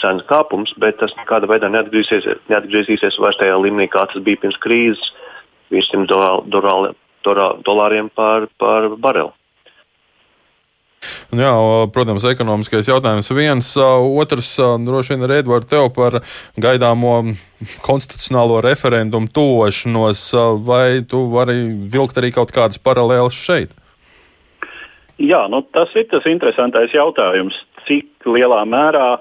cenu 0.02 0.24
kāpums, 0.26 0.72
bet 0.82 0.98
tas 0.98 1.14
nekādā 1.14 1.46
veidā 1.46 1.70
neatgriezīsies, 1.70 2.42
neatgriezīsies 2.50 3.20
vairs 3.22 3.38
tajā 3.38 3.54
līmenī, 3.62 3.86
kā 3.92 4.02
tas 4.10 4.24
bija 4.26 4.42
pirms 4.42 4.58
krīzes, 4.64 5.12
virs 5.70 5.92
100 5.94 6.10
dolāriem 7.62 8.10
par, 8.18 8.48
par 8.58 8.90
bareli. 10.98 11.42
Jā, 11.42 11.52
protams, 11.92 12.24
ekonomiskais 12.24 12.88
jautājums 12.88 13.30
viens. 13.32 13.76
Otrs, 13.76 14.58
droši 14.84 15.14
vien, 15.14 15.24
ir 15.24 15.30
Edvards, 15.38 15.68
tev 15.68 15.92
par 15.94 16.22
gaidāmo 16.56 17.34
konstitucionālo 17.82 18.60
referendumu 18.62 19.28
tošanos. 19.28 20.34
Vai 20.64 21.02
tu 21.08 21.28
vari 21.30 21.68
vilkt 21.92 22.18
arī 22.18 22.32
kaut 22.32 22.52
kādas 22.52 22.78
paralēlas 22.78 23.34
šeit? 23.34 23.70
Jā, 25.18 25.48
nu, 25.50 25.62
tas 25.74 25.90
ir 25.96 26.06
tas 26.10 26.24
interesantais 26.26 26.92
jautājums. 26.94 27.54
Cik 27.86 28.26
lielā 28.26 28.64
mērā 28.64 29.18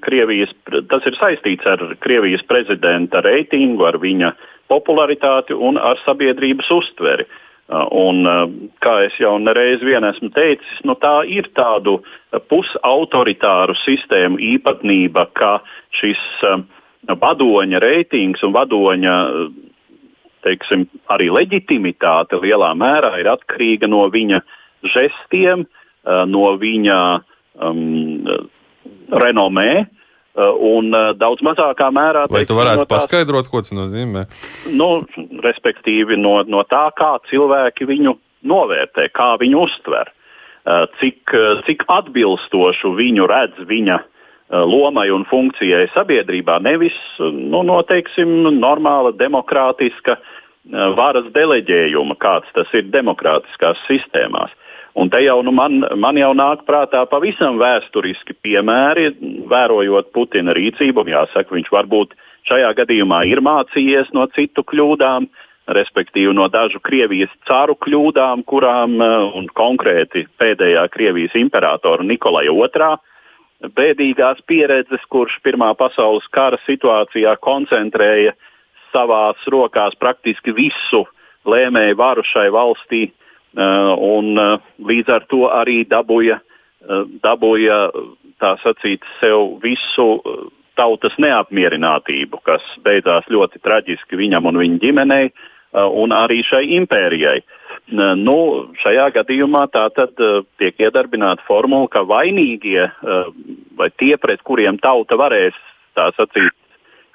Krievijas, 0.00 0.48
tas 0.88 1.04
ir 1.04 1.16
saistīts 1.18 1.66
ar 1.68 1.80
Krievijas 2.00 2.40
prezidenta 2.48 3.20
reitingu, 3.20 3.84
ar 3.84 3.98
viņa 4.00 4.32
popularitāti 4.68 5.52
un 5.52 5.76
ar 5.76 6.00
sabiedrības 6.06 6.70
uztveri. 6.72 7.24
Uh, 7.28 7.47
un, 7.68 8.22
uh, 8.26 8.44
kā 8.80 8.94
jau 9.20 9.34
nereiz 9.42 9.82
vien 9.84 10.04
esmu 10.08 10.30
teicis, 10.32 10.80
nu, 10.88 10.96
tā 11.00 11.20
ir 11.28 11.50
tādu 11.56 11.98
pusautoritāru 12.48 13.76
sistēmu 13.84 14.40
īpatnība, 14.54 15.26
ka 15.36 15.58
šis 16.00 16.20
uh, 16.48 16.62
vadoņa 17.08 17.82
reitings 17.84 18.44
un 18.44 18.54
vadoņa 18.56 19.16
teiksim, 20.46 20.86
arī 21.12 21.28
leģitimitāte 21.34 22.38
lielā 22.40 22.70
mērā 22.78 23.16
ir 23.20 23.28
atkarīga 23.32 23.88
no 23.90 24.04
viņa 24.12 24.38
žestiem, 24.86 25.64
no 26.30 26.44
viņa 26.60 26.98
um, 27.66 28.28
renomē, 29.10 29.70
Uh, 29.88 29.97
un 30.38 30.92
uh, 30.94 31.10
daudz 31.18 31.42
mazākā 31.46 31.88
mērā. 31.94 32.26
Vai 32.32 32.44
tu 32.48 32.56
varētu 32.58 32.82
no 32.82 32.86
tās, 32.86 33.06
paskaidrot, 33.06 33.50
ko 33.50 33.62
tas 33.64 33.74
nozīmē? 33.76 34.26
Nu, 34.72 34.90
respektīvi, 35.44 36.18
no, 36.20 36.40
no 36.48 36.64
tā, 36.68 36.88
kā 36.98 37.16
cilvēki 37.30 37.88
viņu 37.88 38.14
novērtē, 38.48 39.08
kā 39.14 39.32
viņu 39.40 39.64
uztver, 39.66 40.12
uh, 40.12 40.86
cik, 41.00 41.34
cik 41.66 41.84
atbilstošu 41.98 42.94
viņu 42.98 43.28
redz 43.30 43.66
viņa 43.68 43.98
lomai 44.48 45.10
un 45.12 45.26
funkcijai 45.28 45.90
sabiedrībā, 45.92 46.54
nevis 46.64 46.94
nu, 47.20 47.60
no 47.68 47.82
teiksim, 47.84 48.30
normāla 48.56 49.10
demokrātiska 49.12 50.16
varas 50.96 51.28
deleģējuma, 51.34 52.16
kāds 52.16 52.48
tas 52.56 52.72
ir 52.72 52.88
demokrātiskās 52.88 53.76
sistēmās. 53.84 54.54
Un 54.98 55.10
te 55.12 55.20
jau 55.22 55.38
nu, 55.46 55.52
man, 55.54 55.84
man 56.00 56.16
jau 56.18 56.32
nāk 56.34 56.64
prātā 56.66 57.04
pavisam 57.06 57.58
vēsturiski 57.60 58.34
piemēri, 58.42 59.12
vērojot 59.50 60.10
Putina 60.14 60.54
rīcību. 60.56 61.04
Jāsaka, 61.06 61.54
viņš 61.54 61.68
varbūt 61.70 62.16
šajā 62.48 62.72
gadījumā 62.80 63.22
ir 63.30 63.42
mācījies 63.44 64.10
no 64.16 64.26
citu 64.34 64.64
kļūdām, 64.66 65.28
respektīvi 65.78 66.32
no 66.34 66.48
dažu 66.50 66.80
Krievijas 66.82 67.30
caru 67.46 67.76
kļūdām, 67.78 68.42
kurām 68.48 68.96
un 69.38 69.46
konkrēti 69.54 70.24
pēdējā 70.40 70.88
Krievijas 70.90 71.36
imperatora 71.38 72.02
Nikolaja 72.02 72.50
II 72.50 73.70
bēdīgās 73.78 74.42
pieredzes, 74.46 75.02
kurš 75.10 75.38
Pirmā 75.42 75.72
pasaules 75.78 76.26
kara 76.34 76.58
situācijā 76.66 77.34
koncentrēja 77.42 78.34
savās 78.92 79.46
rokās 79.50 79.96
praktiski 79.98 80.54
visu 80.54 81.04
lēmēju 81.48 81.96
varu 81.98 82.24
šai 82.26 82.48
valstī, 82.54 83.08
un 83.56 84.38
līdz 84.90 85.12
ar 85.14 85.26
to 85.30 85.46
arī 85.48 85.82
dabūja, 85.88 86.40
dabūja 87.24 87.78
tā 88.38 88.54
sacīt, 88.62 89.04
sev 89.20 89.58
visu 89.62 90.08
tautas 90.78 91.16
neapmierinātību, 91.18 92.38
kas 92.46 92.62
beidzās 92.84 93.26
ļoti 93.32 93.62
traģiski 93.64 94.18
viņam 94.18 94.46
un 94.46 94.60
viņa 94.62 94.82
ģimenei, 94.84 95.30
un 95.74 96.14
arī 96.16 96.42
šai 96.46 96.64
impērijai. 96.78 97.40
Nu, 98.20 98.36
šajā 98.82 99.08
gadījumā 99.16 99.66
tā 99.72 99.88
tad 99.96 100.14
tiek 100.60 100.78
iedarbināta 100.80 101.44
formula, 101.48 101.88
ka 101.90 102.04
vainīgie 102.08 102.86
vai 103.76 103.90
tie, 103.96 104.14
pret 104.20 104.44
kuriem 104.44 104.78
tauta 104.80 105.18
varēs 105.18 105.56
tā 105.96 106.10
sacīt, 106.16 106.54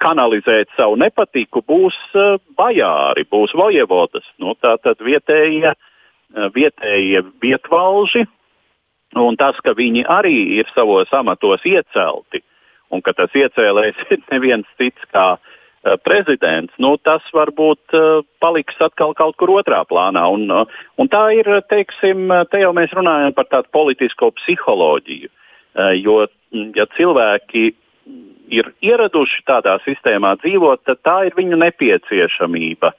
kanalizēt 0.02 0.68
savu 0.76 0.98
nepatiku, 1.00 1.62
būs 1.64 1.96
bajāri, 2.58 3.24
būs 3.30 3.54
vojevodas. 3.56 4.26
Nu, 4.42 4.54
tā 4.60 4.76
tad 4.82 5.00
vietējie, 5.00 5.72
vietējie 6.54 7.22
vietvalži, 7.42 8.24
un 9.18 9.36
tas, 9.38 9.58
ka 9.62 9.76
viņi 9.78 10.02
arī 10.10 10.58
ir 10.58 10.70
savos 10.74 11.12
amatos 11.14 11.62
iecelti, 11.68 12.40
uh, 12.42 12.54
un 12.94 13.02
ka 13.04 13.14
tas 13.16 13.34
iecēlējs 13.34 14.06
ir 14.14 14.22
neviens 14.32 14.68
cits 14.78 15.10
kā 15.14 15.26
uh, 15.36 15.96
prezidents, 16.06 16.74
nu, 16.82 16.94
tas 17.02 17.24
varbūt 17.34 17.96
uh, 17.96 18.24
paliks 18.42 18.80
atkal 18.84 19.14
kaut 19.18 19.38
kur 19.40 19.54
otrā 19.58 19.82
plānā. 19.88 20.26
Un, 20.34 20.46
uh, 20.52 20.82
un 21.00 21.10
tā 21.12 21.26
ir, 21.38 21.50
teiksim, 21.70 22.28
te 22.50 22.62
jau 22.62 22.74
mēs 22.76 22.94
runājam 22.96 23.34
par 23.36 23.50
tādu 23.52 23.72
politisko 23.74 24.34
psiholoģiju. 24.40 25.32
Jo, 25.98 26.20
ja 26.78 26.84
cilvēki 26.94 27.62
ir 28.54 28.68
ieraduši 28.86 29.40
tādā 29.42 29.72
sistēmā 29.82 30.36
dzīvot, 30.38 30.84
tad 30.86 31.00
tā 31.02 31.16
ir 31.26 31.34
viņu 31.34 31.58
nepieciešamība, 31.58 32.92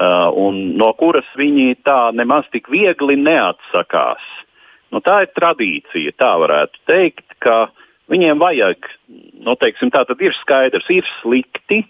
un 0.00 0.60
no 0.80 0.92
kuras 0.96 1.28
viņi 1.36 1.74
tā 1.84 2.10
nemaz 2.16 2.48
tik 2.52 2.70
viegli 2.72 3.18
neatsakās. 3.20 4.22
Nu, 4.90 5.02
tā 5.04 5.22
ir 5.26 5.32
tradīcija, 5.36 6.16
tā 6.18 6.32
varētu 6.40 6.80
teikt, 6.90 7.26
ka 7.44 7.68
viņiem 8.10 8.40
vajag 8.40 8.88
nu, 9.44 9.54
teiksim, 9.60 9.92
tā 9.94 10.04
tad 10.08 10.20
ir 10.24 10.34
skaidrs, 10.40 10.88
ir 10.90 11.06
slikti. 11.20 11.84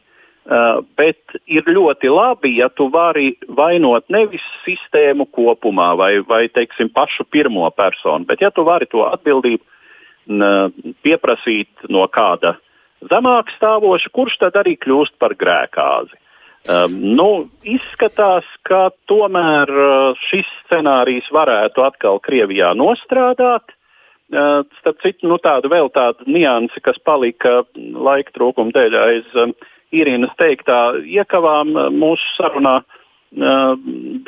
Uh, 0.50 0.80
bet 0.96 1.36
ir 1.46 1.66
ļoti 1.68 2.08
labi, 2.10 2.54
ja 2.58 2.70
tu 2.72 2.88
vari 2.90 3.34
vainot 3.54 4.08
nevis 4.10 4.42
sistēmu 4.64 5.28
kopumā 5.36 5.90
vai, 6.00 6.14
vai 6.26 6.46
teiksim, 6.48 6.88
pašu 6.90 7.26
pirmo 7.28 7.68
personu, 7.76 8.24
bet 8.26 8.40
ja 8.40 8.48
tu 8.50 8.64
vari 8.66 8.88
to 8.90 9.04
atbildību 9.04 9.60
uh, 9.60 10.72
pieprasīt 11.04 11.84
no 11.92 12.08
kāda 12.10 12.56
zemāk 13.12 13.52
stāvoša, 13.58 14.10
kurš 14.16 14.40
tad 14.40 14.56
arī 14.60 14.74
kļūst 14.80 15.20
par 15.20 15.36
grēkāzi. 15.38 16.16
Um, 16.68 16.92
nu, 17.16 17.48
izskatās, 17.64 18.44
ka 18.68 18.90
tomēr 19.08 19.70
uh, 19.72 20.18
šis 20.28 20.48
scenārijs 20.66 21.30
varētu 21.32 21.80
atkal 21.86 22.20
Krievijā 22.20 22.74
nostrādāt. 22.76 23.76
Starp 24.30 25.00
citu, 25.02 25.26
nu, 25.26 25.40
tāda 25.42 25.66
vēl 25.66 25.88
tāda 25.90 26.22
nianse, 26.30 26.78
kas 26.84 27.00
palika 27.02 27.64
laika 27.74 28.30
trūkuma 28.36 28.70
dēļ 28.76 28.96
aiz 29.00 29.32
um, 29.34 29.54
Irīnas 29.90 30.36
teiktā 30.38 31.00
iekavām 31.02 31.72
mūsu 31.96 32.28
sarunā, 32.36 32.76
uh, 32.84 33.72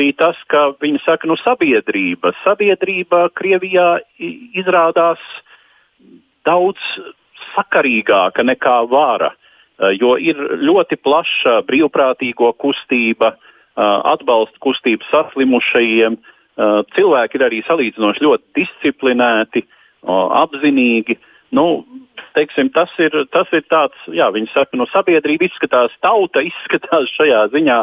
bija 0.01 0.16
tas, 0.24 0.41
ka 0.51 0.70
viņa 0.83 1.05
saka, 1.05 1.30
nu, 1.30 1.37
sabiedrība. 1.39 2.33
Sabiedrība 2.41 3.28
Krievijā 3.37 4.01
izrādās 4.57 5.22
daudz 6.49 6.83
sakarīgāka 7.53 8.43
nekā 8.49 8.80
vara, 8.91 9.30
uh, 9.37 9.41
jo 9.99 10.14
ir 10.20 10.39
ļoti 10.62 10.99
plaša 11.03 11.61
brīvprātīgo 11.66 12.53
kustība, 12.62 13.35
uh, 13.35 13.51
atbalsta 13.76 14.59
kustība 14.62 15.07
saslimušajiem. 15.11 16.18
Cilvēki 16.93 17.39
ir 17.39 17.43
arī 17.47 17.59
salīdzinoši 17.64 18.24
ļoti 18.26 18.45
disciplinēti, 18.59 19.62
apzinīgi. 20.05 21.16
Nu, 21.57 21.87
teiksim, 22.37 22.68
tas, 22.76 22.93
ir, 23.01 23.14
tas 23.33 23.49
ir 23.57 23.64
tāds, 23.72 23.97
jā, 24.12 24.28
viņi 24.35 24.51
saka, 24.53 24.76
no 24.76 24.85
sabiedrība 24.93 25.49
izskatās, 25.49 25.95
tauta 26.05 26.43
izskatās 26.45 27.09
šajā 27.16 27.47
ziņā 27.55 27.78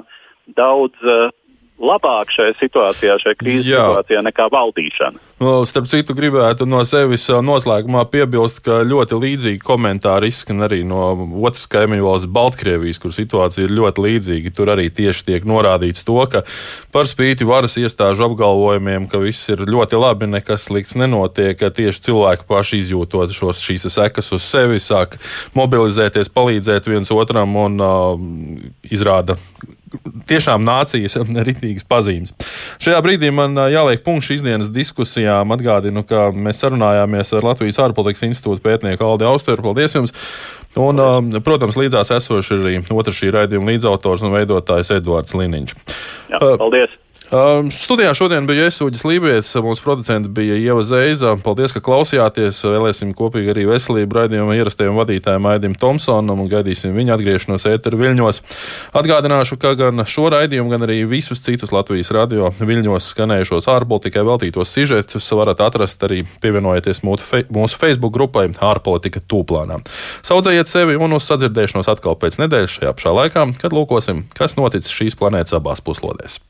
daudz 0.57 1.01
uh, 1.01 1.33
labāk 1.79 2.31
šajā 2.33 2.55
situācijā, 2.59 3.17
šajā 3.23 3.37
krīzes 3.39 3.67
Jā. 3.71 3.81
situācijā 3.87 4.23
nekā 4.27 4.47
valdīšana. 4.51 5.21
No, 5.39 5.53
starp 5.63 5.87
citu, 5.87 6.11
gribētu 6.17 6.65
no 6.67 6.81
sevis 6.83 7.23
noslēgumā 7.31 8.01
piebilst, 8.11 8.59
ka 8.65 8.81
ļoti 8.83 9.19
līdzīgi 9.21 9.61
komentāri 9.63 10.27
izskan 10.27 10.65
arī 10.67 10.81
no 10.87 11.13
otras 11.39 11.69
kaimiņu 11.71 12.03
valsts 12.03 12.31
Baltkrievijas, 12.35 12.99
kur 12.99 13.15
situācija 13.15 13.63
ir 13.67 13.75
ļoti 13.77 14.03
līdzīga. 14.03 14.53
Tur 14.55 14.73
arī 14.75 14.89
tieši 14.91 15.25
tiek 15.31 15.47
norādīts 15.47 16.03
to, 16.07 16.19
ka 16.31 16.43
par 16.91 17.07
spīti 17.07 17.47
varas 17.47 17.77
iestāžu 17.79 18.27
apgalvojumiem, 18.27 19.07
ka 19.07 19.23
viss 19.23 19.47
ir 19.53 19.63
ļoti 19.63 20.03
labi, 20.03 20.27
nekas 20.35 20.67
slikts 20.67 20.97
nenotiek, 20.99 21.55
ka 21.61 21.71
tieši 21.71 22.09
cilvēki 22.09 22.47
paši 22.49 22.83
izjūtot 22.83 23.31
šos, 23.35 23.63
šīs 23.63 23.87
sekas 23.95 24.33
uz 24.35 24.43
sevi, 24.43 24.83
sāk 24.83 25.15
mobilizēties, 25.55 26.33
palīdzēt 26.35 26.91
viens 26.91 27.15
otram 27.15 27.55
un 27.63 27.79
uh, 27.79 28.19
izrāda 28.91 29.39
tiešām 30.29 30.63
nācijas 30.65 31.17
ritīgas 31.49 31.87
pazīmes. 31.89 32.35
Šajā 32.81 33.01
brīdī 33.05 33.31
man 33.35 33.57
jāliek 33.71 34.03
punkts 34.05 34.29
šīs 34.31 34.45
dienas 34.45 34.71
diskusijām. 34.73 35.55
Atgādinu, 35.55 36.05
ka 36.07 36.29
mēs 36.35 36.61
sarunājāmies 36.63 37.33
ar 37.37 37.51
Latvijas 37.51 37.81
ārpolitikas 37.87 38.27
institūta 38.29 38.65
pētnieku 38.65 39.05
Aldi 39.05 39.29
Austeru. 39.29 39.69
Paldies 39.69 39.97
jums! 39.97 40.15
Un, 40.79 41.01
protams, 41.41 41.79
līdzās 41.79 42.11
esošs 42.13 42.53
arī 42.53 42.75
otrs 42.93 43.17
šī 43.17 43.31
raidījuma 43.33 43.73
līdzautors 43.73 44.21
un 44.21 44.35
veidotājs 44.35 44.93
Edvards 44.99 45.33
Liniņš. 45.33 45.73
Jā, 46.29 46.41
paldies! 46.61 46.93
Um, 47.29 47.67
studijā 47.69 48.09
šodien 48.17 48.47
bija 48.49 48.65
Iesūģis 48.65 49.03
Lībijams, 49.05 49.51
mūsu 49.61 49.83
producents 49.85 50.31
bija 50.33 50.55
Ieva 50.57 50.81
Zeiza. 50.81 51.35
Paldies, 51.37 51.75
ka 51.75 51.81
klausījāties. 51.85 52.63
Vēlēsim 52.65 53.11
kopīgi 53.13 53.51
arī 53.53 53.67
veselību 53.69 54.17
raidījuma 54.17 54.55
ierastajam 54.57 54.97
vadītājam 54.97 55.45
Aidim 55.51 55.75
Tomsonam 55.77 56.41
un 56.41 56.49
gaidīsim 56.49 56.97
viņa 56.97 57.13
atgriešanos 57.19 57.67
ēteru 57.69 58.01
viļņos. 58.01 58.41
Atgādināšu, 58.97 59.59
ka 59.61 59.75
gan 59.77 60.01
šo 60.09 60.31
raidījumu, 60.33 60.73
gan 60.73 60.87
arī 60.89 61.03
visus 61.05 61.45
citus 61.45 61.69
Latvijas 61.75 62.09
radio 62.17 62.49
viļņos 62.57 63.13
skanējušos 63.13 63.69
ārpolitikai 63.77 64.25
veltītos 64.25 64.73
sižetus 64.73 65.29
varat 65.37 65.61
atrast 65.61 66.01
arī 66.09 66.23
pievienojoties 66.41 67.05
mūsu 67.05 67.77
Facebook 67.77 68.17
grupai 68.17 68.47
ārpolitika 68.57 69.21
tūplānā. 69.21 69.83
Saudzējiet 70.25 70.73
sevi 70.73 70.97
un 70.97 71.13
uz 71.13 71.29
sadzirdēšanos 71.29 71.93
atkal 71.93 72.17
pēc 72.17 72.41
nedēļas 72.41 72.79
šajā 72.81 72.97
pašā 72.97 73.17
laikā, 73.21 73.49
kad 73.61 73.77
lūkosim, 73.77 74.25
kas 74.33 74.57
noticis 74.57 74.97
šīs 74.97 75.21
planētas 75.21 75.61
abās 75.61 75.85
puslodēs 75.85 76.41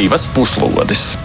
divas 0.00 0.26
puslodes. 0.26 1.18